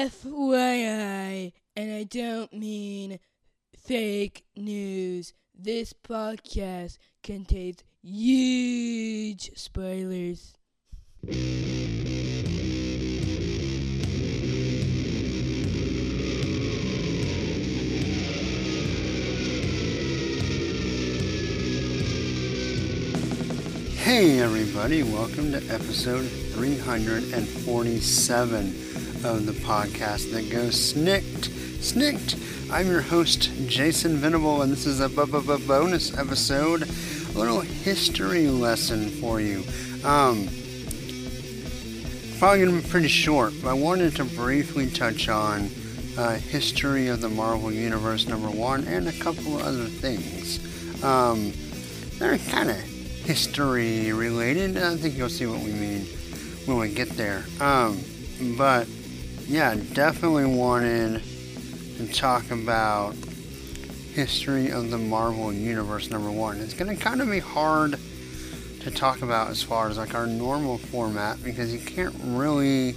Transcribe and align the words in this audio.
FYI, 0.00 1.52
and 1.76 1.92
I 1.92 2.04
don't 2.04 2.50
mean 2.54 3.18
fake 3.76 4.46
news, 4.56 5.34
this 5.54 5.92
podcast 5.92 6.96
contains 7.22 7.84
huge 8.02 9.50
spoilers. 9.56 10.54
Hey, 23.98 24.40
everybody, 24.40 25.02
welcome 25.02 25.52
to 25.52 25.58
episode 25.68 26.24
347 26.24 28.89
of 29.24 29.44
the 29.44 29.52
podcast 29.52 30.32
that 30.32 30.50
goes 30.50 30.94
SNIKT. 30.94 31.48
SNIKT! 31.80 32.70
I'm 32.72 32.86
your 32.86 33.02
host, 33.02 33.50
Jason 33.66 34.16
Venable, 34.16 34.62
and 34.62 34.72
this 34.72 34.86
is 34.86 35.00
a 35.00 35.08
bonus 35.08 36.16
episode, 36.16 36.82
a 36.82 37.38
little 37.38 37.60
history 37.60 38.46
lesson 38.48 39.10
for 39.10 39.40
you. 39.40 39.62
Um, 40.04 40.48
probably 42.38 42.64
going 42.64 42.76
to 42.76 42.82
be 42.82 42.88
pretty 42.88 43.08
short, 43.08 43.52
but 43.62 43.68
I 43.68 43.74
wanted 43.74 44.16
to 44.16 44.24
briefly 44.24 44.88
touch 44.88 45.28
on 45.28 45.68
uh, 46.16 46.36
history 46.36 47.08
of 47.08 47.20
the 47.20 47.28
Marvel 47.28 47.70
Universe 47.70 48.26
number 48.26 48.48
one 48.48 48.84
and 48.84 49.08
a 49.08 49.12
couple 49.12 49.58
of 49.58 49.66
other 49.66 49.86
things. 49.86 51.04
Um, 51.04 51.52
they're 52.18 52.38
kind 52.38 52.70
of 52.70 52.76
history 52.76 54.12
related. 54.12 54.78
I 54.78 54.96
think 54.96 55.18
you'll 55.18 55.28
see 55.28 55.46
what 55.46 55.60
we 55.60 55.72
mean 55.72 56.06
when 56.64 56.78
we 56.78 56.88
get 56.92 57.10
there. 57.10 57.44
Um, 57.60 58.00
but 58.56 58.86
yeah, 59.50 59.74
definitely 59.94 60.44
wanted 60.44 61.24
to 61.96 62.06
talk 62.12 62.48
about 62.52 63.16
history 64.14 64.70
of 64.70 64.90
the 64.90 64.98
Marvel 64.98 65.52
Universe 65.52 66.08
number 66.08 66.30
one. 66.30 66.60
It's 66.60 66.72
to 66.72 66.94
kind 66.94 67.20
of 67.20 67.28
be 67.28 67.40
hard 67.40 67.98
to 68.82 68.90
talk 68.92 69.22
about 69.22 69.50
as 69.50 69.60
far 69.60 69.88
as 69.88 69.98
like 69.98 70.14
our 70.14 70.28
normal 70.28 70.78
format 70.78 71.42
because 71.42 71.74
you 71.74 71.80
can't 71.80 72.14
really 72.22 72.92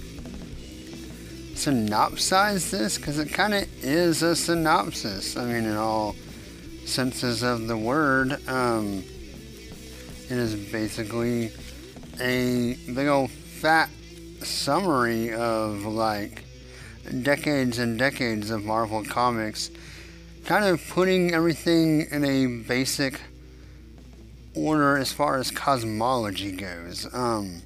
synopsize 1.54 2.70
this 2.70 2.98
because 2.98 3.18
it 3.18 3.32
kind 3.32 3.52
of 3.52 3.84
is 3.84 4.22
a 4.22 4.36
synopsis. 4.36 5.36
I 5.36 5.46
mean, 5.46 5.64
in 5.64 5.76
all 5.76 6.14
senses 6.84 7.42
of 7.42 7.66
the 7.66 7.76
word. 7.76 8.32
Um, 8.48 9.02
it 10.30 10.38
is 10.38 10.54
basically 10.70 11.50
a 12.20 12.76
big 12.94 13.08
old 13.08 13.32
fat 13.32 13.90
summary 14.44 15.32
of 15.32 15.84
like 15.84 16.43
decades 17.22 17.78
and 17.78 17.98
decades 17.98 18.50
of 18.50 18.64
Marvel 18.64 19.04
comics, 19.04 19.70
kind 20.44 20.64
of 20.64 20.86
putting 20.88 21.32
everything 21.32 22.06
in 22.10 22.24
a 22.24 22.46
basic 22.46 23.20
order 24.54 24.96
as 24.96 25.12
far 25.12 25.38
as 25.38 25.50
cosmology 25.50 26.52
goes. 26.52 27.12
Um, 27.12 27.62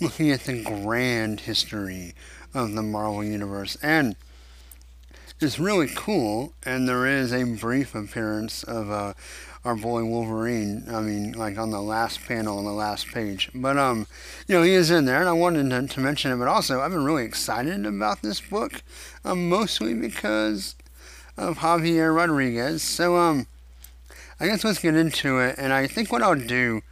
looking 0.00 0.30
at 0.30 0.40
the 0.40 0.62
grand 0.62 1.40
history 1.40 2.14
of 2.52 2.72
the 2.74 2.82
Marvel 2.82 3.24
Universe. 3.24 3.76
And 3.82 4.16
it's 5.40 5.58
really 5.58 5.88
cool, 5.94 6.52
and 6.64 6.88
there 6.88 7.06
is 7.06 7.32
a 7.32 7.44
brief 7.44 7.94
appearance 7.94 8.62
of 8.62 8.90
uh, 8.90 9.14
our 9.64 9.74
boy 9.74 10.04
Wolverine. 10.04 10.84
I 10.90 11.00
mean, 11.00 11.32
like 11.32 11.56
on 11.58 11.70
the 11.70 11.80
last 11.80 12.24
panel 12.26 12.58
on 12.58 12.64
the 12.64 12.72
last 12.72 13.08
page. 13.08 13.50
But 13.54 13.78
um, 13.78 14.06
you 14.46 14.54
know, 14.54 14.62
he 14.62 14.72
is 14.72 14.90
in 14.90 15.04
there, 15.04 15.20
and 15.20 15.28
I 15.28 15.32
wanted 15.32 15.70
to, 15.70 15.86
to 15.94 16.00
mention 16.00 16.32
it. 16.32 16.36
But 16.36 16.48
also, 16.48 16.80
I've 16.80 16.90
been 16.90 17.04
really 17.04 17.24
excited 17.24 17.86
about 17.86 18.22
this 18.22 18.40
book, 18.40 18.82
um, 19.24 19.48
mostly 19.48 19.94
because 19.94 20.74
of 21.36 21.58
Javier 21.58 22.14
Rodriguez. 22.14 22.82
So 22.82 23.16
um, 23.16 23.46
I 24.38 24.46
guess 24.46 24.64
let's 24.64 24.78
get 24.78 24.94
into 24.94 25.38
it. 25.38 25.56
And 25.58 25.72
I 25.72 25.86
think 25.86 26.12
what 26.12 26.22
I'll 26.22 26.34
do. 26.34 26.82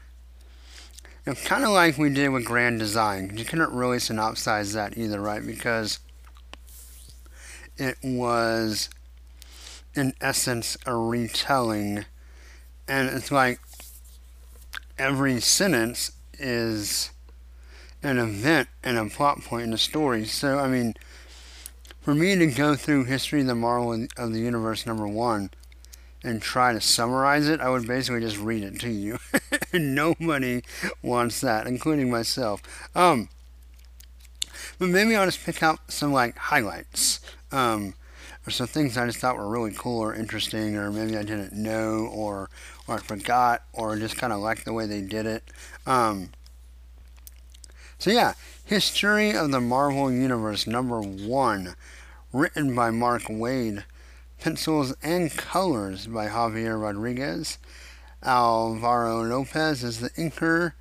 You 1.25 1.35
know, 1.35 1.39
kind 1.45 1.63
of 1.63 1.71
like 1.71 1.99
we 1.99 2.11
did 2.11 2.31
with 2.31 2.45
Grand 2.45 2.81
Design. 2.81 3.37
You 3.37 3.45
couldn't 3.45 3.73
really 3.73 3.99
synopsize 3.99 4.75
that 4.75 4.99
either, 4.99 5.21
right? 5.21 5.47
Because 5.47 6.01
it 7.77 7.97
was, 8.03 8.91
in 9.95 10.15
essence, 10.21 10.77
a 10.85 10.97
retelling. 10.97 12.07
And 12.89 13.09
it's 13.09 13.31
like 13.31 13.61
every 14.99 15.41
sentence 15.41 16.13
is 16.39 17.11
an 18.03 18.19
event 18.19 18.69
and 18.83 18.99
a 18.99 19.07
plot 19.07 19.43
point 19.43 19.65
in 19.65 19.71
the 19.71 19.79
story. 19.79 20.25
So, 20.25 20.59
I 20.59 20.69
mean, 20.69 20.95
for 22.01 22.15
me 22.15 22.35
to 22.37 22.47
go 22.47 22.75
through 22.75 23.05
History 23.05 23.43
of 23.43 23.47
the 23.47 23.55
Marvel 23.55 24.07
of 24.17 24.33
the 24.33 24.41
Universe 24.41 24.87
number 24.87 25.07
one 25.07 25.51
and 26.25 26.43
try 26.43 26.73
to 26.73 26.81
summarize 26.81 27.49
it, 27.49 27.61
I 27.61 27.69
would 27.69 27.87
basically 27.87 28.21
just 28.21 28.39
read 28.39 28.63
it 28.65 28.81
to 28.81 28.91
you. 28.91 29.19
Nobody 29.73 30.63
wants 31.03 31.41
that, 31.41 31.67
including 31.67 32.11
myself. 32.11 32.61
Um, 32.95 33.29
but 34.79 34.89
maybe 34.89 35.15
I'll 35.15 35.27
just 35.27 35.45
pick 35.45 35.63
out 35.63 35.79
some 35.89 36.13
like 36.13 36.37
highlights, 36.37 37.21
um, 37.51 37.95
or 38.47 38.51
some 38.51 38.67
things 38.67 38.97
I 38.97 39.07
just 39.07 39.19
thought 39.19 39.37
were 39.37 39.49
really 39.49 39.73
cool 39.73 40.01
or 40.01 40.15
interesting, 40.15 40.77
or 40.77 40.91
maybe 40.91 41.17
I 41.17 41.23
didn't 41.23 41.53
know, 41.53 42.09
or 42.13 42.51
or 42.89 42.97
I 42.97 42.99
forgot, 42.99 43.63
or 43.73 43.97
just 43.97 44.17
kind 44.17 44.33
of 44.33 44.41
liked 44.41 44.65
the 44.65 44.73
way 44.73 44.87
they 44.87 45.01
did 45.01 45.27
it. 45.27 45.45
Um, 45.87 46.31
so 47.99 48.11
yeah, 48.11 48.35
History 48.65 49.33
of 49.33 49.51
the 49.51 49.61
Marvel 49.61 50.11
Universe 50.11 50.67
number 50.67 51.01
one, 51.01 51.75
written 52.33 52.75
by 52.75 52.91
Mark 52.91 53.23
Waid 53.25 53.85
pencils 54.43 54.93
and 55.05 55.31
colors 55.31 56.09
by 56.09 56.27
Javier 56.27 56.81
Rodriguez. 56.81 57.59
Alvaro 58.25 59.23
Lopez 59.23 59.85
is 59.85 60.01
the 60.01 60.11
inker. 60.11 60.73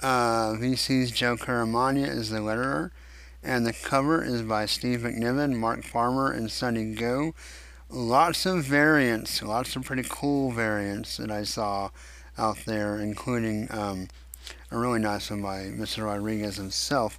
Uh, 0.00 0.54
VC's 0.54 1.10
Joe 1.10 1.36
Caramagna 1.36 2.08
is 2.08 2.30
the 2.30 2.38
letterer. 2.38 2.92
And 3.44 3.66
the 3.66 3.74
cover 3.74 4.24
is 4.24 4.40
by 4.40 4.64
Steve 4.64 5.00
McNiven, 5.00 5.56
Mark 5.56 5.84
Farmer, 5.84 6.32
and 6.32 6.50
Sunny 6.50 6.94
Gho. 6.94 7.34
Lots 7.90 8.46
of 8.46 8.64
variants, 8.64 9.42
lots 9.42 9.76
of 9.76 9.84
pretty 9.84 10.04
cool 10.08 10.50
variants 10.50 11.18
that 11.18 11.30
I 11.30 11.44
saw 11.44 11.90
out 12.38 12.64
there, 12.64 12.98
including 12.98 13.68
um, 13.70 14.08
a 14.70 14.78
really 14.78 14.98
nice 14.98 15.30
one 15.30 15.42
by 15.42 15.64
Mr. 15.64 16.06
Rodriguez 16.06 16.56
himself. 16.56 17.18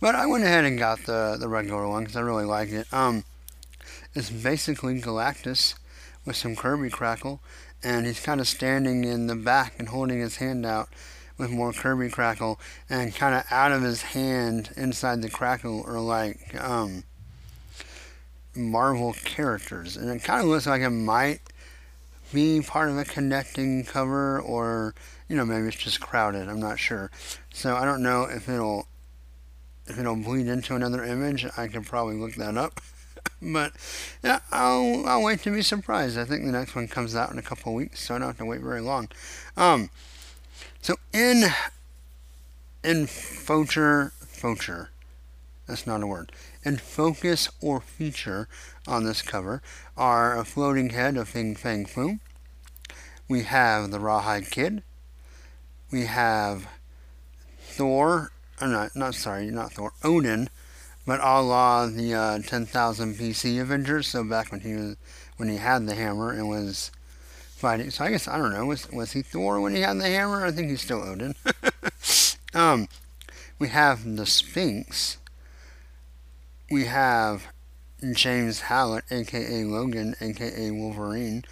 But 0.00 0.16
I 0.16 0.26
went 0.26 0.42
ahead 0.42 0.64
and 0.64 0.76
got 0.76 1.04
the, 1.04 1.36
the 1.38 1.48
regular 1.48 1.86
one 1.86 2.02
because 2.02 2.16
I 2.16 2.20
really 2.20 2.44
liked 2.44 2.72
it. 2.72 2.92
Um, 2.92 3.24
is 4.12 4.28
basically 4.28 5.00
Galactus 5.00 5.74
with 6.26 6.34
some 6.34 6.56
Kirby 6.56 6.90
crackle, 6.90 7.40
and 7.82 8.06
he's 8.06 8.20
kind 8.20 8.40
of 8.40 8.48
standing 8.48 9.04
in 9.04 9.28
the 9.28 9.36
back 9.36 9.74
and 9.78 9.88
holding 9.88 10.18
his 10.18 10.36
hand 10.36 10.66
out 10.66 10.88
with 11.40 11.50
more 11.50 11.72
Kirby 11.72 12.10
crackle, 12.10 12.60
and 12.88 13.14
kind 13.14 13.34
of 13.34 13.44
out 13.50 13.72
of 13.72 13.82
his 13.82 14.02
hand 14.02 14.70
inside 14.76 15.22
the 15.22 15.30
crackle 15.30 15.82
are 15.86 15.98
like 15.98 16.54
um, 16.62 17.02
Marvel 18.54 19.14
characters, 19.24 19.96
and 19.96 20.10
it 20.10 20.22
kind 20.22 20.42
of 20.42 20.46
looks 20.46 20.66
like 20.66 20.82
it 20.82 20.90
might 20.90 21.40
be 22.32 22.60
part 22.60 22.90
of 22.90 22.98
a 22.98 23.04
connecting 23.04 23.84
cover, 23.84 24.40
or 24.40 24.94
you 25.28 25.36
know 25.36 25.44
maybe 25.44 25.66
it's 25.66 25.76
just 25.76 26.00
crowded. 26.00 26.48
I'm 26.48 26.60
not 26.60 26.78
sure, 26.78 27.10
so 27.52 27.74
I 27.74 27.84
don't 27.84 28.02
know 28.02 28.24
if 28.24 28.48
it'll 28.48 28.86
if 29.86 29.98
it'll 29.98 30.16
bleed 30.16 30.46
into 30.46 30.76
another 30.76 31.02
image. 31.02 31.46
I 31.56 31.66
could 31.68 31.86
probably 31.86 32.16
look 32.16 32.34
that 32.34 32.56
up. 32.56 32.80
but 33.42 33.72
yeah, 34.22 34.40
I'll 34.52 35.06
I'll 35.06 35.22
wait 35.22 35.40
to 35.40 35.50
be 35.50 35.62
surprised. 35.62 36.18
I 36.18 36.24
think 36.24 36.44
the 36.44 36.52
next 36.52 36.74
one 36.74 36.86
comes 36.86 37.16
out 37.16 37.32
in 37.32 37.38
a 37.38 37.42
couple 37.42 37.74
weeks, 37.74 38.04
so 38.04 38.14
I 38.14 38.18
don't 38.18 38.28
have 38.28 38.38
to 38.38 38.44
wait 38.44 38.60
very 38.60 38.80
long. 38.82 39.08
Um, 39.56 39.90
so 40.80 40.96
in 41.12 41.44
in 42.82 43.06
future 43.06 44.12
future, 44.20 44.90
that's 45.66 45.86
not 45.86 46.02
a 46.02 46.06
word. 46.06 46.32
In 46.64 46.76
focus 46.76 47.48
or 47.60 47.80
feature 47.80 48.48
on 48.86 49.04
this 49.04 49.22
cover 49.22 49.62
are 49.96 50.38
a 50.38 50.44
floating 50.44 50.90
head 50.90 51.16
of 51.16 51.28
Fin 51.28 51.54
Fang 51.54 51.84
Foom. 51.84 52.20
We 53.28 53.42
have 53.42 53.90
the 53.90 54.00
Rawhide 54.00 54.50
Kid. 54.50 54.82
We 55.90 56.06
have 56.06 56.66
Thor. 57.60 58.32
I'm 58.60 58.72
not 58.72 58.96
not 58.96 59.14
sorry, 59.14 59.50
not 59.50 59.72
Thor. 59.72 59.92
Odin 60.02 60.48
but 61.06 61.20
a 61.24 61.40
la 61.42 61.86
the 61.86 62.14
uh, 62.14 62.38
10,000 62.38 63.14
BC 63.14 63.60
Avengers. 63.60 64.06
So 64.06 64.22
back 64.22 64.52
when 64.52 64.60
he 64.60 64.74
was 64.74 64.96
when 65.36 65.48
he 65.48 65.56
had 65.56 65.86
the 65.86 65.94
hammer 65.94 66.30
and 66.30 66.48
was 66.48 66.92
fighting. 67.60 67.90
So 67.90 68.04
I 68.04 68.10
guess 68.10 68.26
I 68.26 68.38
don't 68.38 68.52
know. 68.52 68.66
Was 68.66 68.90
was 68.90 69.12
he 69.12 69.22
Thor 69.22 69.60
when 69.60 69.74
he 69.74 69.82
had 69.82 69.98
the 69.98 70.06
hammer? 70.06 70.44
I 70.44 70.50
think 70.50 70.70
he's 70.70 70.80
still 70.80 71.02
Odin. 71.02 71.34
um, 72.54 72.88
we 73.58 73.68
have 73.68 74.16
the 74.16 74.26
Sphinx. 74.26 75.18
We 76.70 76.86
have 76.86 77.48
James 78.12 78.62
Howlett, 78.62 79.04
aka 79.10 79.64
Logan, 79.64 80.16
aka 80.20 80.70
Wolverine. 80.70 81.44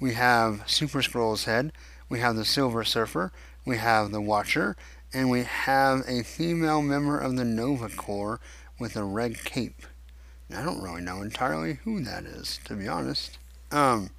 We 0.00 0.14
have 0.14 0.62
Super 0.66 1.02
Skrull's 1.02 1.44
head. 1.44 1.72
We 2.08 2.20
have 2.20 2.36
the 2.36 2.44
Silver 2.44 2.84
Surfer. 2.84 3.32
We 3.66 3.76
have 3.76 4.10
the 4.10 4.20
Watcher, 4.20 4.76
and 5.12 5.30
we 5.30 5.42
have 5.44 6.02
a 6.08 6.22
female 6.22 6.82
member 6.82 7.18
of 7.18 7.36
the 7.36 7.44
Nova 7.44 7.88
Corps 7.88 8.40
with 8.78 8.96
a 8.96 9.04
red 9.04 9.44
cape. 9.44 9.86
I 10.54 10.62
don't 10.62 10.82
really 10.82 11.00
know 11.00 11.22
entirely 11.22 11.78
who 11.84 12.02
that 12.04 12.24
is, 12.24 12.60
to 12.64 12.74
be 12.74 12.86
honest. 12.86 13.38
Um, 13.72 14.10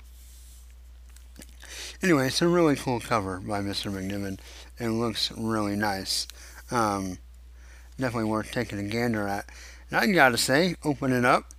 anyway, 2.01 2.27
it's 2.27 2.41
a 2.41 2.47
really 2.47 2.75
cool 2.75 2.99
cover 2.99 3.39
by 3.39 3.61
Mr. 3.61 3.91
McNiven. 3.91 4.39
It 4.79 4.89
looks 4.89 5.31
really 5.31 5.75
nice. 5.75 6.27
Um, 6.71 7.17
definitely 7.99 8.29
worth 8.29 8.51
taking 8.51 8.79
a 8.79 8.83
gander 8.83 9.27
at. 9.27 9.45
And 9.89 9.99
I 9.99 10.07
gotta 10.07 10.37
say, 10.37 10.75
open 10.83 11.13
it 11.13 11.25
up, 11.25 11.53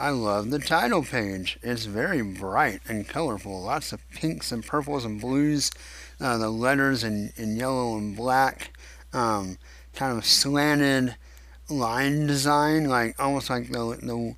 I 0.00 0.10
love 0.10 0.50
the 0.50 0.60
title 0.60 1.02
page. 1.02 1.58
It's 1.60 1.86
very 1.86 2.22
bright 2.22 2.80
and 2.88 3.08
colorful. 3.08 3.62
Lots 3.62 3.92
of 3.92 4.08
pinks 4.10 4.52
and 4.52 4.64
purples 4.64 5.04
and 5.04 5.20
blues. 5.20 5.72
Uh, 6.20 6.38
the 6.38 6.50
letters 6.50 7.02
in, 7.02 7.32
in 7.36 7.56
yellow 7.56 7.96
and 7.96 8.16
black. 8.16 8.76
Um, 9.12 9.58
kind 9.94 10.16
of 10.16 10.24
slanted 10.24 11.16
line 11.68 12.28
design, 12.28 12.84
like 12.84 13.18
almost 13.18 13.50
like 13.50 13.72
the 13.72 13.98
the 14.00 14.36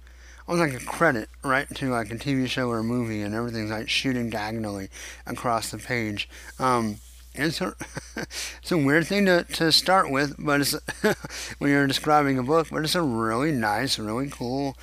almost 0.51 0.73
like 0.73 0.83
a 0.83 0.85
credit, 0.85 1.29
right, 1.45 1.73
to 1.77 1.91
like 1.91 2.11
a 2.11 2.17
TV 2.17 2.49
show 2.49 2.69
or 2.69 2.79
a 2.79 2.85
movie, 2.85 3.23
and 3.23 3.37
everything's 3.37 3.71
like 3.71 3.89
shooting 3.89 4.31
diagonally 4.31 4.89
across 5.25 5.71
the 5.71 5.79
page. 5.79 6.29
Um, 6.59 6.97
it's 7.37 7.61
a, 7.61 7.73
it's 8.17 8.73
a 8.73 8.77
weird 8.77 9.07
thing 9.07 9.27
to, 9.27 9.45
to 9.45 9.71
start 9.71 10.11
with, 10.11 10.35
but 10.41 10.61
it's 10.61 10.75
when 11.59 11.71
you're 11.71 11.87
describing 11.87 12.37
a 12.37 12.43
book, 12.43 12.67
but 12.73 12.83
it's 12.83 12.97
a 12.97 13.03
really 13.03 13.53
nice, 13.53 13.97
really 13.97 14.29
cool, 14.29 14.77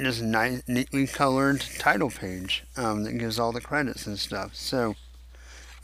just 0.00 0.22
nice, 0.22 0.62
neatly 0.66 1.06
colored 1.06 1.60
title 1.78 2.08
page 2.08 2.64
um, 2.78 3.04
that 3.04 3.18
gives 3.18 3.38
all 3.38 3.52
the 3.52 3.60
credits 3.60 4.06
and 4.06 4.18
stuff. 4.18 4.54
So 4.54 4.94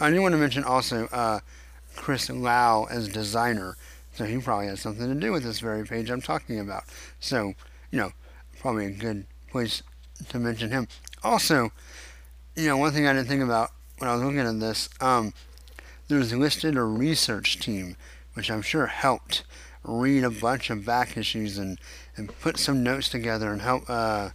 I 0.01 0.11
do 0.11 0.23
want 0.23 0.33
to 0.33 0.39
mention 0.39 0.65
also 0.65 1.09
uh, 1.13 1.41
Chris 1.95 2.31
Lau 2.31 2.87
as 2.91 3.07
designer. 3.07 3.77
So 4.15 4.25
he 4.25 4.39
probably 4.39 4.69
has 4.69 4.81
something 4.81 5.13
to 5.13 5.21
do 5.21 5.31
with 5.31 5.43
this 5.43 5.61
very 5.61 5.85
page 5.85 6.09
I'm 6.09 6.23
talking 6.23 6.59
about. 6.59 6.85
So, 7.21 7.53
you 7.91 7.99
know, 7.99 8.13
probably 8.61 8.87
a 8.87 8.91
good 8.91 9.27
place 9.51 9.83
to 10.29 10.39
mention 10.39 10.71
him. 10.71 10.87
Also, 11.23 11.73
you 12.55 12.67
know, 12.67 12.77
one 12.77 12.93
thing 12.93 13.07
I 13.07 13.13
didn't 13.13 13.29
think 13.29 13.43
about 13.43 13.71
when 13.99 14.09
I 14.09 14.15
was 14.15 14.23
looking 14.23 14.41
at 14.41 14.61
this, 14.61 14.89
um, 15.01 15.33
there's 16.09 16.33
listed 16.33 16.77
a 16.77 16.83
research 16.83 17.59
team, 17.59 17.97
which 18.35 18.51
I'm 18.51 18.63
sure 18.63 18.87
helped 18.87 19.45
read 19.83 20.25
a 20.25 20.31
bunch 20.31 20.71
of 20.71 20.85
back 20.85 21.17
issues 21.17 21.57
and, 21.59 21.79
and 22.17 22.39
put 22.41 22.59
some 22.59 22.83
notes 22.83 23.09
together 23.09 23.51
and 23.53 23.63
help 23.63 23.89
uh, 23.89 24.31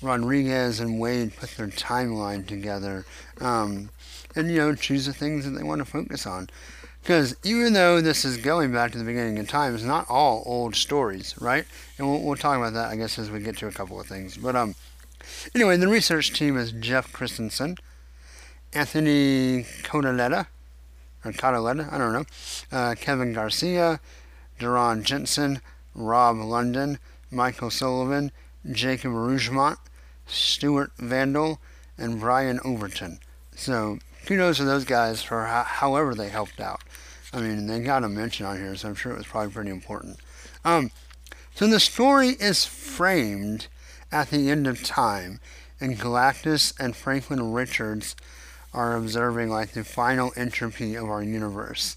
Rodriguez 0.00 0.80
and 0.80 1.00
Waid 1.00 1.36
put 1.36 1.50
their 1.50 1.68
timeline 1.68 2.46
together 2.46 3.04
um, 3.40 3.90
and, 4.34 4.50
you 4.50 4.56
know, 4.56 4.74
choose 4.74 5.06
the 5.06 5.12
things 5.12 5.44
that 5.44 5.52
they 5.52 5.62
want 5.62 5.80
to 5.80 5.84
focus 5.84 6.26
on. 6.26 6.48
Because 7.04 7.36
even 7.44 7.74
though 7.74 8.00
this 8.00 8.24
is 8.24 8.38
going 8.38 8.72
back 8.72 8.92
to 8.92 8.98
the 8.98 9.04
beginning 9.04 9.38
of 9.38 9.46
time, 9.46 9.74
it's 9.74 9.84
not 9.84 10.08
all 10.08 10.42
old 10.46 10.74
stories, 10.74 11.34
right? 11.38 11.66
And 11.98 12.08
we'll, 12.08 12.22
we'll 12.22 12.34
talk 12.34 12.56
about 12.56 12.72
that, 12.72 12.90
I 12.90 12.96
guess, 12.96 13.18
as 13.18 13.30
we 13.30 13.40
get 13.40 13.58
to 13.58 13.66
a 13.66 13.70
couple 13.70 14.00
of 14.00 14.06
things. 14.06 14.38
But 14.38 14.56
um, 14.56 14.74
anyway, 15.54 15.76
the 15.76 15.86
research 15.86 16.32
team 16.32 16.56
is 16.56 16.72
Jeff 16.72 17.12
Christiansen, 17.12 17.76
Anthony 18.72 19.64
Cotilletta, 19.82 20.46
or 21.26 21.32
Cotilletta, 21.32 21.92
I 21.92 21.98
don't 21.98 22.14
know, 22.14 22.24
uh, 22.72 22.94
Kevin 22.94 23.34
Garcia, 23.34 24.00
Daron 24.58 25.02
Jensen, 25.02 25.60
Rob 25.94 26.38
London, 26.38 26.98
Michael 27.30 27.68
Sullivan, 27.68 28.32
Jacob 28.72 29.12
Rougemont, 29.12 29.76
Stuart 30.26 30.92
Vandal, 30.96 31.60
and 31.98 32.18
Brian 32.18 32.60
Overton. 32.64 33.18
So 33.54 33.98
kudos 34.24 34.56
to 34.56 34.64
those 34.64 34.86
guys 34.86 35.22
for 35.22 35.44
ho- 35.44 35.64
however 35.64 36.14
they 36.14 36.30
helped 36.30 36.60
out. 36.60 36.80
I 37.34 37.40
mean, 37.40 37.66
they 37.66 37.80
got 37.80 38.04
a 38.04 38.08
mention 38.08 38.46
on 38.46 38.58
here, 38.58 38.76
so 38.76 38.88
I'm 38.88 38.94
sure 38.94 39.12
it 39.12 39.18
was 39.18 39.26
probably 39.26 39.52
pretty 39.52 39.70
important. 39.70 40.18
Um, 40.64 40.92
so 41.54 41.66
the 41.66 41.80
story 41.80 42.28
is 42.28 42.64
framed 42.64 43.66
at 44.12 44.30
the 44.30 44.50
end 44.50 44.68
of 44.68 44.84
time, 44.84 45.40
and 45.80 45.98
Galactus 45.98 46.72
and 46.78 46.94
Franklin 46.94 47.52
Richards 47.52 48.14
are 48.72 48.96
observing 48.96 49.50
like 49.50 49.72
the 49.72 49.82
final 49.82 50.32
entropy 50.36 50.94
of 50.94 51.08
our 51.08 51.24
universe. 51.24 51.96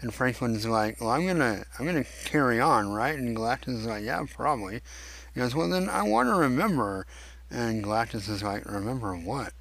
And 0.00 0.14
Franklin's 0.14 0.64
like, 0.64 1.00
"Well, 1.00 1.10
I'm 1.10 1.26
gonna, 1.26 1.64
I'm 1.78 1.84
gonna 1.84 2.06
carry 2.24 2.58
on, 2.58 2.90
right?" 2.92 3.18
And 3.18 3.36
Galactus 3.36 3.80
is 3.80 3.86
like, 3.86 4.04
"Yeah, 4.04 4.24
probably." 4.34 4.80
He 5.34 5.40
goes, 5.40 5.54
"Well, 5.54 5.68
then 5.68 5.90
I 5.90 6.02
want 6.02 6.30
to 6.30 6.34
remember." 6.34 7.06
And 7.50 7.84
Galactus 7.84 8.28
is 8.28 8.42
like, 8.42 8.64
"Remember 8.64 9.14
what?" 9.14 9.52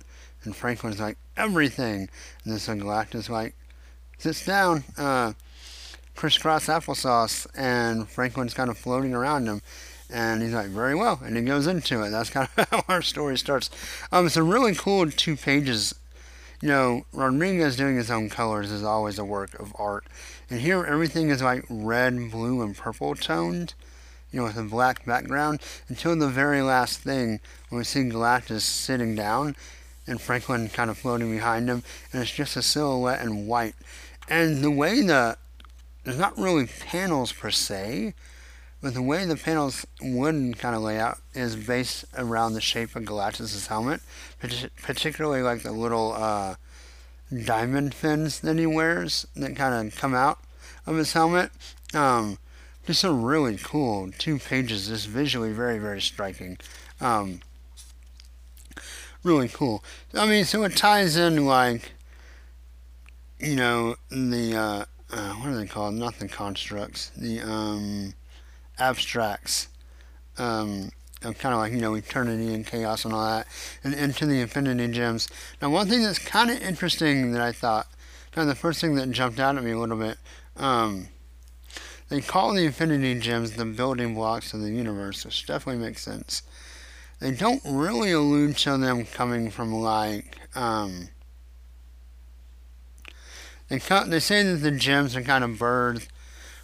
And 0.44 0.56
Franklin's 0.56 1.01
like, 1.01 1.18
"Everything." 1.35 2.07
And 2.44 2.53
then 2.53 2.59
so 2.59 2.75
Galactus 2.75 3.15
is 3.15 3.29
like 3.29 3.56
sits 4.18 4.46
down, 4.46 4.84
uh, 4.98 5.34
crisscross 6.16 6.68
applesauce, 6.68 7.48
and 7.56 8.10
Franklin's 8.10 8.54
kind 8.54 8.69
of 8.69 8.78
floating 8.78 9.14
around 9.14 9.48
him. 9.48 9.62
And 10.10 10.42
he's 10.42 10.54
like, 10.54 10.68
very 10.68 10.96
well. 10.96 11.19
And 11.24 11.36
he 11.36 11.44
goes 11.44 11.68
into 11.68 12.02
it. 12.04 12.12
That's 12.12 12.30
kind 12.30 12.48
of 12.58 12.69
how 12.72 12.84
our 12.88 13.02
story 13.02 13.38
starts. 13.38 13.69
Um, 14.12 14.25
it's 14.25 14.38
a 14.38 14.44
really 14.44 14.74
cool 14.74 15.10
two 15.12 15.36
pages 15.36 15.94
you 16.62 16.69
know, 16.69 17.06
Rodriguez 17.14 17.75
doing 17.75 17.98
his 17.98 18.10
own 18.10 18.30
colors 18.30 18.72
is 18.72 18.84
always 18.84 19.19
a 19.19 19.25
work 19.25 19.60
of 19.60 19.74
art. 19.78 20.06
And 20.50 20.62
here 20.62 20.84
everything 20.84 21.30
is 21.30 21.42
like 21.42 21.66
red, 21.70 22.31
blue, 22.31 22.62
and 22.62 22.75
purple 22.75 23.13
toned, 23.16 23.74
you 24.31 24.40
know, 24.40 24.46
with 24.46 24.58
a 24.58 24.63
black 24.63 25.06
background, 25.06 25.62
until 25.88 26.16
the 26.16 26.28
very 26.28 26.62
last 26.62 27.00
thing 27.00 27.40
when 27.70 27.80
we 27.80 27.84
see 27.84 28.02
Galactus 28.02 28.62
sitting 28.62 29.13
down 29.13 29.56
and 30.08 30.22
Franklin 30.22 30.70
kind 30.70 30.90
of 30.90 30.98
floating 30.98 31.31
behind 31.31 31.70
him, 31.70 31.84
and 32.12 32.22
it's 32.22 32.31
just 32.31 32.56
a 32.56 32.62
silhouette 32.62 33.22
in 33.22 33.46
white. 33.46 33.75
And 34.29 34.63
the 34.63 34.71
way 34.71 35.01
the, 35.01 35.38
there's 36.03 36.18
not 36.18 36.38
really 36.38 36.68
panels 36.68 37.31
per 37.31 37.51
se, 37.51 38.13
but 38.81 38.94
the 38.94 39.01
way 39.01 39.25
the 39.25 39.35
panels 39.35 39.85
would 40.01 40.59
kind 40.59 40.75
of 40.75 40.81
lay 40.81 41.00
out 41.00 41.19
is 41.33 41.56
based 41.56 42.06
around 42.18 42.53
the 42.53 42.62
shape 42.62 42.95
of 42.95 43.03
Galactus' 43.03 43.68
helmet, 43.68 44.01
particularly 44.83 45.41
like 45.41 45.63
the 45.63 45.71
little 45.71 46.13
uh, 46.13 46.56
diamond 47.45 47.94
fins 47.94 48.39
that 48.41 48.57
he 48.57 48.65
wears 48.65 49.25
that 49.35 49.56
kind 49.56 49.88
of 49.88 49.95
come 49.95 50.13
out 50.13 50.39
of 50.85 50.95
his 50.95 51.13
helmet. 51.13 51.51
Um, 51.94 52.38
just 52.85 53.03
a 53.03 53.12
really 53.12 53.57
cool 53.57 54.12
two 54.18 54.39
pages, 54.39 54.88
just 54.88 55.07
visually 55.07 55.51
very, 55.51 55.79
very 55.79 56.01
striking. 56.01 56.57
Um, 57.01 57.41
really 59.24 59.50
cool. 59.50 59.83
I 60.13 60.25
mean, 60.25 60.45
so 60.45 60.63
it 60.63 60.77
ties 60.77 61.18
in 61.18 61.45
like, 61.45 61.94
you 63.39 63.56
know, 63.56 63.95
the, 64.10 64.56
uh, 64.56 64.86
uh, 65.12 65.34
what 65.36 65.50
are 65.50 65.56
they 65.56 65.68
called? 65.68 65.95
Not 65.95 66.19
the 66.19 66.28
constructs. 66.28 67.12
The, 67.16 67.42
um, 67.42 68.13
abstracts 68.80 69.69
um, 70.38 70.91
of 71.24 71.38
kind 71.38 71.53
of 71.53 71.60
like, 71.60 71.72
you 71.72 71.82
know, 71.82 71.96
eternity 71.96 72.53
and 72.53 72.65
chaos 72.65 73.06
and 73.06 73.13
all 73.13 73.25
that, 73.25 73.48
and 73.84 73.94
into 73.94 74.25
the 74.25 74.41
infinity 74.41 74.91
gems. 74.94 75.27
Now, 75.62 75.70
one 75.70 75.88
thing 75.88 76.03
that's 76.03 76.20
kind 76.20 76.50
of 76.50 76.62
interesting 76.62 77.32
that 77.32 77.41
I 77.41 77.51
thought, 77.51 77.88
kind 78.32 78.48
of 78.48 78.56
the 78.56 78.60
first 78.60 78.82
thing 78.82 78.96
that 78.96 79.10
jumped 79.12 79.39
out 79.39 79.58
at 79.58 79.63
me 79.63 79.72
a 79.72 79.79
little 79.79 79.98
bit, 79.98 80.17
um, 80.58 81.10
they 82.10 82.22
call 82.22 82.53
the 82.53 82.65
infinity 82.65 83.20
gems 83.20 83.53
the 83.53 83.65
building 83.65 84.13
blocks 84.13 84.53
of 84.53 84.62
the 84.62 84.72
universe, 84.72 85.25
which 85.25 85.46
definitely 85.46 85.84
makes 85.84 86.01
sense. 86.01 86.44
They 87.20 87.32
don't 87.32 87.62
really 87.65 88.12
allude 88.12 88.58
to 88.58 88.77
them 88.77 89.06
coming 89.06 89.50
from 89.50 89.74
like, 89.74 90.38
um, 90.56 91.10
they, 93.69 93.77
they 93.77 94.19
say 94.19 94.43
that 94.43 94.57
the 94.57 94.71
gems 94.71 95.15
are 95.15 95.21
kind 95.21 95.43
of 95.43 95.51
birthed 95.51 96.07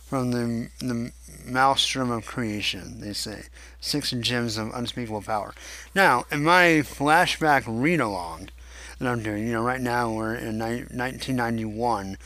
from 0.06 0.32
the, 0.32 0.70
the 0.80 1.12
maelstrom 1.46 2.12
of 2.12 2.26
creation, 2.26 3.00
they 3.00 3.14
say. 3.14 3.44
Six 3.82 4.12
gems 4.12 4.58
of 4.58 4.72
unspeakable 4.74 5.24
power. 5.24 5.54
Now, 5.96 6.26
in 6.32 6.44
my 6.44 6.84
flashback 6.84 7.64
read 7.66 8.00
along 8.00 8.50
that 9.00 9.08
I'm 9.08 9.24
doing, 9.24 9.48
you 9.48 9.54
know, 9.54 9.64
right 9.64 9.82
now 9.82 10.12
we're 10.12 10.36
in 10.36 10.60
1991 10.60 12.18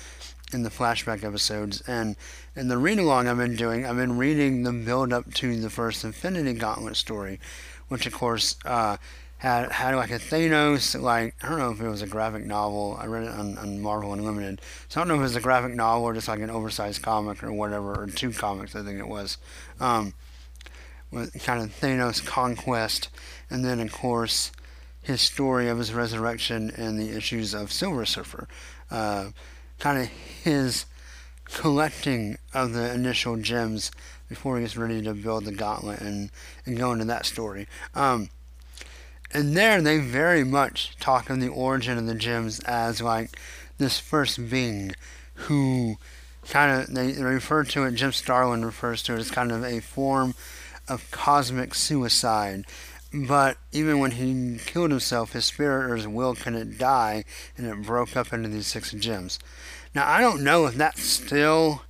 in 0.54 0.64
the 0.64 0.70
flashback 0.70 1.24
episodes, 1.24 1.82
and 1.88 2.16
in 2.56 2.68
the 2.68 2.78
read 2.78 3.00
along 3.00 3.28
I've 3.28 3.38
been 3.38 3.56
doing, 3.56 3.86
I've 3.86 3.98
been 3.98 4.18
reading 4.18 4.64
the 4.64 4.72
build 4.72 5.12
up 5.12 5.34
to 5.36 5.60
the 5.60 5.70
first 5.70 6.04
Infinity 6.04 6.54
Gauntlet 6.54 6.96
story, 6.96 7.40
which 7.88 8.06
of 8.06 8.14
course 8.14 8.56
uh, 8.66 8.98
had 9.40 9.72
had 9.72 9.96
like 9.96 10.12
a 10.12 10.20
Thanos 10.20 11.00
like 11.00 11.36
I 11.44 11.50
don't 11.50 11.60
know 11.60 11.72
if 11.72 11.80
it 11.80 11.88
was 11.88 12.02
a 12.02 12.08
graphic 12.08 12.46
novel. 12.46 12.98
I 13.00 13.06
read 13.06 13.24
it 13.24 13.30
on, 13.30 13.58
on 13.58 13.82
Marvel 13.82 14.14
Unlimited, 14.14 14.62
so 14.90 15.00
I 15.00 15.04
don't 15.04 15.10
know 15.10 15.14
if 15.16 15.20
it 15.20 15.24
was 15.24 15.36
a 15.36 15.42
graphic 15.42 15.76
novel 15.76 16.04
or 16.06 16.14
just 16.14 16.28
like 16.28 16.40
an 16.40 16.50
oversized 16.50 17.02
comic 17.02 17.44
or 17.44 17.52
whatever, 17.52 17.94
or 17.94 18.08
two 18.08 18.32
comics 18.32 18.76
I 18.76 18.84
think 18.84 19.00
it 19.00 19.08
was. 19.08 19.38
Um, 19.80 20.14
with 21.12 21.42
kind 21.44 21.62
of 21.62 21.70
Thanos 21.80 22.26
conquest, 22.26 23.10
and 23.50 23.64
then 23.64 23.80
of 23.80 23.92
course 23.92 24.52
his 25.02 25.22
story 25.22 25.70
of 25.70 25.78
his 25.78 25.94
resurrection 25.94 26.70
and 26.76 27.00
the 27.00 27.16
issues 27.16 27.54
of 27.54 27.72
Silver 27.72 28.06
Surfer, 28.06 28.48
uh, 28.92 29.30
kind 29.80 30.02
of 30.02 30.08
his 30.08 30.86
collecting 31.46 32.38
of 32.54 32.74
the 32.74 32.94
initial 32.94 33.38
gems 33.38 33.90
before 34.28 34.58
he 34.58 34.64
gets 34.64 34.76
ready 34.76 35.02
to 35.02 35.14
build 35.14 35.46
the 35.46 35.54
gauntlet 35.54 36.02
and, 36.02 36.30
and 36.66 36.78
go 36.78 36.92
into 36.92 37.06
that 37.06 37.26
story. 37.26 37.68
Um, 37.96 38.30
and 39.34 39.56
there 39.56 39.82
they 39.82 40.00
very 40.00 40.44
much 40.44 40.96
talk 41.00 41.30
of 41.30 41.40
the 41.40 41.48
origin 41.48 41.98
of 41.98 42.06
the 42.06 42.16
gems 42.16 42.60
as 42.62 43.02
like 43.02 43.38
this 43.78 44.00
first 44.00 44.50
being 44.50 44.94
who 45.34 45.98
kind 46.50 46.82
of 46.82 46.94
they 46.94 47.14
refer 47.22 47.64
to 47.64 47.84
it. 47.84 47.96
Jim 47.96 48.12
Starlin 48.12 48.66
refers 48.66 49.04
to 49.04 49.14
it 49.14 49.20
as 49.20 49.32
kind 49.32 49.52
of 49.52 49.64
a 49.64 49.80
form 49.80 50.34
of 50.88 51.10
cosmic 51.12 51.76
suicide. 51.76 52.66
But 53.14 53.58
even 53.72 54.00
when 54.00 54.12
he 54.12 54.60
killed 54.66 54.92
himself, 54.92 55.32
his 55.32 55.46
spirit 55.46 55.90
or 55.90 55.96
his 55.96 56.08
will 56.08 56.36
couldn't 56.36 56.78
die, 56.78 57.24
and 57.58 57.66
it 57.66 57.86
broke 57.86 58.18
up 58.18 58.34
into 58.34 58.50
these 58.50 58.68
six 58.68 58.92
gems. 58.92 59.40
Now 59.96 60.08
I 60.08 60.20
don't 60.22 60.44
know 60.44 60.66
if 60.66 60.76
that's 60.76 61.04
still 61.04 61.84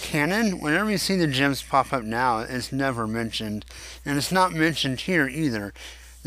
canon. 0.00 0.60
Whenever 0.60 0.90
you 0.90 0.98
see 0.98 1.16
the 1.16 1.26
gems 1.26 1.62
pop 1.62 1.92
up 1.92 2.04
now, 2.04 2.38
it's 2.38 2.72
never 2.72 3.06
mentioned, 3.06 3.64
and 4.04 4.16
it's 4.16 4.32
not 4.32 4.52
mentioned 4.52 5.00
here 5.00 5.28
either. 5.28 5.72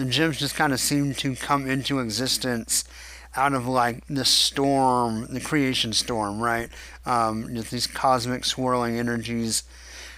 The 0.02 0.10
gems 0.10 0.40
just 0.40 0.56
kind 0.56 0.74
of 0.74 0.80
seem 0.80 1.14
to 1.14 1.36
come 1.36 1.70
into 1.70 2.00
existence 2.00 2.86
out 3.36 3.54
of 3.54 3.68
like 3.68 4.04
the 4.08 4.26
storm, 4.26 5.28
the 5.32 5.40
creation 5.40 5.94
storm, 5.94 6.42
right? 6.42 6.70
Um, 7.06 7.54
just 7.54 7.70
these 7.70 7.86
cosmic 7.86 8.44
swirling 8.44 8.98
energies 8.98 9.62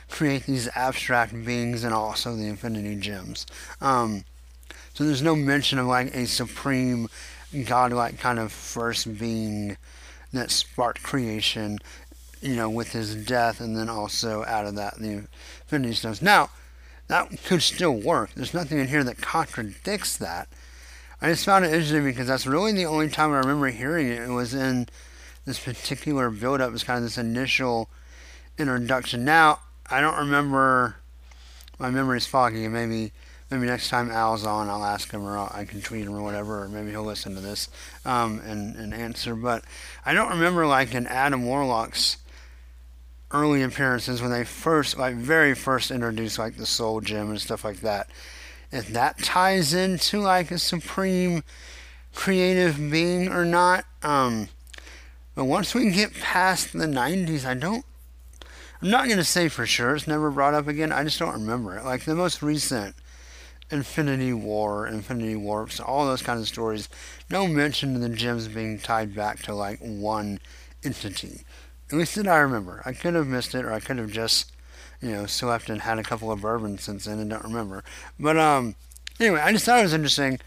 create 0.09 0.45
these 0.45 0.69
abstract 0.73 1.33
beings 1.45 1.83
and 1.83 1.93
also 1.93 2.33
the 2.33 2.47
infinity 2.47 2.95
gems. 2.95 3.45
Um, 3.81 4.23
so 4.93 5.03
there's 5.03 5.21
no 5.21 5.35
mention 5.35 5.79
of 5.79 5.87
like 5.87 6.15
a 6.15 6.27
supreme 6.27 7.09
godlike 7.65 8.17
kind 8.19 8.39
of 8.39 8.53
first 8.53 9.19
being 9.19 9.75
that 10.31 10.49
sparked 10.49 11.03
creation, 11.03 11.79
you 12.41 12.55
know, 12.55 12.69
with 12.69 12.93
his 12.93 13.15
death, 13.15 13.59
and 13.59 13.75
then 13.75 13.89
also 13.89 14.45
out 14.45 14.65
of 14.65 14.75
that 14.75 14.97
the 14.99 15.27
infinity 15.65 15.93
stones. 15.93 16.21
Now, 16.21 16.51
that 17.13 17.43
could 17.43 17.61
still 17.61 17.93
work. 17.93 18.31
There's 18.33 18.55
nothing 18.55 18.79
in 18.79 18.87
here 18.87 19.03
that 19.03 19.19
contradicts 19.21 20.17
that. 20.17 20.47
I 21.21 21.29
just 21.29 21.45
found 21.45 21.63
it 21.63 21.71
interesting 21.71 22.05
because 22.05 22.25
that's 22.25 22.47
really 22.47 22.71
the 22.71 22.87
only 22.87 23.07
time 23.07 23.31
I 23.31 23.37
remember 23.37 23.67
hearing 23.67 24.07
it. 24.07 24.23
It 24.23 24.31
was 24.31 24.55
in 24.55 24.87
this 25.45 25.59
particular 25.59 26.31
build 26.31 26.59
up, 26.59 26.71
was 26.71 26.83
kind 26.83 26.97
of 26.97 27.03
this 27.03 27.19
initial 27.19 27.87
introduction. 28.57 29.23
Now, 29.23 29.59
I 29.91 30.01
don't 30.01 30.17
remember, 30.17 30.95
my 31.77 31.91
memory's 31.91 32.25
foggy, 32.25 32.67
maybe 32.67 33.11
maybe 33.51 33.67
next 33.67 33.89
time 33.89 34.09
Al's 34.09 34.43
on, 34.43 34.67
I'll 34.67 34.83
ask 34.83 35.11
him 35.11 35.23
or 35.23 35.37
I 35.37 35.65
can 35.65 35.83
tweet 35.83 36.05
him 36.05 36.15
or 36.15 36.23
whatever, 36.23 36.63
or 36.63 36.67
maybe 36.67 36.89
he'll 36.89 37.03
listen 37.03 37.35
to 37.35 37.41
this 37.41 37.69
um, 38.05 38.41
and, 38.43 38.75
and 38.75 38.91
answer. 38.91 39.35
But 39.35 39.63
I 40.03 40.15
don't 40.15 40.31
remember 40.31 40.65
like 40.65 40.95
in 40.95 41.05
Adam 41.05 41.45
Warlock's 41.45 42.17
early 43.33 43.63
appearances 43.63 44.21
when 44.21 44.31
they 44.31 44.45
first, 44.45 44.97
like 44.97 45.15
very 45.15 45.55
first 45.55 45.91
introduced 45.91 46.39
like 46.39 46.55
the 46.55 46.65
Soul 46.65 47.01
Gem 47.01 47.29
and 47.29 47.41
stuff 47.41 47.65
like 47.65 47.81
that 47.81 48.07
if 48.73 48.87
that 48.87 49.19
ties 49.19 49.73
into 49.73 50.19
like 50.19 50.49
a 50.49 50.57
supreme 50.57 51.43
creative 52.13 52.77
being 52.89 53.29
or 53.31 53.45
not. 53.45 53.85
Um, 54.01 54.49
but 55.35 55.45
once 55.45 55.73
we 55.75 55.91
get 55.91 56.13
past 56.13 56.73
the 56.73 56.87
90s, 56.87 57.45
I 57.45 57.53
don't. 57.53 57.85
I'm 58.81 58.89
not 58.89 59.05
going 59.05 59.17
to 59.17 59.23
say 59.23 59.47
for 59.47 59.65
sure 59.65 59.95
it's 59.95 60.07
never 60.07 60.29
brought 60.29 60.55
up 60.55 60.67
again. 60.67 60.91
I 60.91 61.03
just 61.03 61.19
don't 61.19 61.33
remember 61.33 61.77
it. 61.77 61.85
Like 61.85 62.03
the 62.03 62.15
most 62.15 62.41
recent 62.41 62.95
Infinity 63.71 64.33
War, 64.33 64.87
Infinity 64.87 65.35
Warps, 65.35 65.79
all 65.79 66.05
those 66.05 66.21
kinds 66.23 66.41
of 66.41 66.47
stories, 66.47 66.89
no 67.29 67.47
mention 67.47 67.95
of 67.95 68.01
the 68.01 68.09
gems 68.09 68.47
being 68.47 68.79
tied 68.79 69.15
back 69.15 69.41
to 69.43 69.53
like 69.53 69.79
one 69.79 70.39
entity. 70.83 71.41
At 71.93 71.99
least 71.99 72.15
that 72.15 72.27
I 72.27 72.39
remember. 72.39 72.81
I 72.85 72.91
could 72.91 73.13
have 73.13 73.27
missed 73.27 73.55
it, 73.55 73.63
or 73.63 73.71
I 73.71 73.79
could 73.79 73.99
have 73.99 74.11
just 74.11 74.51
you 75.03 75.11
know, 75.11 75.25
slept 75.25 75.69
and 75.69 75.81
had 75.81 75.99
a 75.99 76.03
couple 76.03 76.31
of 76.31 76.41
bourbons 76.41 76.81
since 76.81 77.05
then 77.05 77.19
and 77.19 77.29
don't 77.29 77.43
remember. 77.43 77.83
But 78.17 78.37
um, 78.37 78.75
anyway, 79.19 79.41
I 79.41 79.51
just 79.51 79.65
thought 79.65 79.79
it 79.79 79.83
was 79.83 79.93
interesting, 79.93 80.39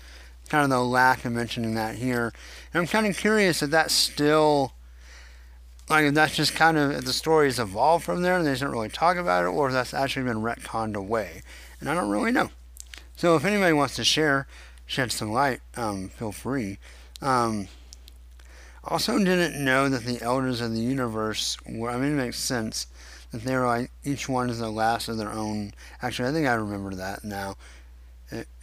kind 0.49 0.65
of 0.65 0.71
the 0.71 0.83
lack 0.83 1.27
of 1.27 1.33
mentioning 1.33 1.75
that 1.75 1.97
here. 1.97 2.33
And 2.73 2.81
I'm 2.81 2.87
kind 2.87 3.07
of 3.07 3.19
curious 3.19 3.63
if 3.63 3.71
that's 3.71 3.93
still, 3.93 4.73
like, 5.91 6.07
if 6.07 6.15
that's 6.15 6.35
just 6.35 6.55
kind 6.55 6.79
of, 6.79 6.91
if 6.91 7.05
the 7.05 7.13
story 7.13 7.49
has 7.49 7.59
evolved 7.59 8.07
from 8.07 8.23
there 8.23 8.39
and 8.39 8.47
they 8.47 8.57
don't 8.57 8.73
really 8.73 8.89
talk 8.89 9.19
about 9.19 9.45
it, 9.45 9.49
or 9.49 9.69
if 9.69 9.75
that's 9.75 9.93
actually 9.93 10.25
been 10.25 10.43
retconned 10.43 10.97
away. 10.97 11.43
And 11.79 11.91
I 11.91 11.95
don't 11.95 12.11
really 12.11 12.33
know. 12.33 12.51
So 13.15 13.37
if 13.37 13.45
anybody 13.45 13.75
wants 13.75 13.95
to 13.97 14.05
share, 14.05 14.47
shed 14.87 15.13
some 15.13 15.33
light, 15.33 15.61
um, 15.77 16.09
feel 16.09 16.33
free. 16.33 16.79
Um, 17.21 17.69
also 18.87 19.19
didn't 19.19 19.63
know 19.63 19.89
that 19.89 20.05
the 20.05 20.21
elders 20.23 20.61
of 20.61 20.73
the 20.73 20.81
universe 20.81 21.57
were, 21.67 21.91
I 21.91 21.97
mean, 21.97 22.13
it 22.13 22.23
makes 22.23 22.39
sense 22.39 22.87
that 23.33 23.43
they 23.43 23.55
were 23.55 23.67
like 23.67 23.91
each 24.05 24.29
one 24.29 24.51
is 24.51 24.59
the 24.59 24.71
last 24.71 25.09
of 25.09 25.17
their 25.19 25.31
own. 25.31 25.73
Actually, 26.03 26.29
I 26.29 26.33
think 26.33 26.47
I 26.47 26.55
remember 26.55 26.95
that 26.95 27.25
now. 27.25 27.57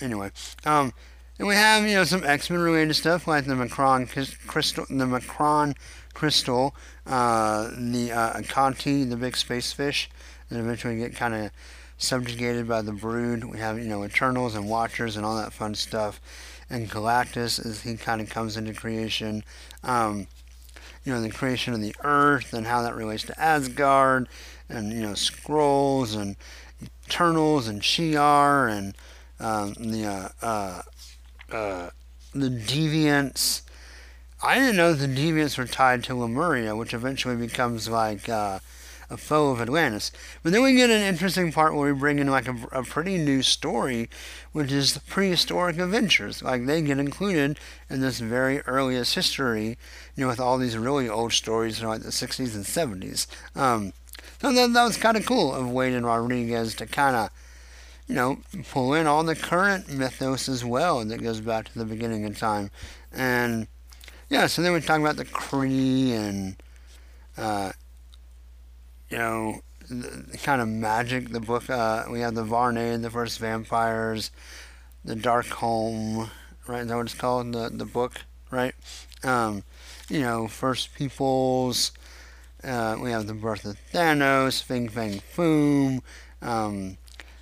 Anyway, 0.01 0.31
um, 0.65 0.93
and 1.39 1.47
we 1.47 1.55
have 1.55 1.83
you 1.83 1.95
know 1.95 2.03
some 2.03 2.23
X 2.23 2.49
Men 2.49 2.59
related 2.59 2.95
stuff 2.95 3.27
like 3.27 3.45
the 3.45 3.53
M'Kraan 3.53 4.07
crystal, 4.47 4.85
the 4.89 5.05
M'Kraan 5.05 5.75
crystal, 6.13 6.75
uh, 7.07 7.69
the 7.77 8.11
uh, 8.11 8.33
Acanti, 8.39 9.09
the 9.09 9.15
big 9.15 9.37
space 9.37 9.71
fish, 9.71 10.09
and 10.49 10.59
eventually 10.59 10.97
get 10.97 11.15
kind 11.15 11.33
of 11.33 11.51
subjugated 11.97 12.67
by 12.67 12.81
the 12.81 12.91
Brood. 12.91 13.45
We 13.45 13.59
have 13.59 13.79
you 13.79 13.85
know 13.85 14.03
Eternals 14.03 14.55
and 14.55 14.69
Watchers 14.69 15.15
and 15.15 15.25
all 15.25 15.37
that 15.37 15.53
fun 15.53 15.75
stuff, 15.75 16.19
and 16.73 16.89
Galactus 16.89 17.63
as 17.63 17.83
he 17.83 17.95
kind 17.95 18.19
of 18.19 18.29
comes 18.29 18.57
into 18.57 18.73
creation. 18.73 19.43
Um, 19.83 20.27
you 21.05 21.13
know 21.13 21.21
the 21.21 21.29
creation 21.29 21.73
of 21.73 21.81
the 21.81 21.95
Earth 22.03 22.53
and 22.53 22.65
how 22.65 22.81
that 22.81 22.95
relates 22.95 23.23
to 23.23 23.39
Asgard, 23.39 24.27
and 24.69 24.91
you 24.91 25.01
know 25.01 25.11
Skrulls 25.11 26.19
and 26.19 26.35
Eternals 27.05 27.67
and 27.67 27.81
Shi'ar 27.81 28.69
and 28.69 28.95
um, 29.39 29.73
the 29.73 30.05
uh, 30.05 30.29
uh, 30.41 30.81
uh, 31.51 31.89
the 32.33 32.49
Deviants. 32.49 33.61
I 34.41 34.55
didn't 34.55 34.75
know 34.75 34.93
the 34.93 35.07
Deviants 35.07 35.57
were 35.57 35.67
tied 35.67 36.03
to 36.05 36.15
Lemuria, 36.15 36.75
which 36.75 36.93
eventually 36.93 37.35
becomes 37.35 37.87
like 37.87 38.27
uh, 38.27 38.59
a 39.13 39.17
foe 39.17 39.51
of 39.51 39.61
Atlantis. 39.61 40.11
But 40.41 40.51
then 40.51 40.63
we 40.63 40.73
get 40.73 40.89
an 40.89 41.01
interesting 41.01 41.51
part 41.51 41.75
where 41.75 41.93
we 41.93 41.99
bring 41.99 42.19
in 42.19 42.27
like 42.27 42.47
a, 42.47 42.57
a 42.71 42.83
pretty 42.83 43.17
new 43.17 43.43
story, 43.43 44.09
which 44.51 44.71
is 44.71 44.93
the 44.93 44.99
prehistoric 44.99 45.77
adventures. 45.77 46.41
Like 46.41 46.65
they 46.65 46.81
get 46.81 46.97
included 46.97 47.59
in 47.89 48.01
this 48.01 48.19
very 48.19 48.61
earliest 48.61 49.15
history, 49.15 49.77
you 50.15 50.23
know, 50.23 50.27
with 50.27 50.39
all 50.39 50.57
these 50.57 50.77
really 50.77 51.07
old 51.07 51.31
stories 51.31 51.79
from 51.79 51.89
like 51.89 52.01
the 52.01 52.09
60s 52.09 52.55
and 52.55 52.65
70s. 52.65 53.27
Um, 53.55 53.93
so 54.41 54.51
that, 54.51 54.73
that 54.73 54.83
was 54.83 54.97
kind 54.97 55.15
of 55.15 55.25
cool 55.25 55.53
of 55.53 55.67
Waid 55.67 55.95
and 55.95 56.05
Rodriguez 56.05 56.75
to 56.75 56.85
kind 56.85 57.15
of, 57.15 57.29
you 58.07 58.15
know, 58.15 58.39
pull 58.71 58.93
in 58.93 59.07
all 59.07 59.23
the 59.23 59.35
current 59.35 59.89
mythos 59.89 60.49
as 60.49 60.65
well 60.65 61.05
that 61.05 61.21
goes 61.21 61.39
back 61.39 61.65
to 61.65 61.79
the 61.79 61.85
beginning 61.85 62.25
of 62.25 62.37
time. 62.37 62.71
And 63.13 63.67
yeah, 64.29 64.47
so 64.47 64.61
then 64.61 64.73
we 64.73 64.81
talk 64.81 64.99
about 64.99 65.17
the 65.17 65.25
Kree 65.25 66.11
and, 66.11 66.55
uh, 67.37 67.71
you 69.13 69.19
know, 69.19 69.61
the, 69.89 70.37
kind 70.41 70.59
of 70.59 70.67
magic. 70.67 71.29
The 71.29 71.39
book, 71.39 71.69
uh, 71.69 72.05
we 72.09 72.21
have 72.21 72.33
the 72.33 72.43
Varnae, 72.43 72.99
the 72.99 73.11
first 73.11 73.37
vampires, 73.37 74.31
the 75.05 75.13
Darkhold, 75.15 76.29
right? 76.67 76.81
Is 76.81 76.87
that 76.87 76.97
what 76.97 77.05
it's 77.05 77.13
called? 77.13 77.53
The 77.53 77.69
the 77.69 77.85
book, 77.85 78.21
right? 78.49 78.73
Um, 79.23 79.63
you 80.09 80.21
know, 80.21 80.47
first 80.47 80.95
peoples 80.95 81.91
uh, 82.63 82.97
we 82.99 83.11
have 83.11 83.27
the 83.27 83.33
birth 83.33 83.65
of 83.65 83.77
Thanos, 83.93 84.63
Fin 84.63 84.89
Fang 84.89 85.21
Foom, 85.35 86.01
um, 86.41 86.97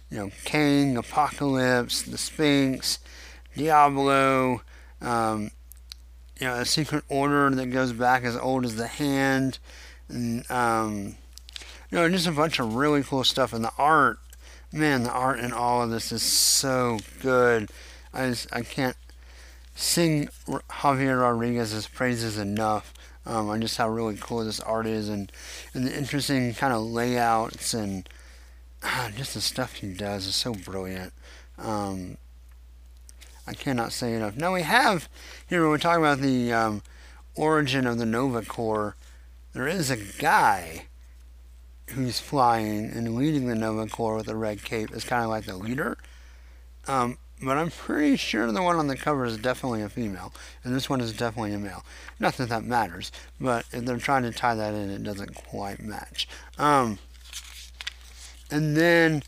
you 0.10 0.18
know, 0.18 0.32
Kang, 0.44 0.98
Apocalypse, 0.98 2.02
the 2.02 2.18
Sphinx, 2.18 3.00
Diablo, 3.56 4.62
um, 5.00 5.52
you 6.38 6.48
know, 6.48 6.56
a 6.56 6.66
secret 6.66 7.04
order 7.08 7.50
that 7.50 7.68
goes 7.68 7.94
back 7.94 8.24
as 8.24 8.36
old 8.36 8.66
as 8.66 8.76
the 8.76 8.88
hand, 8.88 9.60
and 10.10 10.50
um, 10.52 11.16
you 11.92 11.98
know, 11.98 12.10
just 12.10 12.28
a 12.28 12.32
bunch 12.32 12.60
of 12.60 12.76
really 12.76 13.04
cool 13.04 13.24
stuff. 13.24 13.52
And 13.54 13.64
the 13.64 13.72
art, 13.78 14.18
man, 14.72 15.04
the 15.04 15.12
art 15.12 15.40
in 15.40 15.52
all 15.52 15.84
of 15.84 15.90
this 15.90 16.12
is 16.12 16.24
so 16.24 17.00
good. 17.22 17.70
I 18.14 18.30
just, 18.30 18.54
I 18.54 18.62
can't 18.62 18.96
sing 19.76 20.30
Javier 20.48 21.22
Rodriguez's 21.22 21.88
praises 21.88 22.38
enough 22.38 22.94
um, 23.26 23.50
on 23.50 23.62
just 23.62 23.78
how 23.78 23.90
really 23.90 24.18
cool 24.20 24.44
this 24.44 24.60
art 24.62 24.88
is 24.88 25.10
and, 25.10 25.32
and 25.74 25.86
the 25.86 25.96
interesting 25.96 26.54
kind 26.54 26.74
of 26.74 26.82
layouts 26.82 27.74
and 27.74 28.08
just 29.16 29.34
the 29.34 29.42
stuff 29.42 29.76
he 29.76 29.94
does 29.94 30.26
is 30.28 30.36
so 30.36 30.54
brilliant. 30.54 31.14
Um, 31.58 32.18
I 33.46 33.54
cannot 33.54 33.92
say 33.92 34.14
enough. 34.14 34.38
Now 34.38 34.54
we 34.54 34.62
have 34.62 35.10
here 35.48 35.64
when 35.64 35.72
we 35.74 35.78
talk 35.78 35.98
about 35.98 36.20
the 36.20 36.54
um, 36.54 36.84
origin 37.36 37.86
of 37.86 37.98
the 37.98 38.06
Nova 38.06 38.44
Corps, 38.44 38.96
there 39.54 39.68
is 39.68 39.92
a 39.92 39.98
guy 39.98 40.86
who's 41.92 42.20
flying 42.20 42.86
and 42.86 43.16
leading 43.16 43.48
the 43.48 43.56
Nova 43.56 43.88
Corps 43.88 44.16
with 44.16 44.28
a 44.28 44.36
red 44.36 44.64
cape. 44.64 44.92
is 44.92 45.04
kind 45.04 45.24
of 45.24 45.30
like 45.30 45.46
the 45.46 45.56
leader. 45.56 45.98
Um, 46.88 47.18
but 47.44 47.58
I'm 47.58 47.72
pretty 47.72 48.18
sure 48.18 48.52
the 48.52 48.62
one 48.62 48.76
on 48.76 48.88
the 48.88 48.96
cover 48.96 49.26
is 49.26 49.38
definitely 49.38 49.82
a 49.82 49.90
female, 49.90 50.32
and 50.64 50.76
this 50.76 50.90
one 50.90 51.02
is 51.02 51.14
definitely 51.14 51.54
a 51.54 51.60
male. 51.60 51.84
Not 52.20 52.38
that 52.38 52.50
that 52.50 52.64
matters, 52.64 53.12
but 53.40 53.66
if 53.72 53.84
they're 53.86 53.98
trying 53.98 54.24
to 54.24 54.32
tie 54.32 54.56
that 54.56 54.74
in, 54.74 54.92
it 54.92 55.04
doesn't 55.04 55.34
quite 55.34 55.82
match. 55.82 56.28
Um, 56.60 57.00
and 58.52 58.78
then, 58.78 59.24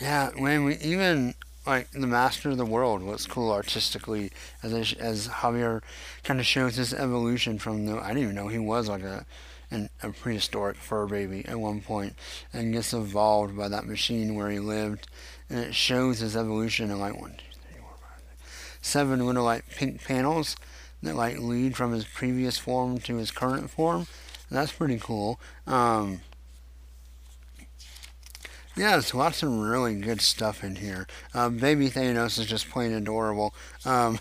yeah, 0.00 0.30
when 0.36 0.64
we 0.64 0.76
even 0.76 1.34
like 1.66 1.90
the 1.90 2.06
Master 2.06 2.50
of 2.50 2.56
the 2.56 2.64
World 2.64 3.02
looks 3.02 3.26
cool 3.26 3.50
artistically, 3.50 4.30
as 4.62 4.94
as 4.94 5.28
Javier 5.28 5.82
kind 6.22 6.38
of 6.38 6.46
shows 6.46 6.76
his 6.76 6.94
evolution 6.94 7.58
from 7.58 7.86
the 7.86 7.98
I 7.98 8.08
didn't 8.08 8.22
even 8.22 8.34
know 8.36 8.48
he 8.48 8.58
was 8.58 8.88
like 8.88 9.02
a 9.02 9.26
an, 9.70 9.90
a 10.02 10.10
prehistoric 10.10 10.76
fur 10.76 11.06
baby 11.06 11.44
at 11.46 11.58
one 11.58 11.80
point 11.80 12.14
and 12.52 12.72
gets 12.72 12.92
evolved 12.92 13.56
by 13.56 13.68
that 13.68 13.86
machine 13.86 14.34
where 14.34 14.50
he 14.50 14.58
lived. 14.58 15.06
And 15.50 15.60
it 15.60 15.74
shows 15.74 16.18
his 16.18 16.36
evolution 16.36 16.90
in 16.90 16.98
like 16.98 17.14
seven 18.80 19.24
little 19.26 19.44
like 19.44 19.68
pink 19.70 20.04
panels 20.04 20.56
that 21.02 21.16
like 21.16 21.38
lead 21.38 21.76
from 21.76 21.92
his 21.92 22.04
previous 22.04 22.58
form 22.58 22.98
to 23.00 23.16
his 23.16 23.30
current 23.30 23.70
form. 23.70 24.06
And 24.48 24.58
that's 24.58 24.72
pretty 24.72 24.98
cool. 24.98 25.38
Um, 25.66 26.20
yeah, 28.78 29.00
lots 29.12 29.42
of 29.42 29.52
really 29.52 29.96
good 29.96 30.20
stuff 30.20 30.62
in 30.62 30.76
here. 30.76 31.06
Uh, 31.34 31.48
Baby 31.48 31.90
Thanos 31.90 32.38
is 32.38 32.46
just 32.46 32.70
plain 32.70 32.92
adorable. 32.92 33.52
Um, 33.84 34.20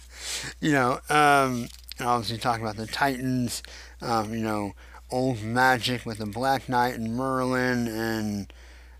you 0.60 0.72
know, 0.72 1.00
um, 1.10 1.68
obviously 2.00 2.38
talking 2.38 2.64
about 2.64 2.76
the 2.76 2.86
Titans, 2.86 3.62
um, 4.00 4.32
you 4.34 4.40
know, 4.42 4.72
old 5.10 5.42
magic 5.42 6.06
with 6.06 6.18
the 6.18 6.26
Black 6.26 6.68
Knight 6.68 6.94
and 6.94 7.14
Merlin 7.14 7.88
and 7.88 8.52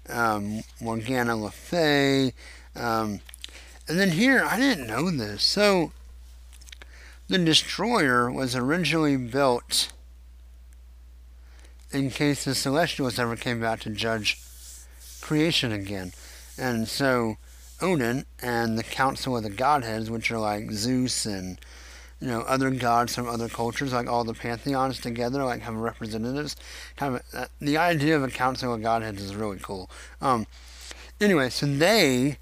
um, 0.09 0.63
Morgana 0.81 1.37
Le 1.37 1.51
Fay. 1.51 2.33
Um, 2.75 3.21
and 3.89 3.99
then 3.99 4.11
here, 4.11 4.45
I 4.45 4.59
didn't 4.59 4.87
know 4.87 5.11
this. 5.11 5.43
So, 5.43 5.93
the 7.29 7.39
Destroyer 7.39 8.31
was 8.31 8.57
originally 8.57 9.17
built 9.17 9.93
in 11.93 12.11
case 12.11 12.45
the 12.45 12.55
Celestials 12.55 13.19
ever 13.19 13.37
came 13.37 13.61
back 13.61 13.81
to 13.81 13.91
judge 13.91 14.39
creation 15.21 15.73
again. 15.73 16.13
And 16.59 16.89
so 16.89 17.37
Odin 17.81 18.27
and 18.43 18.79
the 18.79 18.83
Council 18.83 19.37
of 19.37 19.43
the 19.43 19.51
Godheads, 19.51 20.11
which 20.11 20.31
are 20.31 20.39
like 20.39 20.71
Zeus 20.73 21.25
and 21.27 21.59
you 22.21 22.29
know 22.29 22.41
other 22.43 22.71
gods 22.71 23.15
from 23.15 23.29
other 23.29 23.49
cultures, 23.49 23.93
like 23.93 24.09
all 24.09 24.25
the 24.25 24.35
pantheons 24.35 25.01
together, 25.01 25.45
like 25.45 25.63
have 25.63 25.75
representatives. 25.75 26.57
Kind 26.97 27.17
of 27.17 27.23
uh, 27.35 27.47
the 27.61 27.79
idea 27.79 28.17
of 28.17 28.23
a 28.23 28.29
Council 28.29 28.75
of 28.75 28.83
Godheads 28.83 29.23
is 29.23 29.35
really 29.35 29.59
cool. 29.59 29.91
Um, 30.21 30.47
anyway, 31.21 31.51
so 31.51 31.67
they, 31.67 32.39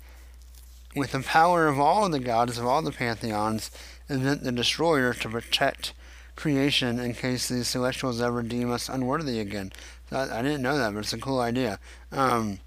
with 0.96 1.12
the 1.12 1.20
power 1.20 1.68
of 1.68 1.78
all 1.78 2.06
of 2.06 2.12
the 2.12 2.20
gods 2.20 2.58
of 2.58 2.66
all 2.66 2.82
the 2.82 2.92
pantheons, 2.92 3.70
invent 4.08 4.42
the 4.42 4.52
Destroyer 4.52 5.14
to 5.14 5.28
protect 5.28 5.92
creation 6.34 6.98
in 6.98 7.14
case 7.14 7.48
the 7.48 7.64
Celestials 7.64 8.20
ever 8.20 8.42
deem 8.42 8.70
us 8.70 8.88
unworthy 8.88 9.40
again. 9.40 9.72
I, 10.10 10.38
I 10.38 10.42
didn't 10.42 10.62
know 10.62 10.78
that, 10.78 10.94
but 10.94 11.00
it's 11.00 11.12
a 11.12 11.18
cool 11.18 11.40
idea. 11.40 11.78
Um, 12.12 12.60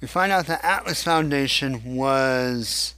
we 0.00 0.08
find 0.08 0.32
out 0.32 0.46
the 0.46 0.64
Atlas 0.64 1.02
Foundation 1.02 1.96
was 1.96 2.94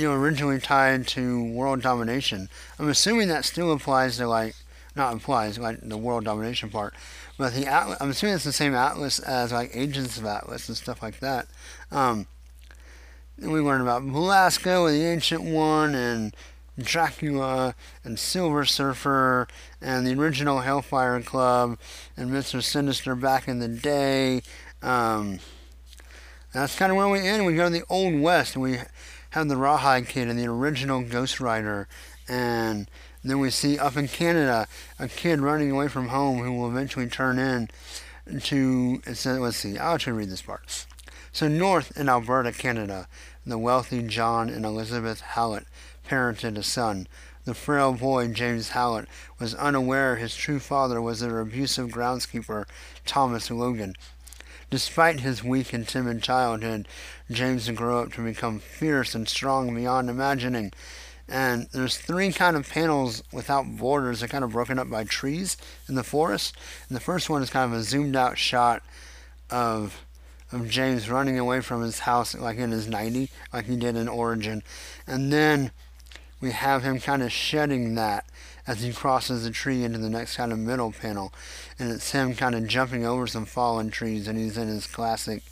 you 0.00 0.08
know 0.08 0.14
originally 0.14 0.58
tied 0.58 1.06
to 1.08 1.44
world 1.52 1.82
domination. 1.82 2.48
I'm 2.78 2.88
assuming 2.88 3.28
that 3.28 3.44
still 3.44 3.72
applies 3.72 4.16
to 4.16 4.26
like 4.26 4.54
not 4.96 5.14
applies 5.14 5.58
like 5.58 5.80
the 5.82 5.98
world 5.98 6.24
domination 6.24 6.70
part, 6.70 6.94
but 7.38 7.54
the 7.54 7.66
Atlas, 7.66 7.98
I'm 8.00 8.10
assuming 8.10 8.34
it's 8.34 8.44
the 8.44 8.52
same 8.52 8.74
Atlas 8.74 9.18
as 9.18 9.52
like 9.52 9.70
Agents 9.74 10.18
of 10.18 10.24
Atlas 10.24 10.68
and 10.68 10.76
stuff 10.76 11.02
like 11.02 11.20
that. 11.20 11.46
Um, 11.90 12.26
we 13.38 13.60
learned 13.60 13.82
about 13.82 14.06
Belasco 14.06 14.86
and 14.86 14.96
the 14.96 15.06
Ancient 15.06 15.42
One 15.42 15.94
and 15.94 16.34
Dracula 16.78 17.74
and 18.04 18.18
Silver 18.18 18.64
Surfer 18.64 19.48
and 19.80 20.06
the 20.06 20.14
original 20.14 20.60
Hellfire 20.60 21.20
Club 21.20 21.78
and 22.16 22.30
Mr. 22.30 22.62
Sinister 22.62 23.14
back 23.14 23.48
in 23.48 23.58
the 23.58 23.68
day 23.68 24.42
um, 24.82 25.40
that's 26.52 26.76
kind 26.76 26.90
of 26.90 26.96
where 26.96 27.08
we 27.08 27.20
end. 27.20 27.46
We 27.46 27.54
go 27.54 27.64
to 27.64 27.70
the 27.70 27.84
Old 27.88 28.20
West 28.20 28.54
and 28.54 28.62
we 28.62 28.78
have 29.30 29.48
the 29.48 29.56
Rawhide 29.56 30.08
Kid 30.08 30.28
and 30.28 30.38
the 30.38 30.46
original 30.46 31.02
Ghost 31.02 31.40
Rider. 31.40 31.88
And 32.28 32.88
then 33.24 33.38
we 33.38 33.50
see 33.50 33.78
up 33.78 33.96
in 33.96 34.08
Canada 34.08 34.68
a 34.98 35.08
kid 35.08 35.40
running 35.40 35.70
away 35.70 35.88
from 35.88 36.08
home 36.08 36.38
who 36.38 36.52
will 36.52 36.68
eventually 36.68 37.08
turn 37.08 37.38
in 37.38 37.68
to. 38.40 39.02
Let's 39.06 39.56
see, 39.56 39.78
I'll 39.78 39.98
to 39.98 40.12
read 40.12 40.30
this 40.30 40.42
part. 40.42 40.86
So, 41.32 41.46
north 41.46 41.96
in 41.96 42.08
Alberta, 42.08 42.52
Canada, 42.52 43.06
the 43.46 43.58
wealthy 43.58 44.02
John 44.02 44.48
and 44.48 44.64
Elizabeth 44.64 45.20
Howlett 45.20 45.66
parented 46.08 46.56
a 46.56 46.62
son. 46.62 47.06
The 47.44 47.54
frail 47.54 47.92
boy, 47.94 48.28
James 48.28 48.70
Howlett, 48.70 49.08
was 49.38 49.54
unaware 49.54 50.16
his 50.16 50.34
true 50.34 50.58
father 50.58 51.00
was 51.00 51.20
their 51.20 51.40
abusive 51.40 51.88
groundskeeper, 51.90 52.66
Thomas 53.06 53.50
Logan. 53.50 53.94
Despite 54.70 55.20
his 55.20 55.42
weak 55.42 55.72
and 55.72 55.86
timid 55.86 56.22
childhood, 56.22 56.86
James 57.30 57.68
grew 57.70 57.98
up 57.98 58.12
to 58.12 58.24
become 58.24 58.60
fierce 58.60 59.14
and 59.14 59.28
strong 59.28 59.74
beyond 59.74 60.08
imagining. 60.08 60.72
And 61.28 61.68
there's 61.72 61.96
three 61.96 62.32
kind 62.32 62.56
of 62.56 62.68
panels 62.68 63.22
without 63.32 63.76
borders. 63.76 64.20
They're 64.20 64.28
kind 64.28 64.44
of 64.44 64.52
broken 64.52 64.78
up 64.78 64.88
by 64.88 65.04
trees 65.04 65.56
in 65.88 65.94
the 65.94 66.04
forest. 66.04 66.56
And 66.88 66.96
the 66.96 67.00
first 67.00 67.28
one 67.28 67.42
is 67.42 67.50
kind 67.50 67.72
of 67.72 67.78
a 67.78 67.82
zoomed 67.82 68.16
out 68.16 68.38
shot 68.38 68.82
of 69.50 70.04
of 70.52 70.68
James 70.68 71.08
running 71.08 71.38
away 71.38 71.60
from 71.60 71.82
his 71.82 72.00
house 72.00 72.34
like 72.34 72.58
in 72.58 72.72
his 72.72 72.88
90, 72.88 73.30
like 73.52 73.66
he 73.66 73.76
did 73.76 73.96
in 73.96 74.08
Origin. 74.08 74.62
And 75.06 75.32
then 75.32 75.70
we 76.40 76.50
have 76.50 76.82
him 76.82 76.98
kind 76.98 77.22
of 77.22 77.30
shedding 77.30 77.94
that 77.94 78.24
as 78.66 78.82
he 78.82 78.92
crosses 78.92 79.44
the 79.44 79.50
tree 79.50 79.84
into 79.84 79.98
the 79.98 80.10
next 80.10 80.36
kind 80.36 80.52
of 80.52 80.58
middle 80.58 80.92
panel. 80.92 81.32
And 81.78 81.90
it's 81.90 82.12
him 82.12 82.34
kind 82.34 82.54
of 82.54 82.66
jumping 82.66 83.04
over 83.06 83.26
some 83.26 83.46
fallen 83.46 83.90
trees, 83.90 84.28
and 84.28 84.38
he's 84.38 84.56
in 84.56 84.68
his 84.68 84.86
classic 84.86 85.42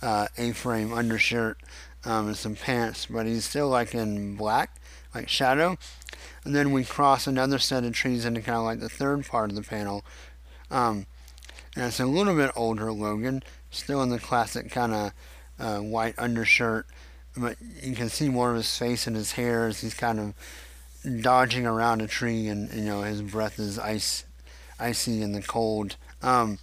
uh, 0.00 0.28
A-frame 0.36 0.92
undershirt 0.92 1.58
um, 2.04 2.28
and 2.28 2.36
some 2.36 2.56
pants, 2.56 3.06
but 3.06 3.26
he's 3.26 3.44
still 3.44 3.68
like 3.68 3.94
in 3.94 4.36
black, 4.36 4.76
like 5.14 5.28
shadow. 5.28 5.78
And 6.44 6.54
then 6.54 6.72
we 6.72 6.84
cross 6.84 7.26
another 7.26 7.58
set 7.58 7.84
of 7.84 7.92
trees 7.92 8.24
into 8.24 8.40
kind 8.40 8.58
of 8.58 8.64
like 8.64 8.80
the 8.80 8.88
third 8.88 9.26
part 9.26 9.50
of 9.50 9.56
the 9.56 9.62
panel. 9.62 10.04
Um, 10.70 11.06
and 11.76 11.86
it's 11.86 12.00
a 12.00 12.06
little 12.06 12.34
bit 12.34 12.50
older 12.56 12.92
Logan, 12.92 13.42
still 13.70 14.02
in 14.02 14.08
the 14.08 14.18
classic 14.18 14.70
kind 14.70 14.92
of 14.92 15.12
uh, 15.58 15.78
white 15.78 16.14
undershirt, 16.18 16.86
but 17.36 17.56
you 17.82 17.94
can 17.94 18.08
see 18.08 18.28
more 18.28 18.50
of 18.50 18.56
his 18.56 18.76
face 18.76 19.06
and 19.06 19.16
his 19.16 19.32
hair 19.32 19.66
as 19.66 19.80
he's 19.80 19.94
kind 19.94 20.18
of 20.18 20.34
dodging 21.20 21.66
around 21.66 22.00
a 22.00 22.06
tree, 22.06 22.48
and 22.48 22.72
you 22.72 22.84
know 22.84 23.02
his 23.02 23.22
breath 23.22 23.58
is 23.58 23.78
ice, 23.78 24.24
icy 24.78 25.22
in 25.22 25.32
the 25.32 25.42
cold. 25.42 25.96
Um, 26.22 26.58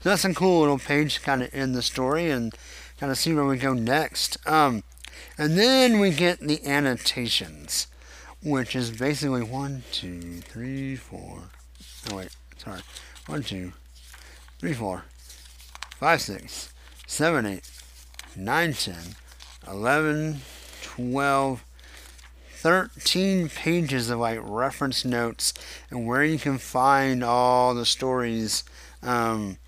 so 0.00 0.10
that's 0.10 0.24
a 0.24 0.34
cool 0.34 0.60
little 0.60 0.78
page 0.78 1.22
kind 1.22 1.42
of 1.42 1.54
end 1.54 1.74
the 1.74 1.82
story 1.82 2.30
and 2.30 2.54
kind 3.00 3.10
of 3.10 3.18
see 3.18 3.34
where 3.34 3.44
we 3.44 3.56
go 3.56 3.74
next. 3.74 4.36
Um, 4.46 4.82
and 5.38 5.58
then 5.58 5.98
we 5.98 6.10
get 6.10 6.40
the 6.40 6.64
annotations, 6.66 7.86
which 8.42 8.76
is 8.76 8.90
basically 8.90 9.42
one, 9.42 9.82
two, 9.90 10.40
three, 10.40 10.96
four. 10.96 11.44
Oh 12.10 12.16
wait, 12.16 12.36
sorry, 12.58 12.80
one, 13.26 13.42
two, 13.42 13.72
three, 14.58 14.74
four, 14.74 15.04
five, 15.98 16.20
six, 16.20 16.72
seven, 17.06 17.46
eight, 17.46 17.70
nine, 18.36 18.74
ten, 18.74 19.16
eleven, 19.66 20.42
twelve. 20.82 21.64
13 22.64 23.50
pages 23.50 24.08
of 24.08 24.18
like 24.18 24.38
reference 24.40 25.04
notes 25.04 25.52
and 25.90 26.06
where 26.06 26.24
you 26.24 26.38
can 26.38 26.56
find 26.56 27.22
all 27.22 27.74
the 27.74 27.84
stories 27.84 28.64
um, 29.02 29.58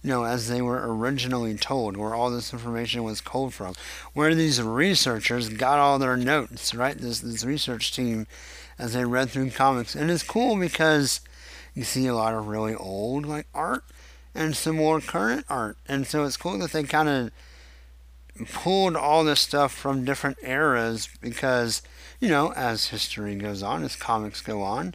you 0.00 0.10
know 0.10 0.22
as 0.22 0.48
they 0.48 0.62
were 0.62 0.94
originally 0.96 1.56
told 1.56 1.96
where 1.96 2.14
all 2.14 2.30
this 2.30 2.52
information 2.52 3.02
was 3.02 3.20
culled 3.20 3.52
from. 3.52 3.74
Where 4.12 4.32
these 4.32 4.62
researchers 4.62 5.48
got 5.48 5.80
all 5.80 5.98
their 5.98 6.16
notes 6.16 6.72
right? 6.72 6.96
This 6.96 7.18
this 7.18 7.44
research 7.44 7.92
team 7.92 8.28
as 8.78 8.92
they 8.92 9.04
read 9.04 9.30
through 9.30 9.50
comics. 9.50 9.96
And 9.96 10.08
it's 10.08 10.22
cool 10.22 10.56
because 10.56 11.20
you 11.74 11.82
see 11.82 12.06
a 12.06 12.14
lot 12.14 12.32
of 12.32 12.46
really 12.46 12.76
old 12.76 13.26
like 13.26 13.48
art 13.52 13.82
and 14.36 14.54
some 14.54 14.76
more 14.76 15.00
current 15.00 15.46
art. 15.48 15.78
And 15.88 16.06
so 16.06 16.22
it's 16.22 16.36
cool 16.36 16.58
that 16.58 16.70
they 16.70 16.84
kind 16.84 17.08
of 17.08 17.32
pulled 18.52 18.94
all 18.94 19.24
this 19.24 19.40
stuff 19.40 19.72
from 19.72 20.04
different 20.04 20.38
eras 20.44 21.08
because 21.20 21.82
you 22.24 22.30
know, 22.30 22.54
as 22.56 22.86
history 22.86 23.34
goes 23.34 23.62
on, 23.62 23.84
as 23.84 23.96
comics 23.96 24.40
go 24.40 24.62
on, 24.62 24.94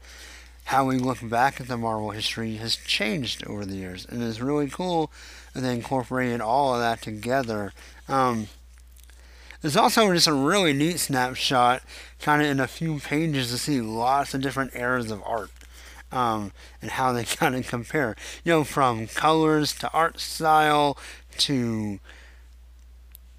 how 0.63 0.84
we 0.84 0.98
look 0.98 1.20
back 1.22 1.62
at 1.62 1.68
the 1.68 1.78
Marvel 1.78 2.10
history 2.10 2.56
has 2.56 2.76
changed 2.76 3.46
over 3.46 3.65
the 3.65 3.76
years, 3.76 4.04
and 4.04 4.24
it's 4.24 4.39
really 4.39 4.68
cool 4.68 5.12
that 5.54 5.62
they 5.62 5.76
incorporated 5.76 6.42
all 6.42 6.74
of 6.74 6.80
that 6.80 7.04
together. 7.04 7.72
Um, 8.08 8.48
there's 9.62 9.78
also 9.78 10.12
just 10.12 10.26
a 10.26 10.34
really 10.34 10.74
neat 10.74 11.00
snapshot, 11.00 11.84
kind 12.20 12.42
of 12.42 12.48
in 12.48 12.60
a 12.60 12.68
few 12.68 13.00
pages, 13.00 13.52
to 13.52 13.60
see 13.60 13.80
lots 13.80 14.34
of 14.34 14.42
different 14.42 14.76
eras 14.76 15.12
of 15.12 15.22
art. 15.24 15.52
Um, 16.12 16.52
and 16.82 16.89
how 16.89 17.12
they 17.13 17.24
kind 17.26 17.54
of 17.54 17.68
compare, 17.68 18.15
you 18.44 18.52
know, 18.52 18.63
from 18.63 19.06
colors 19.06 19.76
to 19.76 19.92
art 19.92 20.20
style 20.20 20.98
to 21.38 22.00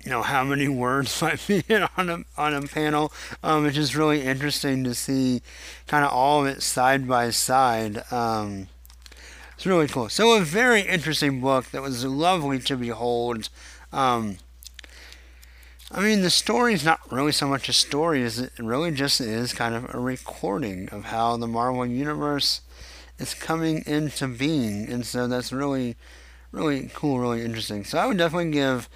you 0.04 0.10
know 0.10 0.22
how 0.22 0.44
many 0.44 0.68
words 0.84 1.20
might 1.22 1.46
be 1.46 1.62
on 1.96 2.10
a 2.10 2.24
on 2.36 2.54
a 2.54 2.62
panel. 2.62 3.12
Um, 3.42 3.66
it's 3.66 3.76
just 3.76 3.94
really 3.94 4.22
interesting 4.22 4.84
to 4.84 4.94
see 4.94 5.42
kind 5.86 6.04
of 6.04 6.12
all 6.12 6.40
of 6.40 6.46
it 6.46 6.62
side 6.62 7.06
by 7.06 7.30
side. 7.30 8.02
Um, 8.12 8.68
it's 9.54 9.66
really 9.66 9.88
cool. 9.88 10.08
So 10.08 10.32
a 10.32 10.40
very 10.40 10.80
interesting 10.80 11.40
book 11.40 11.66
that 11.66 11.82
was 11.82 12.04
lovely 12.04 12.58
to 12.60 12.76
behold. 12.76 13.50
Um, 13.92 14.38
I 15.92 16.00
mean, 16.00 16.22
the 16.22 16.30
story 16.30 16.72
is 16.72 16.84
not 16.84 17.00
really 17.12 17.32
so 17.32 17.48
much 17.48 17.68
a 17.68 17.72
story 17.72 18.22
as 18.22 18.38
it 18.38 18.52
really 18.58 18.92
just 18.92 19.20
is 19.20 19.52
kind 19.52 19.74
of 19.74 19.92
a 19.92 19.98
recording 19.98 20.88
of 20.90 21.06
how 21.06 21.36
the 21.36 21.48
Marvel 21.48 21.84
Universe 21.84 22.60
is 23.18 23.34
coming 23.34 23.82
into 23.86 24.28
being, 24.28 24.88
and 24.88 25.04
so 25.04 25.26
that's 25.26 25.52
really, 25.52 25.96
really 26.52 26.88
cool, 26.94 27.18
really 27.18 27.44
interesting. 27.44 27.84
So 27.84 27.98
I 27.98 28.06
would 28.06 28.16
definitely 28.16 28.52
give 28.52 28.88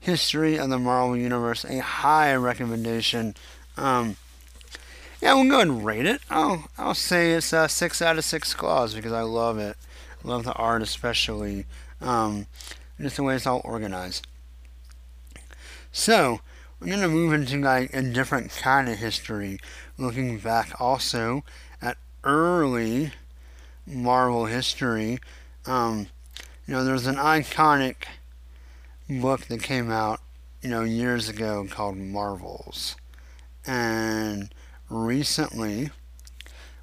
History 0.00 0.56
of 0.56 0.70
the 0.70 0.78
Marvel 0.78 1.16
Universe 1.16 1.64
a 1.64 1.78
high 1.78 2.34
recommendation. 2.34 3.34
Um, 3.76 4.16
yeah, 5.20 5.34
we'll 5.34 5.48
go 5.48 5.56
ahead 5.56 5.68
and 5.68 5.84
rate 5.84 6.06
it. 6.06 6.20
I'll 6.30 6.68
I'll 6.78 6.94
say 6.94 7.32
it's 7.32 7.52
a 7.52 7.68
six 7.68 8.00
out 8.00 8.18
of 8.18 8.24
six 8.24 8.54
claws 8.54 8.94
because 8.94 9.12
I 9.12 9.22
love 9.22 9.58
it. 9.58 9.76
Love 10.22 10.44
the 10.44 10.52
art 10.54 10.82
especially. 10.82 11.66
Um, 12.00 12.46
just 13.00 13.16
the 13.16 13.22
way 13.22 13.34
it's 13.34 13.46
all 13.46 13.60
organized. 13.64 14.26
So 15.92 16.40
we're 16.80 16.90
gonna 16.90 17.08
move 17.08 17.32
into 17.32 17.60
like 17.60 17.92
a 17.92 18.02
different 18.02 18.50
kind 18.50 18.88
of 18.88 18.98
history, 18.98 19.58
looking 19.96 20.38
back 20.38 20.80
also 20.80 21.44
at 21.82 21.96
early 22.22 23.12
Marvel 23.86 24.46
history. 24.46 25.18
Um, 25.66 26.08
you 26.66 26.74
know, 26.74 26.84
there's 26.84 27.06
an 27.06 27.16
iconic 27.16 28.04
book 29.08 29.46
that 29.46 29.62
came 29.62 29.90
out, 29.90 30.20
you 30.62 30.68
know, 30.68 30.82
years 30.82 31.28
ago 31.28 31.66
called 31.68 31.96
Marvels, 31.96 32.96
and 33.66 34.52
recently 34.90 35.90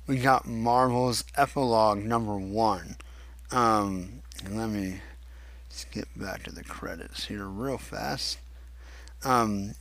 we 0.07 0.17
got 0.17 0.47
Marvel's 0.47 1.23
epilogue 1.35 2.03
number 2.03 2.37
one. 2.37 2.97
Um, 3.51 4.21
let 4.51 4.69
me 4.69 5.01
skip 5.69 6.07
back 6.15 6.43
to 6.43 6.51
the 6.51 6.63
credits 6.63 7.25
here 7.25 7.45
real 7.45 7.77
fast. 7.77 8.37
Um, 9.23 9.75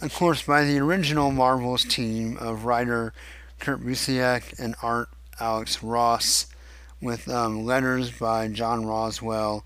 of 0.00 0.14
course, 0.14 0.42
by 0.42 0.64
the 0.64 0.78
original 0.78 1.30
Marvel's 1.30 1.84
team 1.84 2.36
of 2.38 2.64
writer 2.64 3.12
Kurt 3.58 3.80
Busiek 3.80 4.58
and 4.58 4.74
art 4.82 5.08
Alex 5.40 5.82
Ross, 5.82 6.46
with 7.00 7.28
um, 7.28 7.64
letters 7.64 8.10
by 8.10 8.48
John 8.48 8.84
Roshell 8.84 9.62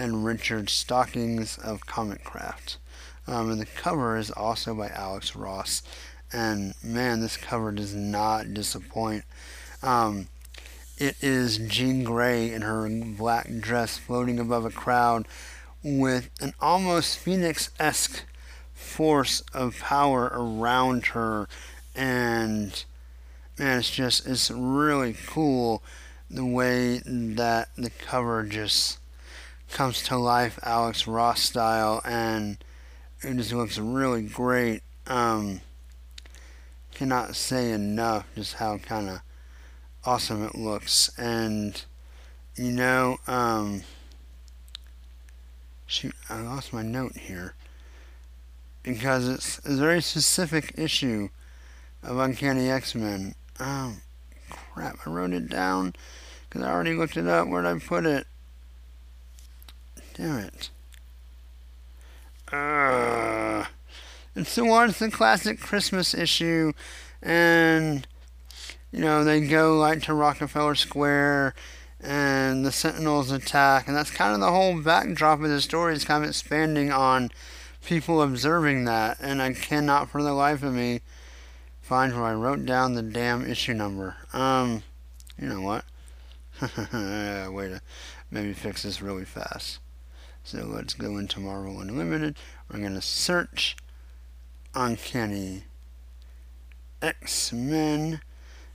and 0.00 0.24
Richard 0.24 0.70
Starkings 0.70 1.58
of 1.58 1.86
Comicraft. 1.86 2.78
Um, 3.26 3.50
and 3.50 3.60
the 3.60 3.66
cover 3.66 4.16
is 4.16 4.30
also 4.30 4.74
by 4.74 4.88
Alex 4.88 5.36
Ross 5.36 5.82
and 6.32 6.74
man, 6.82 7.20
this 7.20 7.36
cover 7.36 7.72
does 7.72 7.94
not 7.94 8.54
disappoint. 8.54 9.24
Um, 9.82 10.28
it 10.96 11.16
is 11.20 11.58
Jean 11.58 12.04
Grey 12.04 12.52
in 12.52 12.62
her 12.62 12.88
black 12.88 13.48
dress 13.58 13.98
floating 13.98 14.38
above 14.38 14.64
a 14.64 14.70
crowd 14.70 15.26
with 15.82 16.30
an 16.40 16.52
almost 16.60 17.18
Phoenix 17.18 17.70
esque 17.80 18.24
force 18.74 19.42
of 19.52 19.78
power 19.80 20.30
around 20.32 21.06
her. 21.06 21.48
And 21.96 22.84
man, 23.58 23.78
it's 23.78 23.90
just, 23.90 24.26
it's 24.26 24.50
really 24.50 25.16
cool 25.26 25.82
the 26.30 26.44
way 26.44 26.98
that 27.04 27.70
the 27.76 27.90
cover 27.90 28.44
just 28.44 28.99
comes 29.70 30.02
to 30.04 30.16
life, 30.16 30.58
Alex 30.62 31.06
Ross 31.06 31.40
style. 31.40 32.00
And 32.04 32.58
it 33.22 33.36
just 33.36 33.52
looks 33.52 33.78
really 33.78 34.22
great. 34.22 34.82
Um, 35.06 35.60
cannot 36.94 37.36
say 37.36 37.70
enough 37.70 38.26
just 38.34 38.54
how 38.54 38.78
kind 38.78 39.08
of 39.08 39.20
awesome 40.04 40.44
it 40.44 40.54
looks. 40.54 41.10
And, 41.18 41.82
you 42.56 42.72
know, 42.72 43.18
um, 43.26 43.82
shoot, 45.86 46.14
I 46.28 46.40
lost 46.40 46.72
my 46.72 46.82
note 46.82 47.16
here. 47.16 47.54
Because 48.82 49.28
it's 49.28 49.58
a 49.64 49.76
very 49.76 50.00
specific 50.00 50.72
issue 50.76 51.28
of 52.02 52.18
Uncanny 52.18 52.70
X-Men. 52.70 53.34
Oh, 53.58 53.96
crap, 54.50 54.96
I 55.04 55.10
wrote 55.10 55.32
it 55.32 55.48
down 55.48 55.94
because 56.48 56.62
I 56.62 56.70
already 56.70 56.94
looked 56.94 57.16
it 57.16 57.26
up. 57.26 57.46
Where'd 57.46 57.66
I 57.66 57.78
put 57.78 58.06
it? 58.06 58.26
Damn 60.20 60.38
it. 60.40 60.68
Uh, 62.52 63.64
and 64.34 64.46
so 64.46 64.68
on. 64.68 64.90
It's 64.90 64.98
the 64.98 65.10
classic 65.10 65.58
Christmas 65.58 66.12
issue, 66.12 66.74
and 67.22 68.06
you 68.92 69.00
know 69.00 69.24
they 69.24 69.40
go 69.40 69.78
like 69.78 70.02
to 70.02 70.12
Rockefeller 70.12 70.74
Square, 70.74 71.54
and 72.02 72.66
the 72.66 72.70
Sentinels 72.72 73.30
attack, 73.30 73.88
and 73.88 73.96
that's 73.96 74.10
kind 74.10 74.34
of 74.34 74.40
the 74.40 74.50
whole 74.50 74.82
backdrop 74.82 75.40
of 75.40 75.48
the 75.48 75.62
story. 75.62 75.94
It's 75.94 76.04
kind 76.04 76.22
of 76.22 76.28
expanding 76.28 76.92
on 76.92 77.30
people 77.86 78.20
observing 78.20 78.84
that, 78.84 79.16
and 79.20 79.40
I 79.40 79.54
cannot 79.54 80.10
for 80.10 80.22
the 80.22 80.34
life 80.34 80.62
of 80.62 80.74
me 80.74 81.00
find 81.80 82.12
where 82.12 82.24
I 82.24 82.34
wrote 82.34 82.66
down 82.66 82.92
the 82.92 83.02
damn 83.02 83.50
issue 83.50 83.72
number. 83.72 84.16
Um, 84.34 84.82
you 85.38 85.48
know 85.48 85.62
what? 85.62 85.86
Way 86.60 87.68
to 87.70 87.80
maybe 88.30 88.52
fix 88.52 88.82
this 88.82 89.00
really 89.00 89.24
fast. 89.24 89.78
So 90.50 90.66
let's 90.66 90.94
go 90.94 91.16
into 91.16 91.38
Marvel 91.38 91.80
Unlimited. 91.80 92.34
We're 92.68 92.80
going 92.80 92.96
to 92.96 93.00
search 93.00 93.76
Uncanny 94.74 95.62
X-Men. 97.00 98.20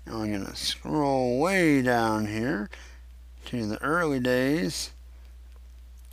Now 0.05 0.21
I'm 0.21 0.31
going 0.31 0.45
to 0.45 0.55
scroll 0.55 1.37
way 1.37 1.81
down 1.81 2.27
here 2.27 2.69
to 3.47 3.65
the 3.67 3.81
early 3.83 4.21
days. 4.21 4.93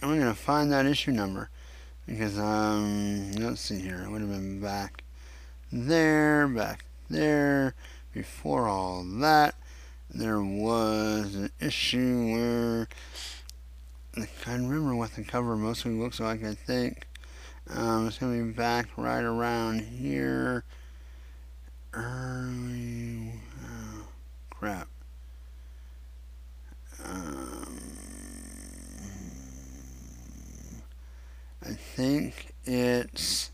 I'm 0.03 0.19
going 0.19 0.23
to 0.23 0.35
find 0.35 0.73
that 0.73 0.85
issue 0.85 1.13
number 1.13 1.49
because 2.09 2.41
um 2.41 3.31
let's 3.35 3.61
see 3.61 3.79
here. 3.79 4.03
It 4.05 4.11
would 4.11 4.21
have 4.21 4.31
been 4.31 4.61
back 4.61 5.05
there, 5.71 6.49
back 6.49 6.87
there, 7.09 7.77
before 8.13 8.67
all 8.67 9.05
that. 9.05 9.55
There 10.11 10.43
was 10.43 11.37
an 11.37 11.53
issue 11.61 12.33
where 12.33 12.89
I 14.15 14.29
can't 14.43 14.69
remember 14.69 14.95
what 14.95 15.15
the 15.15 15.25
cover 15.25 15.57
mostly 15.57 15.93
looks 15.93 16.21
like. 16.21 16.45
I 16.45 16.55
think 16.55 17.07
um, 17.71 18.09
it's 18.09 18.19
going 18.19 18.39
to 18.39 18.45
be 18.47 18.53
back 18.53 18.89
right 18.97 19.25
around 19.25 19.81
here. 19.81 20.65
Early. 21.95 23.33
Oh, 23.65 24.07
crap. 24.51 24.89
Um, 27.05 27.79
I 31.65 31.73
think 31.73 32.55
it's. 32.65 33.51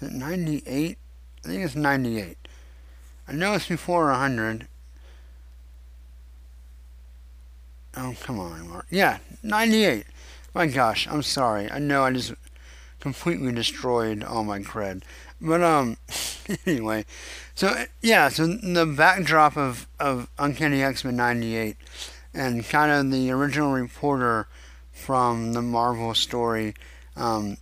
It 0.00 0.12
98? 0.12 0.98
I 1.44 1.48
think 1.48 1.64
it's 1.64 1.74
98. 1.74 2.36
I 3.26 3.32
know 3.32 3.54
it's 3.54 3.68
before 3.68 4.10
100. 4.10 4.68
Oh, 8.00 8.14
come 8.22 8.38
on, 8.38 8.68
Mark. 8.68 8.86
Yeah, 8.90 9.18
98. 9.42 10.06
My 10.54 10.68
gosh, 10.68 11.08
I'm 11.08 11.22
sorry. 11.24 11.68
I 11.68 11.80
know 11.80 12.04
I 12.04 12.12
just 12.12 12.32
completely 13.00 13.50
destroyed 13.52 14.22
all 14.22 14.44
my 14.44 14.60
cred. 14.60 15.02
But 15.40 15.62
um, 15.62 15.96
anyway, 16.66 17.06
so 17.56 17.84
yeah, 18.00 18.28
so 18.28 18.46
the 18.46 18.86
backdrop 18.86 19.56
of 19.56 19.88
of 19.98 20.28
Uncanny 20.38 20.82
X-Men 20.82 21.16
'98, 21.16 21.76
and 22.32 22.64
kind 22.68 22.90
of 22.90 23.12
the 23.12 23.30
original 23.30 23.72
reporter 23.72 24.48
from 24.92 25.52
the 25.52 25.62
Marvel 25.62 26.14
story, 26.14 26.74
um, 27.16 27.56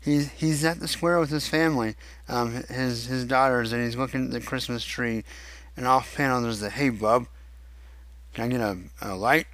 he's 0.00 0.30
he's 0.32 0.64
at 0.64 0.80
the 0.80 0.88
square 0.88 1.18
with 1.18 1.30
his 1.30 1.48
family, 1.48 1.96
um, 2.28 2.64
his 2.64 3.06
his 3.06 3.24
daughters, 3.24 3.72
and 3.72 3.82
he's 3.82 3.96
looking 3.96 4.26
at 4.26 4.30
the 4.30 4.40
Christmas 4.40 4.84
tree, 4.84 5.24
and 5.76 5.86
off 5.86 6.14
panel 6.14 6.42
there's 6.42 6.60
the 6.60 6.70
hey 6.70 6.90
bub, 6.90 7.26
can 8.34 8.44
I 8.44 8.48
get 8.48 8.60
a, 8.60 8.78
a 9.00 9.14
light? 9.14 9.46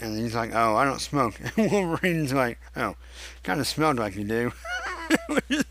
And 0.00 0.18
he's 0.18 0.34
like, 0.34 0.54
oh, 0.54 0.76
I 0.76 0.84
don't 0.84 1.00
smoke. 1.00 1.40
And 1.56 1.70
Wolverine's 1.70 2.32
like, 2.32 2.58
oh, 2.76 2.96
kind 3.42 3.60
of 3.60 3.66
smelled 3.66 3.98
like 3.98 4.16
you 4.16 4.24
do. 4.24 4.52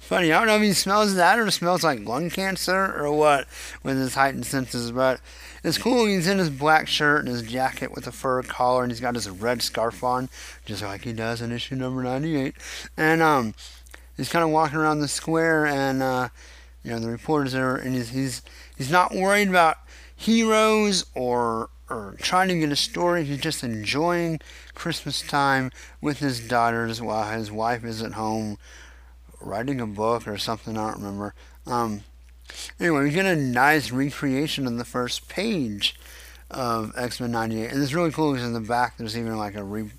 Funny, 0.00 0.32
I 0.32 0.38
don't 0.38 0.46
know 0.46 0.56
if 0.56 0.62
he 0.62 0.72
smells 0.72 1.14
that 1.16 1.38
or 1.38 1.50
smells 1.50 1.84
like 1.84 2.06
lung 2.06 2.30
cancer 2.30 2.94
or 2.98 3.12
what 3.12 3.46
with 3.82 3.98
his 3.98 4.14
heightened 4.14 4.46
senses, 4.46 4.90
but 4.90 5.20
it's 5.62 5.76
cool. 5.76 6.06
He's 6.06 6.26
in 6.26 6.38
his 6.38 6.50
black 6.50 6.88
shirt 6.88 7.20
and 7.20 7.28
his 7.28 7.42
jacket 7.42 7.94
with 7.94 8.06
a 8.06 8.12
fur 8.12 8.42
collar, 8.42 8.82
and 8.82 8.90
he's 8.90 9.00
got 9.00 9.14
his 9.14 9.28
red 9.28 9.60
scarf 9.60 10.02
on, 10.02 10.30
just 10.64 10.82
like 10.82 11.04
he 11.04 11.12
does 11.12 11.42
in 11.42 11.52
issue 11.52 11.74
number 11.74 12.02
98. 12.02 12.54
And 12.96 13.20
um, 13.20 13.54
he's 14.16 14.30
kind 14.30 14.44
of 14.44 14.50
walking 14.50 14.78
around 14.78 15.00
the 15.00 15.08
square, 15.08 15.66
and 15.66 16.02
uh, 16.02 16.28
you 16.82 16.90
know 16.90 17.00
the 17.00 17.10
reporters 17.10 17.54
are, 17.54 17.76
and 17.76 17.94
he's 17.94 18.10
he's 18.10 18.42
he's 18.76 18.90
not 18.90 19.14
worried 19.14 19.48
about 19.48 19.76
heroes 20.16 21.04
or 21.14 21.68
or 21.90 22.16
trying 22.20 22.48
to 22.48 22.58
get 22.58 22.72
a 22.72 22.76
story. 22.76 23.24
He's 23.24 23.40
just 23.40 23.64
enjoying 23.64 24.40
Christmas 24.74 25.22
time 25.22 25.70
with 26.00 26.18
his 26.18 26.40
daughters 26.40 27.00
while 27.00 27.30
his 27.30 27.50
wife 27.50 27.84
is 27.84 28.02
at 28.02 28.12
home 28.12 28.58
writing 29.40 29.80
a 29.80 29.86
book 29.86 30.26
or 30.26 30.38
something. 30.38 30.76
I 30.76 30.90
don't 30.90 31.02
remember. 31.02 31.34
Um, 31.66 32.02
anyway, 32.78 33.04
we 33.04 33.10
get 33.10 33.26
a 33.26 33.36
nice 33.36 33.90
recreation 33.90 34.66
of 34.66 34.76
the 34.76 34.84
first 34.84 35.28
page 35.28 35.94
of 36.50 36.92
X 36.96 37.20
Men 37.20 37.32
'98, 37.32 37.70
and 37.70 37.82
it's 37.82 37.92
really 37.92 38.10
cool 38.10 38.32
because 38.32 38.46
in 38.46 38.54
the 38.54 38.60
back 38.60 38.96
there's 38.96 39.16
even 39.16 39.36
like 39.36 39.54
a 39.54 39.64
re- 39.64 39.92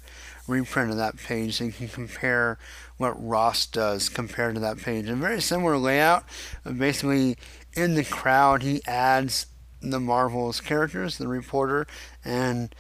reprint 0.48 0.92
of 0.92 0.98
that 0.98 1.18
page, 1.18 1.58
so 1.58 1.64
you 1.64 1.72
can 1.72 1.88
compare 1.88 2.58
what 2.98 3.14
Ross 3.24 3.66
does 3.66 4.10
compared 4.10 4.56
to 4.56 4.62
that 4.62 4.78
page. 4.78 5.08
A 5.08 5.16
very 5.16 5.42
similar 5.42 5.78
layout. 5.78 6.26
Basically, 6.64 7.38
in 7.74 7.96
the 7.96 8.04
crowd, 8.04 8.64
he 8.64 8.82
adds 8.86 9.46
the 9.82 10.00
Marvel's 10.00 10.60
characters, 10.62 11.18
the 11.18 11.28
reporter, 11.28 11.88
and 12.24 12.74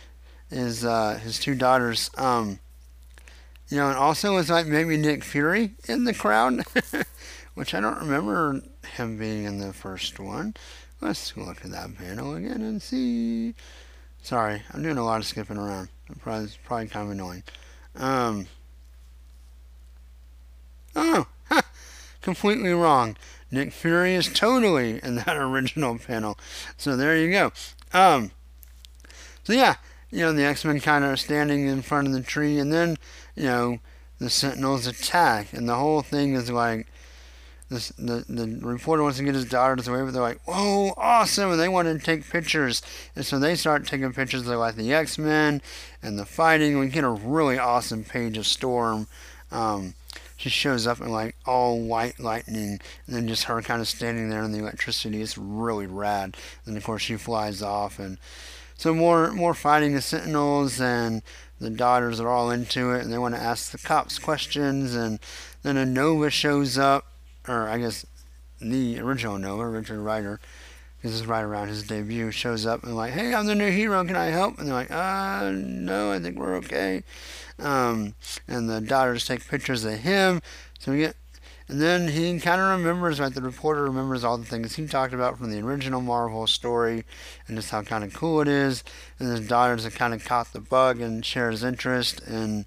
his 0.50 0.84
uh, 0.84 1.20
his 1.22 1.40
two 1.40 1.56
daughters. 1.56 2.10
Um, 2.18 2.60
you 3.70 3.78
know, 3.78 3.88
and 3.90 3.98
also 3.98 4.36
was 4.36 4.50
like 4.50 4.66
maybe 4.66 4.98
Nick 4.98 5.24
Fury 5.24 5.72
in 5.88 6.04
the 6.04 6.14
crowd, 6.14 6.64
which 7.54 7.74
I 7.74 7.80
don't 7.80 8.00
remember 8.00 8.62
him 8.96 9.18
being 9.18 9.44
in 9.44 9.60
the 9.60 9.74
first 9.74 10.20
one. 10.20 10.56
Let's 11.02 11.38
look 11.38 11.64
at 11.64 11.72
that 11.72 11.96
panel 11.98 12.36
again 12.36 12.62
and 12.62 12.82
see. 12.82 13.54
Sorry, 14.22 14.64
I'm 14.74 14.84
doing 14.84 14.98
a 14.98 15.06
lot 15.06 15.22
of 15.22 15.28
skipping 15.28 15.58
around. 15.58 15.90
Probably, 16.20 16.46
it's 16.46 16.58
probably 16.66 16.88
kind 16.88 17.06
of 17.06 17.12
annoying. 17.12 17.44
Um, 17.96 18.48
oh, 20.96 21.28
completely 22.22 22.74
wrong. 22.74 23.16
Nick 23.52 23.72
Fury 23.72 24.16
is 24.16 24.32
totally 24.32 25.00
in 25.04 25.16
that 25.16 25.36
original 25.38 25.98
panel. 25.98 26.38
So 26.78 26.96
there 26.96 27.18
you 27.18 27.32
go. 27.32 27.52
Um, 27.94 28.32
so 29.44 29.54
yeah, 29.54 29.76
you 30.12 30.22
know, 30.22 30.34
the 30.34 30.44
X 30.44 30.66
Men 30.66 30.80
kind 30.80 31.04
of 31.04 31.12
are 31.12 31.18
standing 31.18 31.68
in 31.68 31.82
front 31.82 32.08
of 32.08 32.14
the 32.14 32.22
tree, 32.22 32.60
and 32.60 32.72
then, 32.72 32.98
you 33.36 33.44
know, 33.44 33.80
the 34.20 34.30
Sentinels 34.30 34.88
attack, 34.88 35.54
and 35.54 35.68
the 35.68 35.76
whole 35.76 36.02
thing 36.02 36.34
is 36.34 36.50
like, 36.52 36.88
this, 37.70 37.90
the 37.90 38.26
the 38.28 38.60
reporter 38.66 39.04
wants 39.04 39.20
to 39.20 39.24
get 39.24 39.36
his 39.36 39.46
daughters 39.46 39.88
away, 39.88 40.02
but 40.02 40.12
they're 40.12 40.24
like, 40.24 40.42
"Whoa, 40.46 40.94
awesome!" 40.98 41.52
and 41.52 41.60
they 41.60 41.70
want 41.70 41.88
to 41.88 42.04
take 42.04 42.28
pictures, 42.28 42.82
and 43.16 43.24
so 43.24 43.38
they 43.38 43.56
start 43.56 43.86
taking 43.86 44.12
pictures 44.12 44.48
of 44.48 44.58
like 44.58 44.76
the 44.76 44.92
X 44.92 45.20
Men 45.20 45.62
and 46.02 46.18
the 46.18 46.26
fighting. 46.26 46.80
We 46.80 46.88
get 46.88 47.04
a 47.04 47.10
really 47.10 47.60
awesome 47.60 48.04
page 48.04 48.38
of 48.40 48.48
Storm. 48.48 49.08
Um, 49.52 49.94
she 50.40 50.50
shows 50.50 50.88
up 50.88 51.02
in 51.02 51.10
like 51.10 51.36
all 51.46 51.82
white 51.82 52.20
lightning, 52.20 52.80
and 53.06 53.16
then 53.16 53.28
just 53.28 53.44
her 53.44 53.62
kind 53.62 53.82
of 53.82 53.88
standing 53.88 54.30
there 54.30 54.44
in 54.44 54.54
the 54.54 54.60
electricity. 54.60 55.22
It's 55.22 55.38
really 55.38 55.86
rad. 55.86 56.38
And 56.66 56.78
of 56.78 56.84
course, 56.84 57.02
she 57.02 57.18
flies 57.18 57.62
off, 57.62 58.00
and 58.00 58.18
so 58.78 58.94
more 58.94 59.34
more 59.34 59.54
fighting 59.54 59.94
the 59.94 60.02
Sentinels 60.02 60.80
and 60.80 61.22
the 61.60 61.70
daughters 61.70 62.22
are 62.22 62.30
all 62.30 62.50
into 62.52 62.92
it, 62.92 63.02
and 63.04 63.12
they 63.12 63.18
want 63.18 63.36
to 63.36 63.42
ask 63.42 63.72
the 63.72 63.78
cops 63.78 64.18
questions, 64.18 64.96
and 64.96 65.20
then 65.62 65.76
a 65.76 65.86
Nova 65.86 66.30
shows 66.30 66.78
up, 66.78 67.06
or 67.48 67.68
I 67.68 67.78
guess 67.80 68.06
the 68.62 69.00
original 69.00 69.38
Nova, 69.38 69.68
Richard 69.68 70.00
Rider, 70.00 70.40
this 71.02 71.14
is 71.14 71.26
right 71.26 71.42
around 71.42 71.70
his 71.70 71.84
debut, 71.84 72.32
shows 72.32 72.66
up 72.66 72.84
and 72.84 72.96
like, 72.96 73.14
hey, 73.14 73.34
I'm 73.34 73.46
the 73.46 73.56
new 73.56 73.72
hero, 73.72 74.04
can 74.06 74.16
I 74.16 74.28
help? 74.28 74.58
And 74.58 74.68
they're 74.68 74.76
like, 74.76 74.92
uh, 74.92 75.52
no, 75.54 76.12
I 76.12 76.20
think 76.20 76.38
we're 76.38 76.56
okay. 76.58 77.04
Um, 77.58 78.16
and 78.48 78.70
the 78.70 78.82
daughters 78.82 79.26
take 79.26 79.48
pictures 79.48 79.84
of 79.86 80.00
him, 80.00 80.42
so 80.80 80.92
we 80.92 81.00
get 81.00 81.16
and 81.70 81.80
then 81.80 82.08
he 82.08 82.40
kind 82.40 82.60
of 82.60 82.68
remembers, 82.68 83.20
like 83.20 83.36
the 83.36 83.44
reporter 83.44 83.84
remembers 83.84 84.24
all 84.24 84.40
the 84.40 84.46
things 84.46 84.76
he 84.76 84.88
talked 84.88 85.14
about 85.14 85.38
from 85.38 85.52
the 85.52 85.62
original 85.62 86.02
Marvel 86.02 86.48
story 86.48 87.06
and 87.48 87.56
just 87.56 87.70
how 87.70 87.84
kind 87.84 88.04
of 88.04 88.12
cool 88.12 88.42
it 88.42 88.48
is. 88.48 88.84
And 89.20 89.30
his 89.30 89.48
daughters 89.48 89.84
have 89.84 89.94
kind 89.94 90.16
of 90.16 90.26
caught 90.26 90.52
the 90.52 90.62
bug 90.62 91.00
and 91.00 91.24
share 91.24 91.52
his 91.52 91.64
interest. 91.64 92.22
And, 92.22 92.66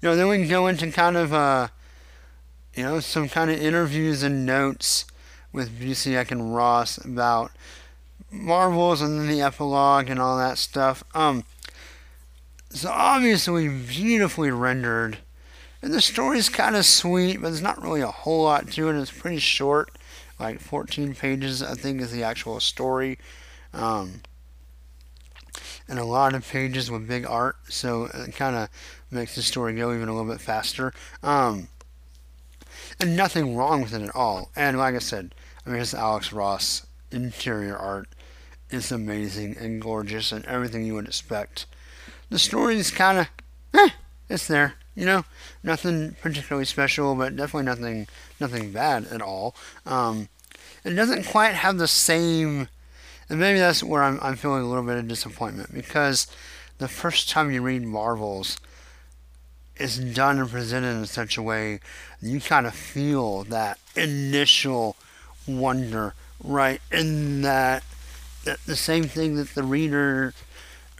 you 0.00 0.08
know, 0.08 0.16
then 0.16 0.26
we 0.28 0.38
can 0.38 0.48
go 0.48 0.68
into 0.68 0.90
kind 0.90 1.18
of, 1.18 1.34
uh, 1.34 1.68
you 2.72 2.82
know, 2.82 2.98
some 3.00 3.28
kind 3.28 3.50
of 3.50 3.60
interviews 3.60 4.22
and 4.22 4.46
notes 4.46 5.04
with 5.52 5.78
Busiek 5.80 6.30
and 6.30 6.54
Ross 6.54 6.98
about 6.98 7.52
Marvels 8.30 9.00
and 9.00 9.18
then 9.18 9.28
the 9.28 9.42
epilogue 9.42 10.10
and 10.10 10.20
all 10.20 10.36
that 10.38 10.58
stuff. 10.58 11.02
Um, 11.14 11.44
so 12.70 12.90
obviously 12.90 13.68
beautifully 13.68 14.50
rendered 14.50 15.18
and 15.80 15.94
the 15.94 16.00
story's 16.00 16.48
kind 16.48 16.74
of 16.74 16.84
sweet, 16.84 17.40
but 17.40 17.48
there's 17.48 17.62
not 17.62 17.82
really 17.82 18.00
a 18.00 18.08
whole 18.08 18.44
lot 18.44 18.70
to 18.72 18.88
it. 18.88 19.00
It's 19.00 19.12
pretty 19.12 19.38
short, 19.38 19.90
like 20.38 20.60
14 20.60 21.14
pages, 21.14 21.62
I 21.62 21.74
think, 21.74 22.00
is 22.00 22.10
the 22.10 22.24
actual 22.24 22.58
story. 22.60 23.18
Um, 23.72 24.22
and 25.88 25.98
a 25.98 26.04
lot 26.04 26.34
of 26.34 26.48
pages 26.48 26.90
with 26.90 27.06
big 27.06 27.24
art, 27.24 27.56
so 27.68 28.06
it 28.12 28.34
kind 28.34 28.56
of 28.56 28.68
makes 29.10 29.36
the 29.36 29.42
story 29.42 29.74
go 29.74 29.94
even 29.94 30.08
a 30.08 30.14
little 30.14 30.30
bit 30.30 30.40
faster. 30.40 30.92
Um, 31.22 31.68
and 33.00 33.16
nothing 33.16 33.56
wrong 33.56 33.82
with 33.82 33.94
it 33.94 34.02
at 34.02 34.14
all. 34.14 34.50
And 34.56 34.78
like 34.78 34.94
I 34.94 34.98
said, 34.98 35.34
I 35.64 35.70
mean, 35.70 35.80
it's 35.80 35.94
Alex 35.94 36.32
Ross 36.32 36.86
interior 37.10 37.76
art 37.76 38.08
is 38.70 38.92
amazing 38.92 39.56
and 39.58 39.80
gorgeous 39.80 40.32
and 40.32 40.44
everything 40.44 40.84
you 40.84 40.94
would 40.94 41.06
expect. 41.06 41.66
The 42.30 42.38
story 42.38 42.76
is 42.76 42.90
kind 42.90 43.18
of, 43.18 43.28
eh, 43.74 43.90
it's 44.28 44.46
there. 44.46 44.74
You 44.94 45.06
know, 45.06 45.24
nothing 45.62 46.16
particularly 46.20 46.64
special, 46.64 47.14
but 47.14 47.36
definitely 47.36 47.66
nothing 47.66 48.08
nothing 48.40 48.72
bad 48.72 49.06
at 49.06 49.22
all. 49.22 49.54
Um, 49.86 50.28
it 50.84 50.90
doesn't 50.90 51.26
quite 51.26 51.54
have 51.54 51.78
the 51.78 51.86
same, 51.86 52.68
and 53.28 53.38
maybe 53.38 53.60
that's 53.60 53.84
where 53.84 54.02
I'm, 54.02 54.18
I'm 54.20 54.34
feeling 54.34 54.62
a 54.62 54.68
little 54.68 54.82
bit 54.82 54.98
of 54.98 55.06
disappointment 55.06 55.72
because 55.72 56.26
the 56.78 56.88
first 56.88 57.30
time 57.30 57.52
you 57.52 57.62
read 57.62 57.84
Marvels, 57.84 58.58
it's 59.78 59.98
done 59.98 60.38
and 60.38 60.50
presented 60.50 60.96
in 60.96 61.06
such 61.06 61.36
a 61.36 61.42
way 61.42 61.80
you 62.20 62.40
kind 62.40 62.66
of 62.66 62.74
feel 62.74 63.44
that 63.44 63.78
initial 63.94 64.96
wonder, 65.46 66.14
right? 66.42 66.80
In 66.90 67.42
that, 67.42 67.82
the 68.66 68.76
same 68.76 69.04
thing 69.04 69.36
that 69.36 69.50
the 69.54 69.62
reader, 69.62 70.34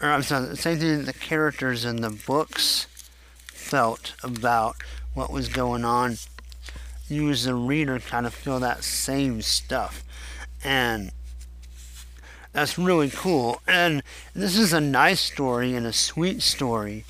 or 0.01 0.09
I'm 0.11 0.23
sorry, 0.23 0.47
the 0.47 0.57
same 0.57 0.79
thing 0.79 0.99
that 0.99 1.07
the 1.07 1.19
characters 1.19 1.85
in 1.85 2.03
the 2.03 2.11
books 2.11 2.87
felt 3.47 4.15
about 4.23 4.77
what 5.15 5.33
was 5.33 5.49
going 5.49 5.85
on. 5.85 6.17
You, 7.09 7.31
as 7.31 7.47
a 7.47 7.55
reader, 7.55 7.99
kind 7.99 8.27
of 8.27 8.35
feel 8.35 8.61
that 8.61 8.85
same 8.85 9.43
stuff. 9.43 10.05
And 10.63 11.11
that's 12.53 12.79
really 12.79 13.11
cool. 13.11 13.61
And 13.67 14.03
this 14.35 14.57
is 14.57 14.73
a 14.73 14.81
nice 14.81 15.21
story 15.21 15.75
and 15.75 15.87
a 15.87 15.93
sweet 15.93 16.43
story, 16.43 17.05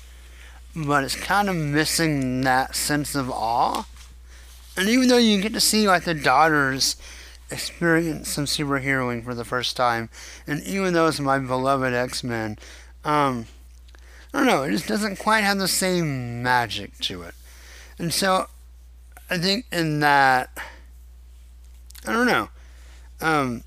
but 0.75 1.03
it's 1.03 1.15
kind 1.15 1.49
of 1.49 1.55
missing 1.55 2.41
that 2.41 2.75
sense 2.75 3.15
of 3.15 3.29
awe. 3.29 3.85
And 4.77 4.87
even 4.87 5.07
though 5.07 5.17
you 5.17 5.41
get 5.41 5.53
to 5.53 5.59
see 5.59 5.87
like 5.87 6.05
the 6.05 6.13
daughters 6.13 6.95
experience 7.51 8.29
some 8.29 8.45
superheroing 8.45 9.23
for 9.23 9.33
the 9.33 9.43
first 9.43 9.75
time, 9.75 10.09
and 10.47 10.61
even 10.63 10.93
though 10.93 11.07
it's 11.07 11.19
my 11.19 11.39
beloved 11.39 11.93
X 11.93 12.23
Men, 12.23 12.57
um, 13.03 13.47
I 14.33 14.37
don't 14.37 14.47
know, 14.47 14.63
it 14.63 14.71
just 14.71 14.87
doesn't 14.87 15.17
quite 15.17 15.43
have 15.43 15.57
the 15.57 15.67
same 15.67 16.43
magic 16.43 16.97
to 16.99 17.23
it. 17.23 17.33
And 17.97 18.13
so 18.13 18.47
I 19.29 19.37
think 19.37 19.65
in 19.71 19.99
that 19.99 20.49
I 22.05 22.13
don't 22.13 22.27
know. 22.27 22.49
Um, 23.21 23.63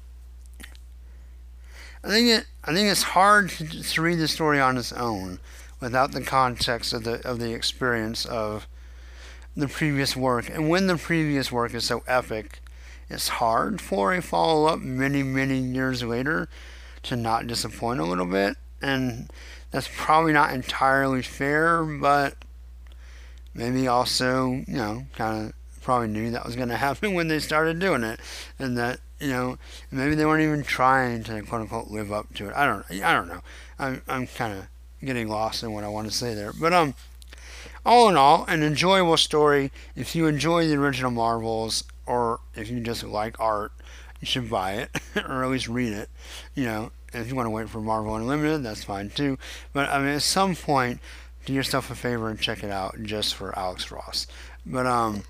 I 2.03 2.09
think 2.09 2.29
it 2.29 2.47
I 2.65 2.73
think 2.73 2.89
it's 2.89 3.03
hard 3.03 3.51
to, 3.51 3.83
to 3.83 4.03
read 4.03 4.19
the 4.19 4.29
story 4.29 4.61
on 4.61 4.79
its 4.79 4.93
own 4.93 5.41
without 5.83 6.13
the 6.13 6.23
context 6.23 6.93
of 6.93 7.03
the 7.03 7.21
of 7.29 7.41
the 7.41 7.53
experience 7.53 8.25
of 8.25 8.67
the 9.57 9.69
previous 9.69 10.17
work. 10.17 10.49
And 10.49 10.71
when 10.71 10.87
the 10.87 10.97
previous 10.97 11.53
work 11.53 11.75
is 11.75 11.85
so 11.85 12.03
epic, 12.07 12.61
it's 13.11 13.29
hard 13.29 13.81
for 13.81 14.15
a 14.15 14.23
follow 14.23 14.67
up 14.67 14.79
many, 14.79 15.23
many 15.23 15.59
years 15.59 16.03
later 16.03 16.49
to 17.03 17.17
not 17.17 17.49
disappoint 17.49 18.01
a 18.01 18.05
little 18.05 18.27
bit. 18.27 18.57
And 18.81 19.29
that's 19.73 19.91
probably 19.95 20.33
not 20.33 20.55
entirely 20.55 21.21
fair, 21.21 21.85
but 21.85 22.37
maybe 23.53 23.87
also, 23.89 24.63
you 24.67 24.77
know, 24.77 25.07
kind 25.15 25.49
of 25.49 25.83
probably 25.83 26.09
knew 26.09 26.31
that 26.31 26.47
was 26.47 26.55
going 26.55 26.69
to 26.71 26.77
happen 26.77 27.13
when 27.13 27.27
they 27.27 27.41
started 27.41 27.81
doing 27.81 28.05
it, 28.05 28.21
and 28.59 28.79
that 28.79 29.01
you 29.19 29.29
know 29.29 29.59
maybe 29.91 30.15
they 30.15 30.25
weren't 30.25 30.43
even 30.45 30.63
trying 30.63 31.25
to 31.25 31.43
quote 31.43 31.63
unquote 31.63 31.89
live 31.89 32.13
up 32.13 32.33
to 32.35 32.49
it. 32.49 32.55
I 32.55 32.67
don't, 32.67 32.85
I 33.03 33.13
don't 33.13 33.29
know. 33.29 33.41
I'm, 33.79 34.01
I'm 34.09 34.27
kind 34.29 34.59
of 34.59 34.69
getting 35.05 35.29
lost 35.29 35.63
in 35.63 35.73
what 35.73 35.85
I 35.85 35.89
want 35.89 36.09
to 36.09 36.17
say 36.17 36.35
there, 36.35 36.53
but 36.53 36.73
um, 36.73 36.95
all 37.85 38.09
in 38.09 38.17
all, 38.17 38.45
an 38.47 38.63
enjoyable 38.63 39.17
story. 39.17 39.73
If 39.97 40.15
you 40.15 40.27
enjoy 40.27 40.69
the 40.69 40.77
original 40.77 41.11
Marvels, 41.11 41.85
or 42.07 42.41
if 42.55 42.71
you 42.71 42.81
just 42.81 43.03
like 43.03 43.39
art, 43.41 43.73
you 44.21 44.27
should 44.27 44.49
buy 44.49 44.73
it 44.73 44.91
or 45.29 45.45
at 45.45 45.51
least 45.51 45.69
read 45.69 45.93
it. 45.93 46.09
You 46.55 46.65
know, 46.65 46.93
if 47.13 47.29
you 47.29 47.35
want 47.35 47.47
to 47.47 47.51
wait 47.51 47.69
for 47.69 47.81
Marvel 47.81 48.15
Unlimited, 48.15 48.63
that's 48.63 48.85
fine 48.85 49.11
too. 49.11 49.39
But 49.73 49.89
I 49.91 49.99
mean, 49.99 50.09
at 50.09 50.23
some 50.23 50.55
point, 50.55 51.01
do 51.45 51.53
yourself 51.53 51.91
a 51.91 51.95
favor 51.95 52.29
and 52.29 52.39
check 52.39 52.63
it 52.63 52.71
out 52.71 53.03
just 53.03 53.35
for 53.35 53.57
Alex 53.59 53.91
Ross. 53.91 54.27
But 54.65 54.87
um, 54.87 55.25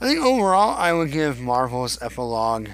I 0.00 0.06
think 0.06 0.20
overall, 0.24 0.74
I 0.78 0.92
would 0.92 1.12
give 1.12 1.38
Marvel's 1.38 2.00
epilogue 2.00 2.70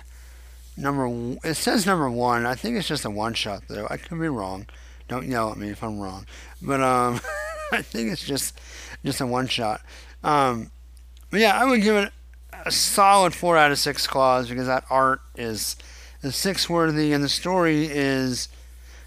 number. 0.76 1.38
It 1.44 1.54
says 1.54 1.84
number 1.84 2.08
one. 2.08 2.46
I 2.46 2.54
think 2.54 2.76
it's 2.76 2.88
just 2.88 3.04
a 3.04 3.10
one 3.10 3.34
shot 3.34 3.64
though. 3.68 3.88
I 3.90 3.96
could 3.96 4.20
be 4.20 4.28
wrong. 4.28 4.66
Don't 5.08 5.26
yell 5.26 5.50
at 5.50 5.56
me 5.56 5.70
if 5.70 5.82
I'm 5.82 5.98
wrong. 5.98 6.26
But 6.60 6.80
um, 6.80 7.20
I 7.72 7.82
think 7.82 8.10
it's 8.10 8.24
just 8.24 8.58
just 9.04 9.20
a 9.20 9.26
one 9.26 9.46
shot. 9.46 9.80
Um, 10.24 10.70
but 11.30 11.40
yeah, 11.40 11.60
I 11.60 11.64
would 11.64 11.82
give 11.82 11.96
it 11.96 12.12
a 12.64 12.70
solid 12.70 13.34
four 13.34 13.56
out 13.56 13.70
of 13.70 13.78
six 13.78 14.06
claws 14.06 14.48
because 14.48 14.66
that 14.66 14.84
art 14.90 15.20
is 15.36 15.76
the 16.22 16.32
six 16.32 16.68
worthy, 16.68 17.12
and 17.12 17.22
the 17.22 17.28
story 17.28 17.86
is, 17.86 18.48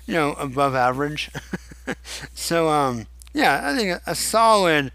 you 0.06 0.14
know, 0.14 0.34
above 0.34 0.76
average. 0.76 1.30
so, 2.34 2.70
um, 2.70 3.08
yeah, 3.34 3.62
I 3.64 3.76
think 3.76 3.90
a, 3.92 4.12
a, 4.12 4.16
solid 4.16 4.92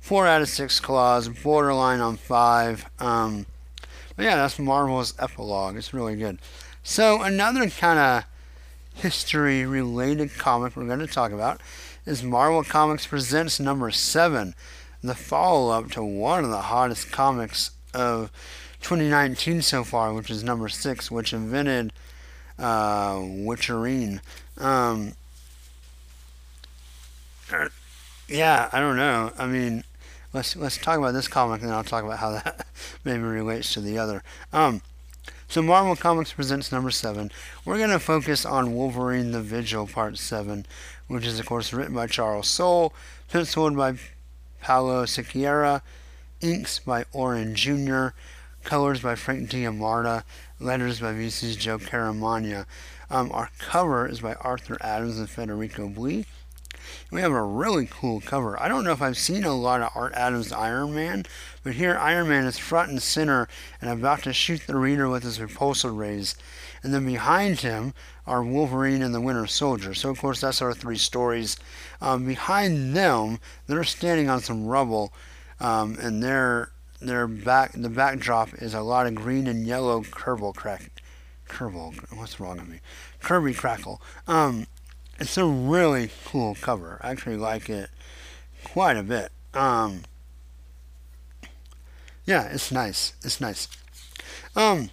four 0.00 0.26
out 0.26 0.42
of 0.42 0.48
six 0.48 0.80
claws, 0.80 1.28
borderline 1.28 2.00
on 2.00 2.16
five. 2.16 2.86
Um, 2.98 3.46
but 4.16 4.24
yeah, 4.24 4.36
that's 4.36 4.58
Marvel's 4.58 5.14
epilogue. 5.18 5.76
It's 5.76 5.94
really 5.94 6.16
good. 6.16 6.38
So 6.82 7.22
another 7.22 7.68
kind 7.70 7.98
of 7.98 8.24
history 8.94 9.64
related 9.64 10.34
comic 10.34 10.76
we're 10.76 10.86
going 10.86 10.98
to 10.98 11.06
talk 11.06 11.32
about 11.32 11.60
is 12.04 12.22
Marvel 12.22 12.64
Comics 12.64 13.06
Presents 13.06 13.60
number 13.60 13.90
7, 13.90 14.54
the 15.02 15.14
follow 15.14 15.72
up 15.72 15.90
to 15.92 16.02
one 16.02 16.44
of 16.44 16.50
the 16.50 16.62
hottest 16.62 17.10
comics 17.12 17.70
of 17.94 18.30
2019 18.80 19.62
so 19.62 19.84
far, 19.84 20.12
which 20.12 20.30
is 20.30 20.42
number 20.42 20.68
6, 20.68 21.10
which 21.10 21.32
invented 21.32 21.92
uh, 22.58 23.14
Witcherine. 23.16 24.20
Um, 24.58 25.14
yeah, 28.28 28.68
I 28.72 28.80
don't 28.80 28.96
know. 28.96 29.32
I 29.38 29.46
mean, 29.46 29.84
let's 30.32 30.56
let's 30.56 30.78
talk 30.78 30.98
about 30.98 31.12
this 31.12 31.28
comic, 31.28 31.60
and 31.60 31.68
then 31.68 31.76
I'll 31.76 31.84
talk 31.84 32.04
about 32.04 32.18
how 32.18 32.30
that 32.30 32.66
maybe 33.04 33.22
relates 33.22 33.72
to 33.74 33.80
the 33.80 33.98
other. 33.98 34.22
Um, 34.52 34.82
so 35.52 35.60
Marvel 35.60 35.94
Comics 35.94 36.32
presents 36.32 36.72
number 36.72 36.90
seven. 36.90 37.30
We're 37.66 37.76
going 37.76 37.90
to 37.90 37.98
focus 37.98 38.46
on 38.46 38.74
Wolverine 38.74 39.32
the 39.32 39.42
Vigil 39.42 39.86
Part 39.86 40.16
7, 40.16 40.64
which 41.08 41.26
is, 41.26 41.38
of 41.38 41.44
course, 41.44 41.74
written 41.74 41.94
by 41.94 42.06
Charles 42.06 42.48
Soule, 42.48 42.94
penciled 43.28 43.76
by 43.76 43.96
Paulo 44.62 45.04
Siqueira, 45.04 45.82
inks 46.40 46.78
by 46.78 47.04
Oren 47.12 47.54
Jr., 47.54 48.08
colors 48.64 49.02
by 49.02 49.14
Frank 49.14 49.50
D'Armata, 49.50 50.24
letters 50.58 51.00
by 51.00 51.12
VC's 51.12 51.56
Joe 51.56 51.76
Caramagna. 51.76 52.64
Um, 53.10 53.30
our 53.32 53.50
cover 53.58 54.08
is 54.08 54.20
by 54.20 54.32
Arthur 54.36 54.78
Adams 54.80 55.18
and 55.18 55.28
Federico 55.28 55.86
Blee. 55.86 56.24
We 57.10 57.20
have 57.20 57.32
a 57.32 57.42
really 57.42 57.86
cool 57.90 58.22
cover. 58.22 58.60
I 58.60 58.68
don't 58.68 58.84
know 58.84 58.92
if 58.92 59.02
I've 59.02 59.18
seen 59.18 59.44
a 59.44 59.54
lot 59.54 59.82
of 59.82 59.90
Art 59.94 60.14
Adams 60.14 60.50
Iron 60.50 60.94
Man, 60.94 61.26
but 61.62 61.74
here 61.74 61.96
Iron 61.96 62.28
Man 62.28 62.44
is 62.44 62.58
front 62.58 62.90
and 62.90 63.02
center 63.02 63.48
and 63.80 63.90
about 63.90 64.22
to 64.24 64.32
shoot 64.32 64.62
the 64.66 64.76
reader 64.76 65.08
with 65.08 65.22
his 65.22 65.38
repulsor 65.38 65.96
rays. 65.96 66.34
And 66.82 66.92
then 66.92 67.06
behind 67.06 67.60
him 67.60 67.94
are 68.26 68.42
Wolverine 68.42 69.02
and 69.02 69.14
the 69.14 69.20
Winter 69.20 69.46
Soldier. 69.46 69.94
So, 69.94 70.10
of 70.10 70.18
course, 70.18 70.40
that's 70.40 70.60
our 70.60 70.74
three 70.74 70.98
stories. 70.98 71.56
Um, 72.00 72.26
behind 72.26 72.96
them, 72.96 73.38
they're 73.66 73.84
standing 73.84 74.28
on 74.28 74.40
some 74.40 74.66
rubble, 74.66 75.12
um, 75.60 75.96
and 76.00 76.22
their 76.22 76.70
their 77.00 77.26
back 77.26 77.72
the 77.74 77.88
backdrop 77.88 78.54
is 78.54 78.74
a 78.74 78.80
lot 78.80 79.06
of 79.06 79.14
green 79.14 79.46
and 79.46 79.66
yellow 79.66 80.02
Kerbal 80.02 80.54
crack. 80.54 81.02
Kerbal, 81.48 81.94
what's 82.16 82.40
wrong 82.40 82.56
with 82.56 82.68
me? 82.68 82.80
Kirby 83.20 83.54
crackle. 83.54 84.00
Um, 84.26 84.66
it's 85.18 85.36
a 85.36 85.44
really 85.44 86.10
cool 86.24 86.56
cover. 86.60 86.98
I 87.02 87.10
actually 87.10 87.36
like 87.36 87.68
it 87.68 87.90
quite 88.64 88.96
a 88.96 89.02
bit. 89.02 89.30
Um, 89.54 90.02
yeah, 92.24 92.48
it's 92.48 92.70
nice. 92.72 93.14
It's 93.22 93.40
nice. 93.40 93.68
Um, 94.54 94.90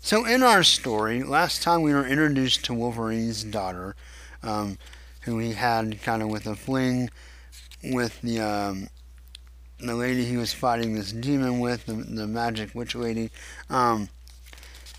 so 0.00 0.24
in 0.24 0.42
our 0.42 0.62
story, 0.62 1.22
last 1.22 1.62
time 1.62 1.82
we 1.82 1.92
were 1.92 2.06
introduced 2.06 2.64
to 2.66 2.74
Wolverine's 2.74 3.44
daughter, 3.44 3.94
um, 4.42 4.78
who 5.22 5.38
he 5.38 5.52
had 5.52 6.02
kind 6.02 6.22
of 6.22 6.28
with 6.28 6.46
a 6.46 6.56
fling 6.56 7.10
with 7.82 8.20
the 8.22 8.40
um, 8.40 8.88
the 9.80 9.94
lady 9.94 10.24
he 10.24 10.36
was 10.36 10.52
fighting 10.52 10.94
this 10.94 11.12
demon 11.12 11.60
with, 11.60 11.86
the, 11.86 11.92
the 11.92 12.26
magic 12.26 12.74
witch 12.74 12.94
lady. 12.94 13.30
Um, 13.70 14.08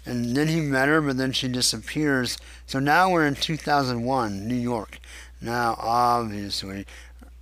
and 0.05 0.35
then 0.35 0.47
he 0.47 0.61
met 0.61 0.87
her, 0.87 1.01
but 1.01 1.17
then 1.17 1.33
she 1.33 1.47
disappears. 1.49 2.37
So 2.65 2.79
now 2.79 3.11
we're 3.11 3.27
in 3.27 3.35
2001, 3.35 4.47
New 4.47 4.55
York. 4.55 4.99
Now, 5.41 5.75
obviously, 5.77 6.85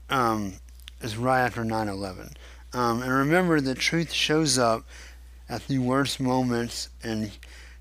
um, 0.09 0.53
it's 0.99 1.15
right 1.15 1.41
after 1.41 1.63
9 1.63 1.87
11. 1.87 2.31
Um, 2.73 3.01
and 3.01 3.12
remember, 3.12 3.62
the 3.62 3.75
truth 3.75 4.12
shows 4.12 4.58
up 4.58 4.86
at 5.49 5.67
the 5.67 5.80
worst 5.80 6.19
moments 6.19 6.89
in 7.03 7.32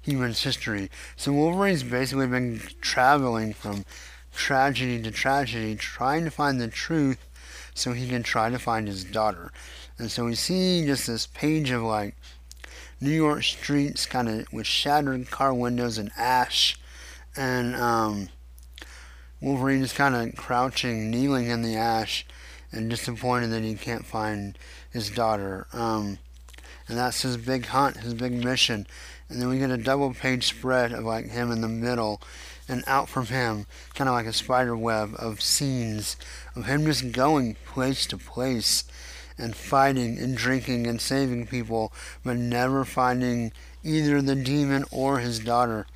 human 0.01 0.33
history. 0.33 0.91
So 1.17 1.33
Wolverine's 1.33 1.83
basically 1.83 2.29
been 2.29 2.61
traveling 2.81 3.53
from 3.53 3.85
tragedy 4.33 5.03
to 5.03 5.11
tragedy, 5.11 5.75
trying 5.75 6.25
to 6.25 6.31
find 6.31 6.61
the 6.61 6.69
truth 6.69 7.27
so 7.75 7.93
he 7.93 8.09
can 8.09 8.23
try 8.23 8.49
to 8.51 8.59
find 8.59 8.87
his 8.87 9.05
daughter. 9.05 9.53
And 9.99 10.11
so 10.11 10.27
we 10.27 10.35
see 10.35 10.85
just 10.87 11.07
this 11.07 11.27
page 11.27 11.71
of 11.71 11.83
like 11.83 12.15
New 13.01 13.11
York 13.11 13.43
streets, 13.43 14.07
kind 14.07 14.29
of 14.29 14.53
with 14.53 14.67
shattered 14.67 15.31
car 15.31 15.53
windows 15.53 15.99
and 15.99 16.11
ash, 16.17 16.79
and 17.37 17.75
um, 17.77 18.29
Wolverine 19.41 19.83
is 19.83 19.93
kind 19.93 20.15
of 20.15 20.37
crouching, 20.37 21.11
kneeling 21.11 21.49
in 21.49 21.63
the 21.63 21.77
ash, 21.77 22.27
and 22.73 22.89
disappointed 22.89 23.49
that 23.49 23.63
he 23.63 23.75
can't 23.75 24.07
find 24.07 24.59
his 24.97 25.11
daughter. 25.11 25.67
Um, 25.73 26.19
and 26.89 26.99
that's 26.99 27.23
his 27.23 27.37
big 27.37 27.67
hunt, 27.67 27.99
his 27.99 28.15
big 28.15 28.33
mission. 28.33 28.87
And 29.29 29.41
then 29.41 29.49
we 29.49 29.59
get 29.59 29.71
a 29.71 29.77
double 29.77 30.13
page 30.15 30.47
spread 30.47 30.93
of 30.93 31.05
like 31.05 31.31
him 31.31 31.51
in 31.51 31.61
the 31.61 31.69
middle, 31.69 32.21
and 32.69 32.83
out 32.87 33.09
from 33.09 33.27
him, 33.27 33.67
kind 33.95 34.09
of 34.09 34.15
like 34.15 34.27
a 34.27 34.33
spider 34.33 34.77
web 34.77 35.15
of 35.19 35.41
scenes 35.41 36.17
of 36.57 36.67
him 36.67 36.85
just 36.85 37.13
going 37.13 37.57
place 37.65 38.07
to 38.07 38.19
place 38.19 38.85
and 39.39 39.55
fighting 39.55 40.19
and 40.19 40.37
drinking 40.37 40.87
and 40.87 41.01
saving 41.01 41.47
people, 41.47 41.93
but 42.25 42.37
never 42.37 42.85
finding 42.85 43.53
either 43.85 44.21
the 44.23 44.35
demon 44.35 44.85
or 44.91 45.19
his 45.19 45.39
daughter. 45.39 45.87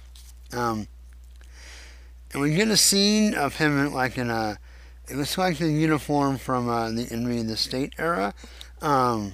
Um, 0.52 0.86
and 2.32 2.42
we 2.42 2.54
get 2.54 2.68
a 2.68 2.76
scene 2.76 3.34
of 3.34 3.56
him 3.56 3.92
like 3.92 4.18
in 4.18 4.30
a, 4.30 4.58
it 5.08 5.16
looks 5.16 5.36
like 5.38 5.58
the 5.58 5.70
uniform 5.70 6.38
from 6.38 6.68
uh, 6.68 6.90
the 6.90 7.08
Enemy 7.10 7.40
of 7.40 7.48
the 7.48 7.56
State 7.56 7.94
era. 7.98 8.34
Um, 8.80 9.32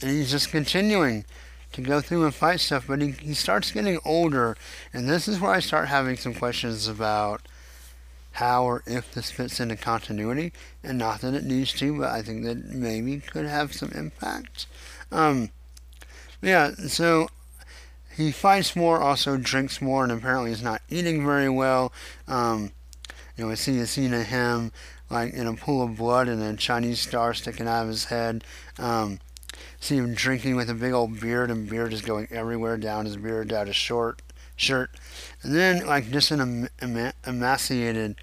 and 0.00 0.10
he's 0.10 0.30
just 0.30 0.50
continuing 0.50 1.24
to 1.72 1.80
go 1.80 2.00
through 2.00 2.24
and 2.24 2.34
fight 2.34 2.60
stuff, 2.60 2.86
but 2.88 3.00
he, 3.00 3.12
he 3.12 3.34
starts 3.34 3.70
getting 3.70 3.98
older, 4.04 4.56
and 4.92 5.08
this 5.08 5.28
is 5.28 5.40
where 5.40 5.52
I 5.52 5.60
start 5.60 5.88
having 5.88 6.16
some 6.16 6.34
questions 6.34 6.88
about 6.88 7.42
how 8.32 8.64
or 8.64 8.82
if 8.86 9.12
this 9.12 9.30
fits 9.30 9.60
into 9.60 9.76
continuity, 9.76 10.52
and 10.82 10.98
not 10.98 11.20
that 11.20 11.34
it 11.34 11.44
needs 11.44 11.72
to, 11.74 11.98
but 11.98 12.10
I 12.10 12.22
think 12.22 12.44
that 12.44 12.64
maybe 12.64 13.18
could 13.18 13.46
have 13.46 13.72
some 13.72 13.90
impact. 13.92 14.66
Um, 15.12 15.50
yeah, 16.40 16.72
so 16.74 17.28
he 18.16 18.32
fights 18.32 18.74
more, 18.74 19.00
also 19.00 19.36
drinks 19.36 19.80
more, 19.80 20.02
and 20.02 20.12
apparently 20.12 20.52
is 20.52 20.62
not 20.62 20.82
eating 20.88 21.24
very 21.24 21.48
well. 21.48 21.92
Um, 22.26 22.72
you 23.36 23.44
know, 23.44 23.48
we 23.48 23.56
see 23.56 23.78
a 23.78 23.86
scene 23.86 24.14
of 24.14 24.26
him 24.26 24.72
like 25.10 25.34
in 25.34 25.46
a 25.46 25.54
pool 25.54 25.82
of 25.82 25.96
blood 25.96 26.28
and 26.28 26.42
a 26.42 26.56
Chinese 26.56 27.00
star 27.00 27.34
sticking 27.34 27.66
out 27.66 27.82
of 27.82 27.88
his 27.88 28.04
head. 28.06 28.44
Um, 28.78 29.20
see 29.80 29.96
him 29.96 30.14
drinking 30.14 30.56
with 30.56 30.70
a 30.70 30.74
big 30.74 30.92
old 30.92 31.20
beard, 31.20 31.50
and 31.50 31.68
beard 31.68 31.92
is 31.92 32.02
going 32.02 32.28
everywhere 32.30 32.76
down 32.76 33.04
his 33.04 33.16
beard, 33.16 33.48
down 33.48 33.66
his 33.66 33.76
short 33.76 34.22
shirt. 34.56 34.90
And 35.42 35.54
then, 35.54 35.86
like, 35.86 36.10
just 36.10 36.30
an 36.30 36.68
em- 36.80 37.12
emaciated 37.26 38.16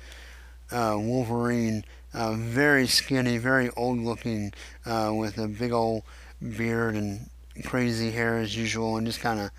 uh, 0.71 0.95
Wolverine, 0.99 1.83
uh, 2.13 2.33
very 2.33 2.87
skinny, 2.87 3.37
very 3.37 3.69
old 3.71 3.99
looking, 3.99 4.53
uh, 4.85 5.11
with 5.13 5.37
a 5.37 5.47
big 5.47 5.71
old 5.71 6.03
beard 6.41 6.95
and 6.95 7.29
crazy 7.65 8.11
hair 8.11 8.37
as 8.37 8.55
usual, 8.55 8.97
and 8.97 9.07
just 9.07 9.19
kind 9.19 9.39
of 9.39 9.51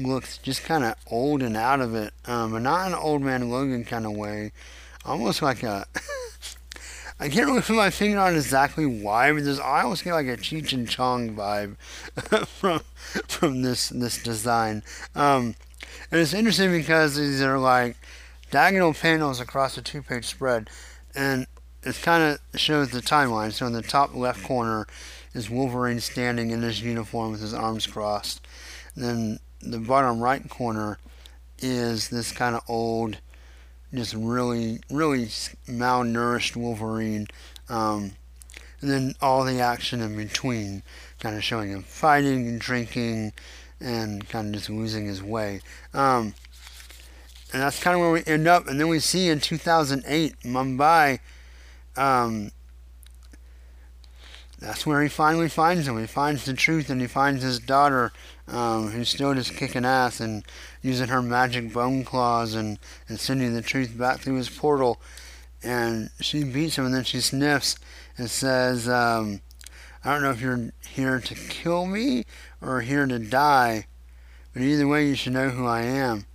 looks 0.00 0.38
just 0.38 0.62
kind 0.62 0.84
of 0.84 0.94
old 1.10 1.42
and 1.42 1.56
out 1.56 1.80
of 1.80 1.94
it, 1.94 2.14
um, 2.26 2.52
but 2.52 2.62
not 2.62 2.86
an 2.86 2.94
old 2.94 3.22
man 3.22 3.50
Logan 3.50 3.84
kind 3.84 4.06
of 4.06 4.12
way, 4.12 4.52
almost 5.04 5.42
like 5.42 5.62
a. 5.62 5.86
I 7.22 7.28
can't 7.28 7.46
really 7.46 7.60
put 7.60 7.76
my 7.76 7.90
finger 7.90 8.18
on 8.18 8.34
exactly 8.34 8.86
why, 8.86 9.30
but 9.32 9.44
there's 9.44 9.60
I 9.60 9.82
almost 9.82 10.04
get 10.04 10.14
like 10.14 10.26
a 10.26 10.38
Cheech 10.38 10.72
and 10.72 10.88
Chong 10.88 11.36
vibe 11.36 11.76
from 12.46 12.80
from 13.28 13.62
this 13.62 13.90
this 13.90 14.22
design. 14.22 14.82
Um, 15.14 15.54
and 16.10 16.20
it's 16.20 16.32
interesting 16.32 16.72
because 16.72 17.16
these 17.16 17.42
are 17.42 17.58
like 17.58 17.96
diagonal 18.50 18.94
panels 18.94 19.38
across 19.38 19.76
a 19.76 19.82
two-page 19.82 20.24
spread, 20.24 20.70
and 21.14 21.46
it 21.82 22.00
kind 22.02 22.22
of 22.22 22.60
shows 22.60 22.90
the 22.90 23.00
timeline. 23.00 23.52
So 23.52 23.66
in 23.66 23.72
the 23.72 23.82
top 23.82 24.14
left 24.14 24.42
corner 24.42 24.86
is 25.34 25.50
Wolverine 25.50 26.00
standing 26.00 26.50
in 26.50 26.62
his 26.62 26.82
uniform 26.82 27.32
with 27.32 27.40
his 27.40 27.54
arms 27.54 27.86
crossed. 27.86 28.46
And 28.94 29.04
then 29.04 29.38
the 29.60 29.78
bottom 29.78 30.20
right 30.20 30.48
corner 30.48 30.98
is 31.58 32.08
this 32.08 32.32
kind 32.32 32.56
of 32.56 32.62
old 32.68 33.18
just 33.94 34.14
really, 34.14 34.80
really 34.90 35.26
malnourished 35.66 36.56
Wolverine. 36.56 37.26
Um, 37.68 38.12
and 38.80 38.90
then 38.90 39.14
all 39.20 39.44
the 39.44 39.60
action 39.60 40.00
in 40.00 40.16
between, 40.16 40.82
kind 41.18 41.36
of 41.36 41.44
showing 41.44 41.70
him 41.70 41.82
fighting 41.82 42.48
and 42.48 42.60
drinking 42.60 43.32
and 43.80 44.28
kind 44.28 44.48
of 44.48 44.54
just 44.54 44.70
losing 44.70 45.06
his 45.06 45.22
way. 45.22 45.60
Um, 45.92 46.34
and 47.52 47.62
that's 47.62 47.82
kind 47.82 47.94
of 47.94 48.00
where 48.00 48.12
we 48.12 48.22
end 48.26 48.46
up. 48.46 48.68
And 48.68 48.78
then 48.78 48.88
we 48.88 49.00
see 49.00 49.28
in 49.28 49.40
2008, 49.40 50.34
Mumbai, 50.44 51.18
um, 51.96 52.52
that's 54.60 54.86
where 54.86 55.02
he 55.02 55.08
finally 55.08 55.48
finds 55.48 55.88
him. 55.88 55.98
He 55.98 56.06
finds 56.06 56.44
the 56.44 56.52
truth 56.52 56.90
and 56.90 57.00
he 57.00 57.06
finds 57.06 57.42
his 57.42 57.58
daughter, 57.58 58.12
um, 58.50 58.90
who's 58.90 59.08
still 59.08 59.34
just 59.34 59.54
kicking 59.54 59.84
ass 59.84 60.20
and 60.20 60.44
using 60.82 61.08
her 61.08 61.22
magic 61.22 61.72
bone 61.72 62.04
claws 62.04 62.54
and, 62.54 62.78
and 63.08 63.18
sending 63.18 63.54
the 63.54 63.62
truth 63.62 63.96
back 63.96 64.18
through 64.18 64.36
his 64.36 64.50
portal. 64.50 65.00
And 65.62 66.10
she 66.20 66.44
beats 66.44 66.76
him 66.76 66.86
and 66.86 66.94
then 66.94 67.04
she 67.04 67.20
sniffs 67.20 67.76
and 68.16 68.30
says, 68.30 68.88
um, 68.88 69.40
I 70.04 70.12
don't 70.12 70.22
know 70.22 70.30
if 70.30 70.40
you're 70.40 70.72
here 70.88 71.20
to 71.20 71.34
kill 71.34 71.86
me 71.86 72.24
or 72.60 72.80
here 72.80 73.06
to 73.06 73.18
die, 73.18 73.86
but 74.52 74.62
either 74.62 74.88
way, 74.88 75.06
you 75.06 75.14
should 75.14 75.34
know 75.34 75.50
who 75.50 75.66
I 75.66 75.82
am. 75.82 76.26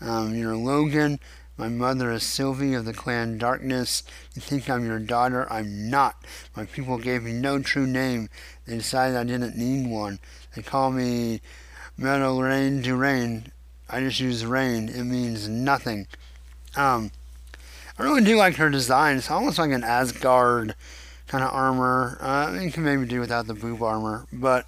Um, 0.00 0.34
you're 0.34 0.56
Logan, 0.56 1.20
my 1.60 1.68
mother 1.68 2.10
is 2.10 2.22
Sylvie 2.22 2.72
of 2.72 2.86
the 2.86 2.94
clan 2.94 3.36
Darkness. 3.36 4.02
You 4.34 4.40
think 4.40 4.70
I'm 4.70 4.86
your 4.86 4.98
daughter? 4.98 5.46
I'm 5.52 5.90
not. 5.90 6.24
My 6.56 6.64
people 6.64 6.96
gave 6.96 7.24
me 7.24 7.34
no 7.34 7.58
true 7.58 7.86
name. 7.86 8.30
They 8.66 8.78
decided 8.78 9.14
I 9.14 9.24
didn't 9.24 9.58
need 9.58 9.86
one. 9.86 10.20
They 10.56 10.62
call 10.62 10.90
me 10.90 11.42
Meadow 12.00 12.40
Rain 12.40 12.82
Durain. 12.82 13.50
I 13.90 14.00
just 14.00 14.20
use 14.20 14.46
rain. 14.46 14.88
It 14.88 15.04
means 15.04 15.48
nothing. 15.48 16.06
Um, 16.74 17.10
I 17.98 18.02
really 18.02 18.24
do 18.24 18.36
like 18.36 18.56
her 18.56 18.70
design. 18.70 19.18
It's 19.18 19.30
almost 19.30 19.58
like 19.58 19.70
an 19.70 19.84
Asgard 19.84 20.74
kind 21.26 21.44
of 21.44 21.52
armor. 21.52 22.16
Uh, 22.22 22.58
you 22.58 22.72
can 22.72 22.84
maybe 22.84 23.04
do 23.04 23.20
without 23.20 23.46
the 23.46 23.52
boob 23.52 23.82
armor, 23.82 24.26
but 24.32 24.66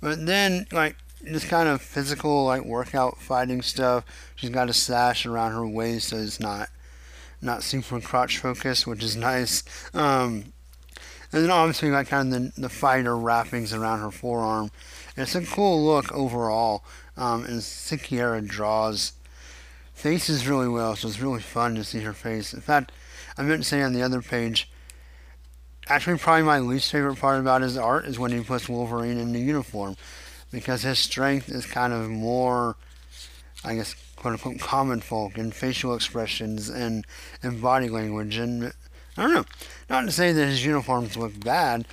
but 0.00 0.26
then 0.26 0.66
like 0.72 0.96
just 1.24 1.46
kind 1.46 1.68
of 1.68 1.80
physical 1.80 2.46
like 2.46 2.64
workout 2.64 3.18
fighting 3.18 3.62
stuff. 3.62 4.04
She's 4.34 4.50
got 4.50 4.68
a 4.68 4.72
sash 4.72 5.24
around 5.24 5.52
her 5.52 5.64
waist, 5.64 6.08
so 6.08 6.16
it's 6.16 6.40
not 6.40 6.68
not 7.40 7.62
super 7.62 8.00
crotch 8.00 8.38
focused, 8.38 8.88
which 8.88 9.04
is 9.04 9.14
nice. 9.30 9.62
Um, 9.94 10.52
and 11.32 11.44
then 11.44 11.50
obviously 11.52 11.92
like 11.92 12.08
kind 12.08 12.34
of 12.34 12.54
the, 12.56 12.62
the 12.62 12.68
fighter 12.68 13.16
wrappings 13.16 13.72
around 13.72 14.00
her 14.00 14.10
forearm. 14.10 14.72
It's 15.16 15.34
a 15.34 15.44
cool 15.44 15.84
look 15.84 16.10
overall. 16.12 16.84
Um, 17.16 17.44
and 17.44 17.60
Siqueira 17.60 18.46
draws 18.46 19.12
faces 19.92 20.48
really 20.48 20.68
well, 20.68 20.96
so 20.96 21.08
it's 21.08 21.20
really 21.20 21.42
fun 21.42 21.74
to 21.74 21.84
see 21.84 22.00
her 22.00 22.12
face. 22.12 22.54
In 22.54 22.60
fact, 22.60 22.92
I 23.36 23.42
meant 23.42 23.62
to 23.62 23.68
say 23.68 23.82
on 23.82 23.92
the 23.92 24.02
other 24.02 24.22
page, 24.22 24.70
actually 25.88 26.18
probably 26.18 26.42
my 26.42 26.58
least 26.58 26.90
favorite 26.90 27.18
part 27.18 27.40
about 27.40 27.62
his 27.62 27.76
art 27.76 28.06
is 28.06 28.18
when 28.18 28.32
he 28.32 28.42
puts 28.42 28.68
Wolverine 28.68 29.18
in 29.18 29.32
the 29.32 29.40
uniform 29.40 29.96
because 30.50 30.82
his 30.82 30.98
strength 30.98 31.48
is 31.48 31.66
kind 31.66 31.92
of 31.92 32.08
more, 32.08 32.76
I 33.64 33.74
guess, 33.74 33.94
quote 34.16 34.34
unquote, 34.34 34.60
common 34.60 35.00
folk 35.00 35.38
and 35.38 35.54
facial 35.54 35.94
expressions 35.94 36.68
and, 36.68 37.06
and 37.42 37.60
body 37.60 37.88
language. 37.88 38.36
And 38.36 38.72
I 39.16 39.22
don't 39.22 39.34
know, 39.34 39.44
not 39.90 40.02
to 40.02 40.12
say 40.12 40.32
that 40.32 40.46
his 40.46 40.64
uniforms 40.64 41.16
look 41.16 41.38
bad, 41.40 41.86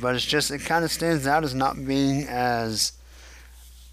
but 0.00 0.14
it's 0.14 0.24
just, 0.24 0.50
it 0.50 0.60
kind 0.60 0.84
of 0.84 0.90
stands 0.90 1.26
out 1.26 1.44
as 1.44 1.54
not 1.54 1.86
being 1.86 2.26
as 2.26 2.92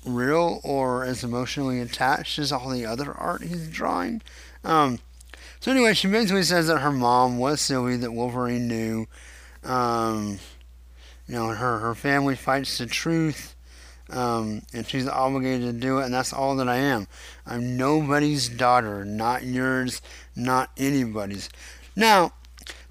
real 0.06 0.60
or 0.64 1.04
as 1.04 1.24
emotionally 1.24 1.80
attached 1.80 2.40
as 2.40 2.52
all 2.52 2.70
the 2.70 2.86
other 2.86 3.14
art 3.14 3.44
he's 3.44 3.68
drawing. 3.68 4.22
Um, 4.64 5.00
so 5.60 5.72
anyway, 5.72 5.94
she 5.94 6.08
basically 6.08 6.44
says 6.44 6.68
that 6.68 6.80
her 6.80 6.92
mom 6.92 7.38
was 7.38 7.62
Sylvie, 7.62 7.98
that 7.98 8.14
Wolverine 8.14 8.68
knew. 8.68 9.08
Um, 9.64 10.40
you 11.28 11.36
know, 11.36 11.48
her 11.48 11.80
her 11.80 11.96
family 11.96 12.36
fights 12.36 12.78
the 12.78 12.86
truth, 12.86 13.56
um, 14.10 14.62
and 14.74 14.88
she's 14.88 15.08
obligated 15.08 15.62
to 15.62 15.74
do 15.74 16.00
it, 16.00 16.06
and 16.06 16.14
that's 16.14 16.32
all 16.32 16.56
that 16.56 16.70
I 16.70 16.78
am. 16.78 17.08
I'm 17.46 17.76
nobody's 17.76 18.48
daughter, 18.48 19.04
not 19.04 19.44
yours, 19.44 20.02
not 20.36 20.72
anybody's. 20.78 21.50
Now, 21.96 22.32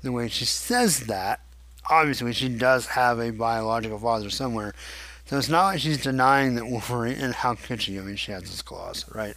the 0.03 0.12
way 0.12 0.28
she 0.28 0.45
says 0.45 1.07
that, 1.07 1.41
obviously 1.91 2.32
she 2.32 2.49
does 2.49 2.87
have 2.89 3.18
a 3.18 3.30
biological 3.30 3.99
father 3.99 4.30
somewhere. 4.30 4.74
So 5.26 5.39
it's 5.39 5.49
not 5.49 5.64
like 5.64 5.80
she's 5.80 6.03
denying 6.03 6.55
that 6.55 6.68
Wolverine, 6.68 7.18
and 7.18 7.34
how 7.34 7.55
could 7.57 7.82
she? 7.82 7.99
I 7.99 8.03
mean, 8.03 8.16
she 8.16 8.30
has 8.30 8.49
his 8.49 8.62
claws, 8.62 9.05
right? 9.12 9.34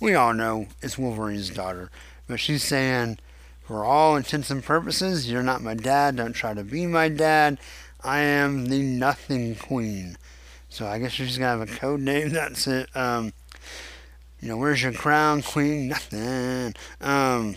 We 0.00 0.14
all 0.14 0.32
know 0.32 0.66
it's 0.80 0.96
Wolverine's 0.96 1.50
daughter. 1.50 1.90
But 2.26 2.40
she's 2.40 2.64
saying, 2.64 3.18
for 3.62 3.84
all 3.84 4.16
intents 4.16 4.50
and 4.50 4.64
purposes, 4.64 5.30
you're 5.30 5.42
not 5.42 5.62
my 5.62 5.74
dad. 5.74 6.16
Don't 6.16 6.32
try 6.32 6.54
to 6.54 6.64
be 6.64 6.86
my 6.86 7.08
dad. 7.08 7.58
I 8.02 8.20
am 8.20 8.66
the 8.66 8.80
Nothing 8.80 9.56
Queen. 9.56 10.16
So 10.68 10.86
I 10.86 10.98
guess 10.98 11.12
she's 11.12 11.36
gonna 11.36 11.58
have 11.58 11.68
a 11.68 11.72
code 11.72 12.00
name. 12.00 12.28
That's 12.32 12.66
it. 12.66 12.94
Um, 12.96 13.32
you 14.40 14.48
know, 14.48 14.56
where's 14.56 14.82
your 14.82 14.92
crown, 14.92 15.42
Queen? 15.42 15.88
Nothing. 15.88 16.74
Um, 17.00 17.56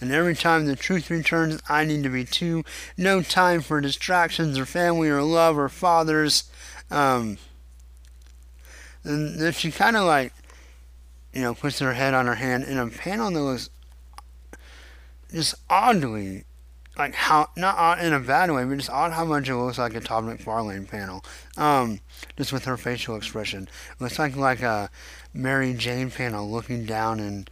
and 0.00 0.12
every 0.12 0.34
time 0.34 0.66
the 0.66 0.76
truth 0.76 1.10
returns, 1.10 1.60
I 1.68 1.84
need 1.84 2.02
to 2.04 2.08
be 2.08 2.24
too. 2.24 2.64
No 2.96 3.22
time 3.22 3.60
for 3.60 3.80
distractions 3.80 4.58
or 4.58 4.66
family 4.66 5.08
or 5.08 5.22
love 5.22 5.58
or 5.58 5.68
fathers. 5.68 6.44
Um, 6.90 7.38
and 9.04 9.38
then 9.38 9.52
she 9.52 9.70
kind 9.70 9.96
of 9.96 10.04
like 10.04 10.32
you 11.32 11.42
know, 11.42 11.54
puts 11.54 11.78
her 11.78 11.94
head 11.94 12.14
on 12.14 12.26
her 12.26 12.34
hand 12.36 12.64
in 12.64 12.78
a 12.78 12.88
panel 12.88 13.30
that 13.30 13.40
looks 13.40 13.70
just 15.32 15.54
oddly 15.68 16.44
like 16.98 17.14
how 17.14 17.48
not 17.56 17.78
odd 17.78 18.00
in 18.00 18.12
a 18.12 18.20
bad 18.20 18.50
way, 18.50 18.64
but 18.64 18.76
just 18.76 18.90
odd 18.90 19.12
how 19.12 19.24
much 19.24 19.48
it 19.48 19.56
looks 19.56 19.78
like 19.78 19.94
a 19.94 20.00
Todd 20.00 20.24
McFarlane 20.24 20.88
panel. 20.88 21.24
Um, 21.56 22.00
just 22.36 22.52
with 22.52 22.64
her 22.64 22.76
facial 22.76 23.16
expression, 23.16 23.68
it 23.92 24.02
looks 24.02 24.18
like 24.18 24.36
like 24.36 24.60
a 24.60 24.90
Mary 25.32 25.72
Jane 25.72 26.10
panel, 26.10 26.50
looking 26.50 26.84
down 26.84 27.20
and 27.20 27.48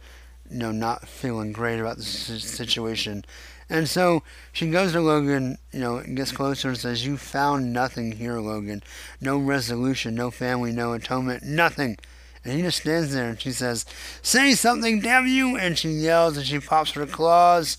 you 0.49 0.57
know 0.57 0.71
not 0.71 1.07
feeling 1.07 1.51
great 1.51 1.79
about 1.79 1.97
the 1.97 2.03
situation. 2.03 3.25
And 3.69 3.87
so 3.87 4.23
she 4.51 4.71
goes 4.71 4.93
to 4.93 5.01
Logan, 5.01 5.59
you 5.71 5.79
know, 5.79 6.01
gets 6.01 6.31
closer 6.31 6.69
and 6.69 6.77
says, 6.77 7.05
"You 7.05 7.17
found 7.17 7.71
nothing 7.71 8.13
here, 8.13 8.39
Logan. 8.39 8.81
No 9.21 9.37
resolution, 9.37 10.15
no 10.15 10.31
family, 10.31 10.71
no 10.71 10.93
atonement, 10.93 11.43
nothing." 11.43 11.97
And 12.43 12.53
he 12.53 12.61
just 12.61 12.81
stands 12.81 13.13
there 13.13 13.29
and 13.29 13.39
she 13.41 13.51
says, 13.51 13.85
Say 14.21 14.53
something, 14.53 15.01
damn 15.01 15.27
you! 15.27 15.57
And 15.57 15.77
she 15.77 15.89
yells 15.89 16.37
and 16.37 16.45
she 16.45 16.59
pops 16.59 16.91
her 16.91 17.05
claws. 17.05 17.77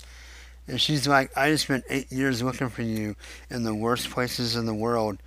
And 0.69 0.81
she's 0.81 1.09
like, 1.09 1.37
I 1.37 1.51
just 1.51 1.65
spent 1.65 1.85
eight 1.89 2.13
years 2.13 2.43
looking 2.43 2.69
for 2.69 2.83
you 2.83 3.17
in 3.49 3.65
the 3.65 3.75
worst 3.75 4.11
places 4.11 4.55
in 4.55 4.67
the 4.67 4.75
world. 4.75 5.19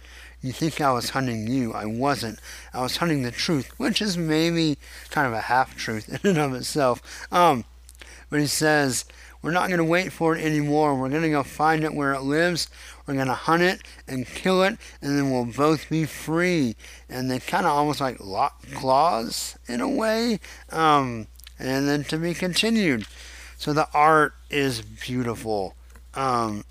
You 0.44 0.52
think 0.52 0.82
I 0.82 0.92
was 0.92 1.12
hunting 1.12 1.48
you. 1.48 1.72
I 1.72 1.86
wasn't. 1.86 2.38
I 2.74 2.82
was 2.82 2.98
hunting 2.98 3.24
the 3.24 3.32
truth, 3.32 3.72
which 3.78 4.02
is 4.02 4.18
maybe 4.18 4.78
kind 5.10 5.26
of 5.26 5.32
a 5.32 5.42
half 5.42 5.78
truth 5.78 6.10
in 6.10 6.32
and 6.32 6.38
of 6.38 6.54
itself. 6.54 7.02
Um, 7.32 7.64
but 8.30 8.42
he 8.42 8.48
says, 8.48 9.06
We're 9.42 9.52
not 9.52 9.70
going 9.70 9.78
to 9.78 9.86
wait 9.86 10.12
for 10.12 10.36
it 10.36 10.44
anymore. 10.44 10.96
We're 10.96 11.08
going 11.08 11.22
to 11.22 11.30
go 11.30 11.44
find 11.44 11.86
it 11.86 11.94
where 11.94 12.14
it 12.14 12.24
lives. 12.24 12.68
We're 13.08 13.14
going 13.14 13.28
to 13.28 13.34
hunt 13.34 13.64
it 13.64 13.84
and 14.06 14.28
kill 14.28 14.64
it, 14.64 14.78
and 15.02 15.18
then 15.18 15.32
we'll 15.32 15.46
both 15.46 15.90
be 15.90 16.04
free. 16.04 16.76
And 17.08 17.32
they 17.32 17.40
kind 17.40 17.66
of 17.66 17.72
almost 17.72 18.02
like 18.02 18.20
lock 18.20 18.70
claws 18.74 19.58
in 19.68 19.80
a 19.80 19.90
way. 19.90 20.42
Um, 20.72 21.28
and 21.58 21.88
then 21.88 22.04
to 22.06 22.18
be 22.18 22.34
continued. 22.34 23.06
So 23.58 23.72
the 23.72 23.88
art 23.94 24.34
is 24.50 24.82
beautiful. 24.82 25.76
Um, 26.16 26.66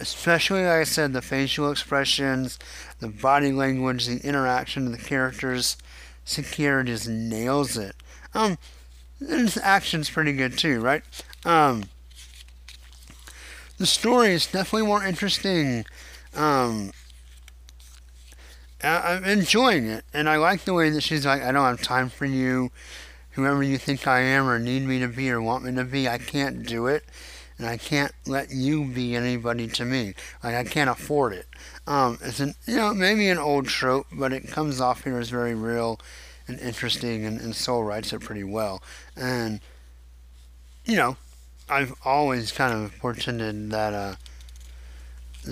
especially, 0.00 0.64
like 0.64 0.80
I 0.80 0.84
said, 0.84 1.12
the 1.12 1.22
facial 1.22 1.70
expressions, 1.70 2.58
the 2.98 3.08
body 3.08 3.52
language, 3.52 4.06
the 4.06 4.18
interaction 4.26 4.86
of 4.86 4.92
the 4.92 4.98
characters. 4.98 5.76
Siqueira 6.26 6.84
just 6.84 7.08
nails 7.08 7.76
it. 7.76 7.96
Um, 8.34 8.58
and 9.20 9.40
his 9.40 9.56
action's 9.56 10.08
pretty 10.08 10.32
good 10.32 10.56
too, 10.56 10.80
right? 10.80 11.02
Um, 11.44 11.84
the 13.78 13.86
story 13.86 14.32
is 14.32 14.46
definitely 14.46 14.86
more 14.86 15.04
interesting. 15.04 15.84
Um, 16.34 16.92
I, 18.82 19.14
am 19.14 19.24
enjoying 19.24 19.86
it, 19.86 20.04
and 20.12 20.28
I 20.28 20.36
like 20.36 20.64
the 20.64 20.74
way 20.74 20.90
that 20.90 21.02
she's 21.02 21.26
like, 21.26 21.42
I 21.42 21.52
don't 21.52 21.64
have 21.64 21.82
time 21.82 22.08
for 22.08 22.26
you. 22.26 22.70
Whoever 23.32 23.62
you 23.62 23.78
think 23.78 24.06
I 24.06 24.20
am, 24.20 24.48
or 24.48 24.58
need 24.58 24.82
me 24.82 24.98
to 25.00 25.08
be, 25.08 25.30
or 25.30 25.40
want 25.40 25.64
me 25.64 25.74
to 25.74 25.84
be, 25.84 26.08
I 26.08 26.18
can't 26.18 26.66
do 26.66 26.86
it, 26.86 27.04
and 27.60 27.68
I 27.68 27.76
can't 27.76 28.12
let 28.26 28.50
you 28.50 28.86
be 28.86 29.14
anybody 29.14 29.68
to 29.68 29.84
me. 29.84 30.14
Like 30.42 30.54
I 30.54 30.64
can't 30.64 30.88
afford 30.88 31.34
it. 31.34 31.46
Um, 31.86 32.18
it's 32.22 32.40
an, 32.40 32.54
you 32.66 32.76
know, 32.76 32.94
maybe 32.94 33.28
an 33.28 33.36
old 33.36 33.66
trope, 33.66 34.06
but 34.10 34.32
it 34.32 34.48
comes 34.48 34.80
off 34.80 35.04
here 35.04 35.18
as 35.18 35.28
very 35.28 35.54
real 35.54 36.00
and 36.48 36.58
interesting, 36.58 37.26
and, 37.26 37.38
and 37.38 37.54
Soule 37.54 37.84
writes 37.84 38.14
it 38.14 38.20
pretty 38.20 38.44
well. 38.44 38.82
And 39.14 39.60
you 40.86 40.96
know, 40.96 41.18
I've 41.68 41.94
always 42.02 42.50
kind 42.50 42.72
of 42.72 42.96
portended 42.98 43.70
that 43.70 43.92
uh, 43.92 44.14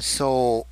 Soule 0.00 0.66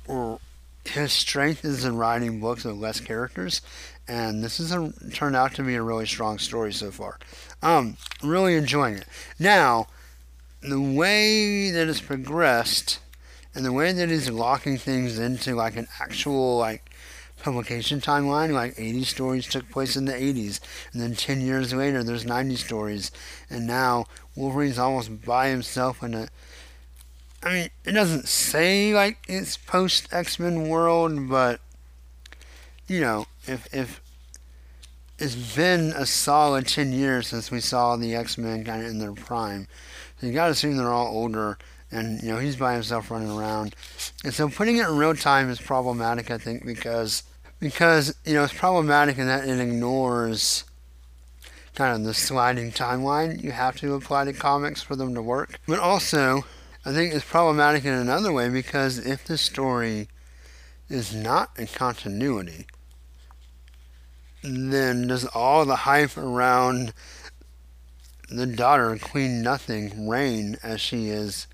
his 0.85 1.13
strength 1.13 1.63
is 1.63 1.85
in 1.85 1.97
writing 1.97 2.39
books 2.39 2.63
with 2.63 2.77
less 2.77 2.99
characters, 2.99 3.61
and 4.07 4.43
this 4.43 4.57
has 4.57 4.71
turned 5.13 5.35
out 5.35 5.53
to 5.53 5.63
be 5.63 5.75
a 5.75 5.83
really 5.83 6.07
strong 6.07 6.39
story 6.39 6.73
so 6.73 6.89
far. 6.89 7.19
Um, 7.61 7.97
really 8.23 8.55
enjoying 8.55 8.95
it. 8.95 9.05
Now, 9.37 9.87
the 10.61 10.81
way 10.81 11.71
that 11.71 11.87
it's 11.87 12.01
progressed, 12.01 12.99
and 13.53 13.65
the 13.65 13.73
way 13.73 13.91
that 13.91 14.09
he's 14.09 14.29
locking 14.29 14.77
things 14.77 15.19
into 15.19 15.55
like 15.55 15.75
an 15.75 15.87
actual 15.99 16.57
like 16.57 16.91
publication 17.41 18.01
timeline, 18.01 18.51
like 18.51 18.73
80 18.77 19.03
stories 19.03 19.47
took 19.47 19.69
place 19.69 19.95
in 19.95 20.05
the 20.05 20.13
80s, 20.13 20.59
and 20.91 21.01
then 21.01 21.15
10 21.15 21.41
years 21.41 21.73
later, 21.73 22.03
there's 22.03 22.25
90 22.25 22.55
stories, 22.55 23.11
and 23.49 23.67
now 23.67 24.05
Wolverine's 24.35 24.79
almost 24.79 25.23
by 25.25 25.49
himself 25.49 26.03
in 26.03 26.13
a. 26.13 26.29
I 27.43 27.53
mean, 27.53 27.69
it 27.85 27.91
doesn't 27.91 28.27
say 28.27 28.93
like 28.93 29.19
it's 29.27 29.57
post 29.57 30.11
X 30.11 30.39
Men 30.39 30.67
world, 30.67 31.29
but 31.29 31.61
you 32.87 32.99
know, 32.99 33.27
if 33.45 33.73
if 33.73 34.01
it's 35.19 35.35
been 35.55 35.93
a 35.95 36.05
solid 36.05 36.67
10 36.67 36.93
years 36.93 37.27
since 37.27 37.49
we 37.49 37.59
saw 37.59 37.95
the 37.95 38.15
X 38.15 38.37
Men 38.37 38.63
kind 38.63 38.83
of 38.83 38.89
in 38.89 38.99
their 38.99 39.13
prime, 39.13 39.67
so 40.19 40.27
you 40.27 40.33
got 40.33 40.45
to 40.45 40.51
assume 40.51 40.77
they're 40.77 40.91
all 40.91 41.07
older 41.07 41.57
and 41.91 42.21
you 42.21 42.29
know 42.29 42.39
he's 42.39 42.55
by 42.55 42.73
himself 42.73 43.11
running 43.11 43.31
around. 43.31 43.75
And 44.23 44.33
so 44.33 44.49
putting 44.49 44.77
it 44.77 44.87
in 44.87 44.97
real 44.97 45.15
time 45.15 45.49
is 45.49 45.61
problematic, 45.61 46.31
I 46.31 46.37
think, 46.37 46.65
because 46.65 47.23
because 47.59 48.15
you 48.25 48.33
know 48.33 48.43
it's 48.43 48.53
problematic 48.53 49.17
in 49.17 49.27
that 49.27 49.47
it 49.47 49.59
ignores 49.59 50.63
kind 51.75 51.95
of 51.95 52.03
the 52.03 52.13
sliding 52.13 52.71
timeline 52.71 53.43
you 53.43 53.51
have 53.51 53.77
to 53.77 53.93
apply 53.93 54.25
to 54.25 54.33
comics 54.33 54.81
for 54.81 54.95
them 54.95 55.13
to 55.13 55.21
work. 55.21 55.59
But 55.67 55.79
also, 55.79 56.45
I 56.85 56.91
think 56.91 57.13
it's 57.13 57.25
problematic 57.25 57.85
in 57.85 57.93
another 57.93 58.31
way 58.31 58.49
because 58.49 58.97
if 58.97 59.23
the 59.23 59.37
story 59.37 60.07
is 60.89 61.13
not 61.13 61.51
in 61.57 61.67
continuity, 61.67 62.65
then 64.41 65.07
does 65.07 65.25
all 65.25 65.65
the 65.65 65.75
hype 65.77 66.17
around 66.17 66.93
the 68.29 68.45
daughter, 68.45 68.97
Queen 69.01 69.41
Nothing, 69.41 70.07
Rain 70.07 70.57
as 70.63 70.81
she 70.81 71.09
is? 71.09 71.47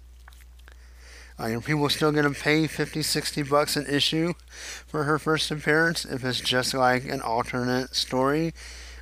Are 1.39 1.59
people 1.61 1.89
still 1.89 2.11
going 2.11 2.31
to 2.31 2.39
pay 2.39 2.67
50, 2.67 3.01
60 3.01 3.43
bucks 3.43 3.75
an 3.75 3.87
issue 3.87 4.33
for 4.49 5.03
her 5.03 5.17
first 5.17 5.49
appearance 5.51 6.05
if 6.05 6.23
it's 6.23 6.39
just 6.39 6.73
like 6.73 7.05
an 7.05 7.21
alternate 7.21 7.95
story 7.95 8.53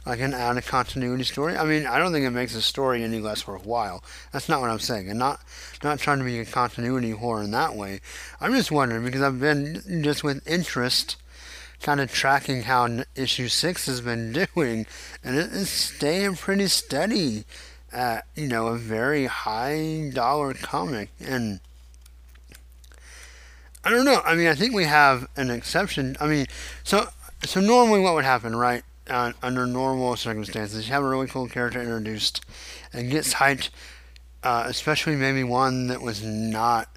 like 0.06 0.20
an 0.20 0.34
out 0.34 0.58
of 0.58 0.66
continuity 0.66 1.24
story. 1.24 1.56
I 1.56 1.64
mean, 1.64 1.86
I 1.86 2.00
don't 2.00 2.12
think 2.12 2.26
it 2.26 2.32
makes 2.32 2.54
the 2.54 2.62
story 2.62 3.04
any 3.04 3.20
less 3.20 3.46
worthwhile. 3.46 4.04
That's 4.32 4.50
not 4.50 4.62
what 4.62 4.70
I'm 4.70 4.80
saying. 4.80 5.10
I'm 5.10 5.18
not 5.18 5.42
not 5.84 6.00
trying 6.00 6.20
to 6.20 6.24
be 6.24 6.40
a 6.40 6.46
continuity 6.46 7.14
whore 7.14 7.44
in 7.44 7.52
that 7.52 7.76
way. 7.76 8.02
I'm 8.40 8.54
just 8.54 8.72
wondering 8.72 9.04
because 9.04 9.22
I've 9.22 9.40
been 9.40 10.02
just 10.04 10.24
with 10.24 10.48
interest 10.48 11.18
kind 11.82 12.00
of 12.00 12.12
tracking 12.12 12.64
how 12.64 13.04
issue 13.16 13.48
six 13.48 13.86
has 13.86 14.02
been 14.02 14.32
doing, 14.56 14.86
and 15.24 15.38
it 15.38 15.52
is 15.52 15.70
staying 15.70 16.36
pretty 16.36 16.68
steady 16.68 17.46
at 17.92 18.26
you 18.36 18.48
know 18.48 18.68
a 18.68 18.78
very 18.78 19.26
high 19.26 20.10
dollar 20.14 20.54
comic 20.54 21.10
and. 21.20 21.60
I 23.84 23.90
don't 23.90 24.06
know. 24.06 24.22
I 24.24 24.36
mean, 24.36 24.46
I 24.48 24.54
think 24.54 24.76
we 24.76 24.84
have 24.84 25.28
an 25.36 25.50
exception. 25.50 26.16
I 26.20 26.28
mean, 26.28 26.46
so 26.84 27.08
so 27.44 27.60
normally 27.60 28.00
what 28.00 28.14
would 28.14 28.26
happen, 28.26 28.56
right? 28.56 28.84
uh, 29.12 29.34
under 29.42 29.66
normal 29.66 30.16
circumstances. 30.16 30.88
You 30.88 30.94
have 30.94 31.04
a 31.04 31.08
really 31.08 31.28
cool 31.28 31.48
character 31.48 31.82
introduced 31.82 32.44
and 32.94 33.12
gets 33.12 33.36
hyped, 33.36 33.70
uh, 34.44 34.64
especially 34.68 35.16
maybe 35.16 35.44
one 35.44 35.88
that 35.88 36.02
was 36.02 36.24
not 36.24 36.90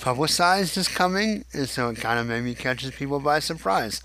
publicized 0.00 0.76
as 0.76 0.88
coming, 0.88 1.44
and 1.52 1.68
so 1.68 1.90
it 1.90 1.98
kind 1.98 2.18
of 2.18 2.26
maybe 2.26 2.54
catches 2.54 2.90
people 2.92 3.20
by 3.20 3.38
surprise. 3.38 4.02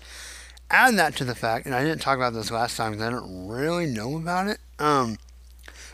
Add 0.70 0.96
that 0.96 1.16
to 1.16 1.24
the 1.24 1.34
fact, 1.34 1.66
and 1.66 1.74
I 1.74 1.82
didn't 1.84 2.02
talk 2.02 2.16
about 2.16 2.32
this 2.32 2.50
last 2.50 2.76
time 2.76 2.92
because 2.92 3.06
I 3.06 3.10
don't 3.10 3.48
really 3.48 3.86
know 3.86 4.16
about 4.16 4.48
it. 4.48 4.58
Um, 4.78 5.18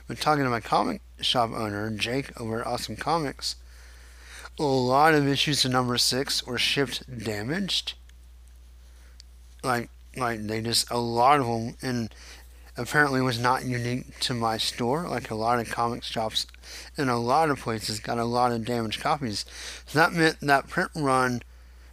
but 0.08 0.18
talking 0.18 0.44
to 0.44 0.50
my 0.50 0.60
comic 0.60 1.00
shop 1.20 1.50
owner, 1.52 1.90
Jake 1.90 2.38
over 2.40 2.60
at 2.60 2.66
Awesome 2.66 2.96
Comics, 2.96 3.56
a 4.58 4.64
lot 4.64 5.14
of 5.14 5.28
issues 5.28 5.62
to 5.62 5.68
number 5.68 5.96
six 5.98 6.46
were 6.46 6.58
shipped 6.58 7.24
damaged. 7.24 7.94
Like 9.62 9.88
like 10.16 10.46
they 10.46 10.60
just 10.60 10.90
a 10.90 10.98
lot 10.98 11.40
of 11.40 11.46
them, 11.46 11.76
and 11.80 12.14
apparently 12.76 13.20
was 13.20 13.38
not 13.38 13.64
unique 13.64 14.18
to 14.20 14.34
my 14.34 14.56
store. 14.56 15.08
Like 15.08 15.30
a 15.30 15.34
lot 15.34 15.58
of 15.58 15.70
comic 15.70 16.02
shops 16.02 16.46
in 16.96 17.08
a 17.08 17.18
lot 17.18 17.50
of 17.50 17.60
places 17.60 18.00
got 18.00 18.18
a 18.18 18.24
lot 18.24 18.52
of 18.52 18.64
damaged 18.64 19.00
copies. 19.00 19.44
So 19.86 19.98
that 19.98 20.12
meant 20.12 20.40
that 20.40 20.68
print 20.68 20.90
run, 20.94 21.42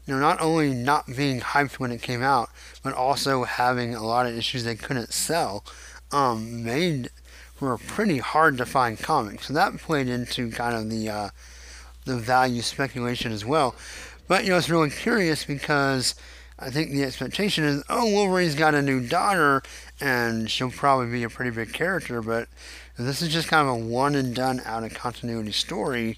you 0.05 0.13
know, 0.13 0.19
not 0.19 0.41
only 0.41 0.73
not 0.73 1.07
being 1.07 1.41
hyped 1.41 1.80
when 1.80 1.91
it 1.91 2.01
came 2.01 2.23
out, 2.23 2.49
but 2.84 2.93
also 2.93 3.43
having 3.43 3.93
a 3.93 4.05
lot 4.05 4.25
of 4.25 4.38
issues 4.38 4.63
they 4.63 4.75
couldn't 4.75 5.13
sell, 5.13 5.63
um, 6.11 6.63
made 6.63 7.09
for 7.55 7.73
a 7.73 7.77
pretty 7.77 8.19
hard 8.19 8.57
to 8.57 8.65
find 8.65 8.97
comic. 8.97 9.43
So 9.43 9.53
that 9.53 9.77
played 9.77 10.07
into 10.07 10.49
kind 10.51 10.75
of 10.75 10.89
the 10.89 11.09
uh, 11.09 11.30
the 12.05 12.15
value 12.15 12.61
speculation 12.61 13.32
as 13.32 13.45
well. 13.45 13.75
But 14.27 14.45
you 14.45 14.51
know, 14.51 14.57
it's 14.57 14.69
really 14.69 14.89
curious 14.89 15.43
because 15.43 16.15
I 16.57 16.69
think 16.69 16.91
the 16.91 17.03
expectation 17.03 17.63
is, 17.63 17.84
oh, 17.89 18.05
Wolverine's 18.05 18.55
got 18.55 18.75
a 18.75 18.82
new 18.82 18.99
daughter, 18.99 19.61
and 20.02 20.50
she'll 20.50 20.72
probably 20.72 21.12
be 21.12 21.24
a 21.24 21.30
pretty 21.30 21.52
big 21.52 21.74
character. 21.74 22.22
But 22.22 22.47
this 22.97 23.22
is 23.22 23.30
just 23.30 23.47
kind 23.47 23.68
of 23.68 23.76
a 23.76 23.78
one 23.78 24.16
and 24.16 24.36
done 24.36 24.62
out 24.66 24.84
of 24.84 24.93
continuity 24.93 25.52
story. 25.52 26.18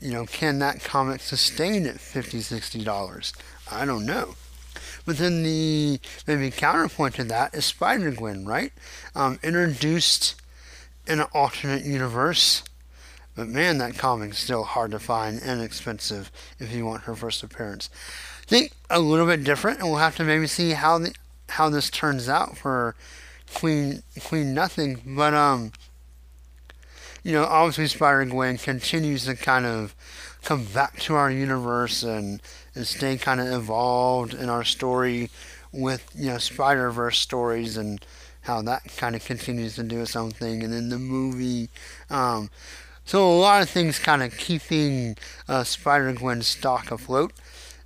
You 0.00 0.12
know, 0.12 0.26
can 0.26 0.58
that 0.60 0.82
comic 0.82 1.20
sustain 1.20 1.86
at 1.86 1.96
$50, 1.96 2.38
$60? 2.38 3.32
I 3.70 3.84
don't 3.84 4.06
know. 4.06 4.36
But 5.04 5.18
then 5.18 5.42
the 5.42 6.00
maybe 6.26 6.50
counterpoint 6.50 7.14
to 7.16 7.24
that 7.24 7.54
is 7.54 7.64
Spider 7.64 8.10
Gwen, 8.10 8.44
right? 8.44 8.72
Um, 9.14 9.38
introduced 9.42 10.40
in 11.06 11.20
an 11.20 11.26
alternate 11.32 11.84
universe. 11.84 12.62
But 13.34 13.48
man, 13.48 13.78
that 13.78 13.96
comic's 13.96 14.38
still 14.38 14.64
hard 14.64 14.90
to 14.90 14.98
find 14.98 15.40
and 15.42 15.62
expensive 15.62 16.30
if 16.58 16.72
you 16.72 16.84
want 16.84 17.04
her 17.04 17.14
first 17.14 17.42
appearance 17.42 17.88
think 18.48 18.72
a 18.88 18.98
little 18.98 19.26
bit 19.26 19.44
different, 19.44 19.78
and 19.78 19.88
we'll 19.88 19.98
have 19.98 20.16
to 20.16 20.24
maybe 20.24 20.46
see 20.46 20.70
how 20.70 20.98
the 20.98 21.14
how 21.48 21.68
this 21.68 21.90
turns 21.90 22.28
out 22.28 22.56
for 22.56 22.94
Queen 23.54 24.02
Queen 24.24 24.54
Nothing. 24.54 25.02
But 25.06 25.34
um, 25.34 25.72
you 27.22 27.32
know, 27.32 27.44
obviously 27.44 27.88
Spider 27.88 28.24
Gwen 28.26 28.58
continues 28.58 29.24
to 29.24 29.34
kind 29.34 29.66
of 29.66 29.94
come 30.42 30.64
back 30.64 30.98
to 31.00 31.14
our 31.14 31.30
universe 31.30 32.02
and 32.02 32.40
and 32.74 32.86
stay 32.86 33.16
kind 33.16 33.40
of 33.40 33.48
involved 33.48 34.34
in 34.34 34.48
our 34.48 34.64
story 34.64 35.30
with 35.72 36.08
you 36.14 36.26
know 36.26 36.38
Spider 36.38 36.90
Verse 36.90 37.18
stories 37.18 37.76
and 37.76 38.04
how 38.42 38.62
that 38.62 38.82
kind 38.96 39.14
of 39.14 39.24
continues 39.24 39.74
to 39.76 39.82
do 39.82 40.00
its 40.00 40.16
own 40.16 40.30
thing, 40.30 40.62
and 40.62 40.72
then 40.72 40.88
the 40.88 40.98
movie. 40.98 41.68
Um, 42.08 42.50
so 43.04 43.26
a 43.26 43.38
lot 43.38 43.62
of 43.62 43.70
things 43.70 43.98
kind 43.98 44.22
of 44.22 44.36
keeping 44.36 45.16
uh, 45.48 45.64
Spider 45.64 46.12
Gwen's 46.12 46.46
stock 46.46 46.90
afloat. 46.90 47.32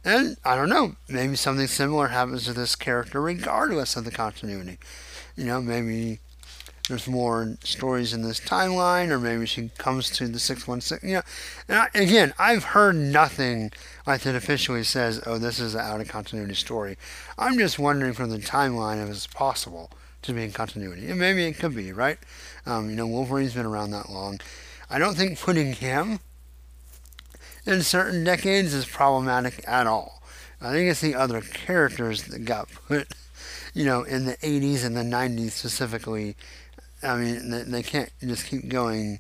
And 0.05 0.37
I 0.45 0.57
don't 0.57 0.69
know, 0.69 0.97
maybe 1.09 1.37
something 1.37 1.67
similar 1.67 2.09
happens 2.09 2.45
to 2.47 2.53
this 2.53 2.75
character 2.75 3.21
regardless 3.21 3.97
of 3.97 4.05
the 4.05 4.11
continuity. 4.11 4.79
You 5.37 5.45
know, 5.45 5.63
maybe 5.63 6.19
there's 6.89 7.07
more 7.07 7.57
stories 7.63 8.13
in 8.13 8.23
this 8.23 8.41
timeline, 8.41 9.11
or 9.11 9.19
maybe 9.19 9.47
she 9.47 9.71
comes 9.79 10.11
to 10.11 10.27
the 10.27 10.41
616. 10.41 11.09
You 11.09 11.17
know, 11.17 11.23
and 11.69 11.79
I, 11.79 11.89
again, 11.95 12.35
I've 12.39 12.65
heard 12.65 12.97
nothing 12.97 13.71
like 14.07 14.23
that 14.23 14.35
officially 14.35 14.83
says, 14.83 15.23
oh, 15.25 15.39
this 15.39 15.61
is 15.61 15.75
an 15.75 15.81
out 15.81 16.01
of 16.01 16.09
continuity 16.09 16.55
story. 16.55 16.99
I'm 17.39 17.57
just 17.57 17.79
wondering 17.79 18.13
from 18.15 18.31
the 18.31 18.39
timeline 18.39 19.03
if 19.03 19.09
it's 19.09 19.29
possible 19.29 19.91
to 20.23 20.33
be 20.33 20.43
in 20.45 20.53
continuity. 20.53 21.09
And 21.09 21.19
maybe 21.19 21.45
it 21.45 21.59
could 21.59 21.75
be, 21.75 21.93
right? 21.93 22.19
Um, 22.67 22.91
you 22.91 22.97
know, 22.97 23.07
Wolverine's 23.07 23.55
been 23.55 23.67
around 23.67 23.93
that 23.93 24.11
long. 24.11 24.41
I 24.91 24.99
don't 24.99 25.17
think 25.17 25.41
putting 25.41 25.73
him 25.75 26.19
in 27.67 27.83
certain 27.83 28.25
decades 28.25 28.75
is 28.75 28.87
problematic 28.87 29.65
at 29.67 29.87
all. 29.87 30.23
I 30.61 30.73
think 30.73 30.91
it's 30.91 31.01
the 31.01 31.15
other 31.15 31.41
characters 31.41 32.25
that 32.25 32.45
got 32.45 32.69
put, 32.87 33.09
you 33.75 33.85
know, 33.85 34.03
in 34.03 34.27
the 34.27 34.37
80s 34.37 34.85
and 34.85 34.97
the 34.97 35.03
90s 35.03 35.51
specifically. 35.51 36.37
I 37.03 37.17
mean, 37.17 37.51
they, 37.51 37.63
they 37.63 37.83
can't 37.83 38.11
just 38.21 38.47
keep 38.47 38.69
going 38.69 39.19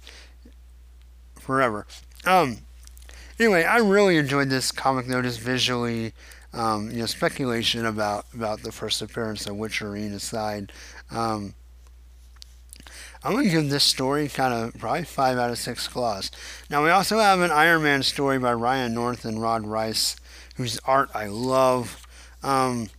forever. 1.41 1.87
Um, 2.25 2.59
anyway, 3.41 3.65
I 3.65 3.79
really 3.79 4.17
enjoyed 4.19 4.51
this 4.51 4.71
comic 4.71 5.07
though, 5.07 5.23
just 5.23 5.41
visually. 5.41 6.13
Um, 6.55 6.91
you 6.91 6.99
know, 6.99 7.07
speculation 7.07 7.87
about 7.87 8.27
about 8.35 8.63
the 8.63 8.73
first 8.73 9.01
appearance 9.01 9.47
of 9.47 9.57
Witcherine 9.57 10.13
aside. 10.13 10.71
Um, 11.11 11.55
I'm 13.25 13.33
going 13.33 13.45
to 13.45 13.51
give 13.51 13.71
this 13.71 13.85
story 13.85 14.29
kind 14.29 14.53
of 14.53 14.79
probably 14.81 15.05
5 15.05 15.39
out 15.39 15.51
of 15.51 15.59
6 15.59 15.89
claws. 15.89 16.31
Now, 16.69 16.83
we 16.83 16.91
also 16.91 17.19
have 17.19 17.41
an 17.41 17.53
Iron 17.53 17.85
Man 17.85 18.03
story 18.03 18.39
by 18.39 18.53
Ryan 18.53 18.95
North 18.95 19.25
and 19.25 19.41
Rod 19.41 19.65
Reis, 19.65 20.17
whose 20.57 20.81
art 20.85 21.09
I 21.15 21.27
love, 21.27 22.05
um, 22.43 22.91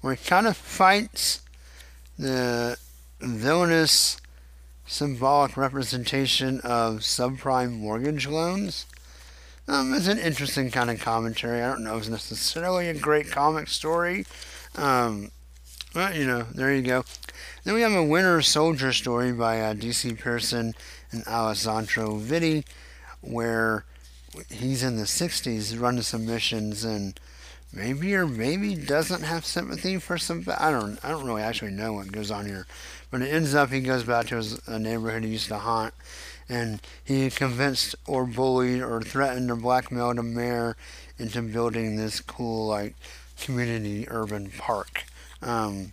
where 0.00 0.14
he 0.14 0.24
kind 0.24 0.46
of 0.46 0.56
fights 0.56 1.40
the 2.16 2.78
villainous 3.20 4.18
symbolic 4.86 5.56
representation 5.56 6.60
of 6.60 6.98
subprime 6.98 7.72
mortgage 7.72 8.28
loans. 8.28 8.86
Um, 9.66 9.94
it's 9.94 10.08
an 10.08 10.18
interesting 10.18 10.70
kind 10.70 10.90
of 10.90 11.00
commentary. 11.00 11.62
I 11.62 11.68
don't 11.68 11.84
know 11.84 11.96
if 11.96 12.02
it's 12.02 12.10
necessarily 12.10 12.88
a 12.88 12.94
great 12.94 13.30
comic 13.30 13.68
story. 13.68 14.26
Um, 14.76 15.30
but, 15.94 16.16
you 16.16 16.26
know, 16.26 16.46
there 16.54 16.74
you 16.74 16.82
go. 16.82 17.04
Then 17.64 17.74
we 17.74 17.82
have 17.82 17.92
a 17.92 18.04
Winter 18.04 18.42
Soldier 18.42 18.92
story 18.92 19.32
by 19.32 19.60
uh, 19.60 19.74
DC 19.74 20.18
Pierson 20.20 20.74
and 21.10 21.26
Alessandro 21.26 22.18
Vitti, 22.18 22.64
where 23.20 23.84
he's 24.50 24.82
in 24.82 24.96
the 24.96 25.04
60s 25.04 25.78
running 25.78 26.02
some 26.02 26.26
missions 26.26 26.84
and 26.84 27.18
maybe 27.72 28.14
or 28.14 28.26
maybe 28.26 28.74
doesn't 28.74 29.22
have 29.22 29.46
sympathy 29.46 29.98
for 29.98 30.18
some. 30.18 30.44
I 30.58 30.70
don't. 30.70 30.98
I 31.04 31.10
don't 31.10 31.24
really 31.24 31.42
actually 31.42 31.72
know 31.72 31.94
what 31.94 32.12
goes 32.12 32.30
on 32.30 32.46
here, 32.46 32.66
but 33.10 33.22
it 33.22 33.28
ends 33.28 33.54
up 33.54 33.70
he 33.70 33.80
goes 33.80 34.04
back 34.04 34.26
to 34.28 34.36
his 34.36 34.66
a 34.68 34.78
neighborhood 34.78 35.24
he 35.24 35.30
used 35.30 35.48
to 35.48 35.58
haunt, 35.58 35.94
and 36.48 36.80
he 37.02 37.30
convinced 37.30 37.94
or 38.06 38.26
bullied 38.26 38.82
or 38.82 39.00
threatened 39.02 39.50
or 39.50 39.56
blackmailed 39.56 40.18
a 40.18 40.22
mayor 40.22 40.76
into 41.18 41.42
building 41.42 41.96
this 41.96 42.20
cool 42.20 42.66
like 42.66 42.94
community 43.40 44.06
urban 44.08 44.50
park. 44.50 45.04
Um, 45.42 45.92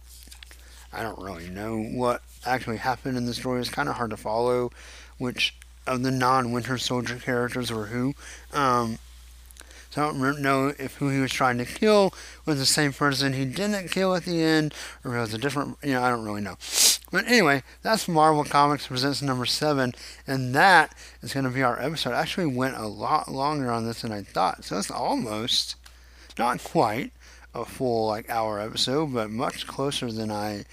I 0.92 1.02
don't 1.02 1.20
really 1.20 1.50
know 1.50 1.82
what 1.82 2.22
actually 2.46 2.78
happened 2.78 3.18
in 3.18 3.26
the 3.26 3.34
story. 3.34 3.62
It's 3.62 3.70
kind 3.70 3.90
of 3.90 3.96
hard 3.96 4.10
to 4.12 4.18
follow 4.18 4.72
which 5.18 5.56
of 5.86 6.04
the 6.04 6.12
non-Winter 6.12 6.78
Soldier 6.78 7.16
characters 7.18 7.72
were 7.72 7.88
who. 7.88 8.14
Um, 8.54 9.00
so 9.90 10.04
I 10.04 10.12
don't 10.12 10.42
know 10.42 10.74
if 10.78 10.96
who 10.96 11.10
he 11.10 11.20
was 11.20 11.32
trying 11.32 11.58
to 11.58 11.66
kill 11.66 12.14
was 12.46 12.60
the 12.60 12.66
same 12.66 12.94
person 12.94 13.34
he 13.34 13.46
didn't 13.46 13.90
kill 13.90 14.16
at 14.16 14.26
the 14.26 14.42
end, 14.42 14.74
or 15.04 15.18
it 15.18 15.20
was 15.20 15.34
a 15.34 15.40
different. 15.40 15.78
You 15.84 15.94
know, 15.94 16.04
I 16.04 16.10
don't 16.10 16.24
really 16.24 16.42
know. 16.42 16.58
But 17.12 17.26
anyway, 17.26 17.64
that's 17.82 18.08
Marvel 18.08 18.44
Comics 18.44 18.86
Presents 18.86 19.24
number 19.24 19.48
seven, 19.48 19.94
and 20.28 20.54
that 20.54 20.94
is 21.24 21.34
going 21.34 21.46
to 21.46 21.50
be 21.50 21.64
our 21.64 21.82
episode. 21.82 22.14
I 22.14 22.22
actually 22.22 22.46
went 22.46 22.78
a 22.78 22.86
lot 22.86 23.32
longer 23.32 23.72
on 23.72 23.86
this 23.86 24.04
than 24.04 24.12
I 24.12 24.22
thought, 24.22 24.64
so 24.64 24.78
it's 24.78 24.92
almost, 24.92 25.76
not 26.38 26.64
quite, 26.64 27.12
a 27.54 27.66
full 27.66 28.08
like 28.08 28.30
hour 28.30 28.60
episode, 28.60 29.14
but 29.14 29.30
much 29.30 29.68
closer 29.68 30.12
than 30.12 30.32
I 30.32 30.66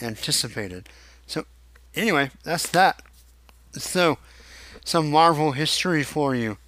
anticipated. 0.00 0.88
So 1.26 1.44
anyway, 1.94 2.30
that's 2.44 2.68
that. 2.70 3.02
So 3.72 4.18
some 4.84 5.10
Marvel 5.10 5.52
history 5.52 6.02
for 6.02 6.34
you 6.34 6.58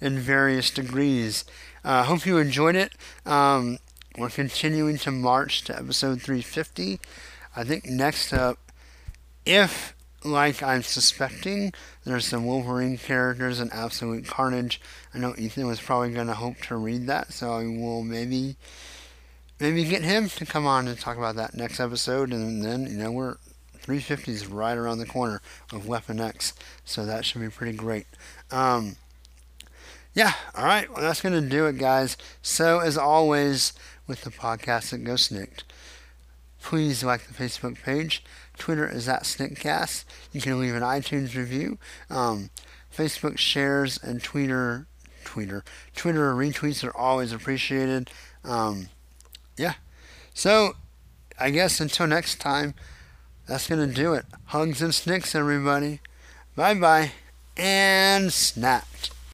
in 0.00 0.18
various 0.18 0.70
degrees. 0.70 1.44
I 1.84 2.00
uh, 2.00 2.04
hope 2.04 2.26
you 2.26 2.38
enjoyed 2.38 2.76
it. 2.76 2.92
Um, 3.24 3.78
we're 4.16 4.30
continuing 4.30 4.98
to 4.98 5.10
march 5.10 5.62
to 5.64 5.76
episode 5.76 6.20
350. 6.22 7.00
I 7.54 7.64
think 7.64 7.86
next 7.86 8.32
up, 8.32 8.58
if 9.44 9.94
like 10.24 10.62
I'm 10.62 10.82
suspecting, 10.82 11.72
there's 12.04 12.26
some 12.26 12.44
Wolverine 12.44 12.98
characters 12.98 13.60
and 13.60 13.72
Absolute 13.72 14.26
Carnage. 14.26 14.80
I 15.14 15.18
know 15.18 15.34
Ethan 15.38 15.66
was 15.66 15.80
probably 15.80 16.12
going 16.12 16.26
to 16.26 16.34
hope 16.34 16.58
to 16.62 16.76
read 16.76 17.06
that, 17.06 17.32
so 17.32 17.52
I 17.52 17.64
will 17.66 18.02
maybe 18.02 18.56
maybe 19.60 19.84
get 19.84 20.02
him 20.02 20.28
to 20.28 20.46
come 20.46 20.66
on 20.66 20.88
and 20.88 20.98
talk 20.98 21.16
about 21.16 21.36
that 21.36 21.54
next 21.54 21.80
episode, 21.80 22.32
and 22.32 22.62
then 22.62 22.86
you 22.86 22.96
know 22.98 23.12
we're 23.12 23.36
350 23.80 24.32
is 24.32 24.46
right 24.46 24.76
around 24.76 24.98
the 24.98 25.06
corner 25.06 25.40
of 25.72 25.86
Weapon 25.86 26.20
X, 26.20 26.54
so 26.84 27.06
that 27.06 27.24
should 27.24 27.40
be 27.40 27.48
pretty 27.48 27.76
great. 27.76 28.06
Um, 28.50 28.96
yeah, 30.14 30.32
all 30.54 30.64
right, 30.64 30.92
well 30.92 31.02
that's 31.02 31.20
gonna 31.20 31.40
do 31.40 31.66
it, 31.66 31.78
guys. 31.78 32.16
So 32.42 32.80
as 32.80 32.96
always 32.98 33.72
with 34.06 34.22
the 34.22 34.30
podcast 34.30 34.90
that 34.90 35.04
goes 35.04 35.28
SNIKT, 35.28 35.62
please 36.60 37.04
like 37.04 37.26
the 37.26 37.34
Facebook 37.34 37.82
page. 37.82 38.24
Twitter 38.58 38.88
is 38.88 39.08
at 39.08 39.22
Sniktcast. 39.22 40.04
You 40.32 40.40
can 40.40 40.60
leave 40.60 40.74
an 40.74 40.82
iTunes 40.82 41.36
review. 41.36 41.78
Um, 42.10 42.50
Facebook 42.94 43.38
shares 43.38 43.98
and 44.02 44.22
Twitter, 44.22 44.86
Twitter, 45.24 45.64
Twitter 45.94 46.34
retweets 46.34 46.84
are 46.84 46.96
always 46.96 47.32
appreciated. 47.32 48.10
Um, 48.44 48.88
yeah. 49.58 49.74
So, 50.34 50.74
I 51.38 51.50
guess 51.50 51.80
until 51.80 52.06
next 52.06 52.40
time, 52.40 52.74
that's 53.46 53.66
going 53.66 53.88
to 53.88 53.94
do 53.94 54.14
it. 54.14 54.24
Hugs 54.46 54.82
and 54.82 54.94
snicks, 54.94 55.34
everybody. 55.34 56.00
Bye 56.54 56.74
bye. 56.74 57.12
And 57.56 58.32
snapped. 58.32 59.10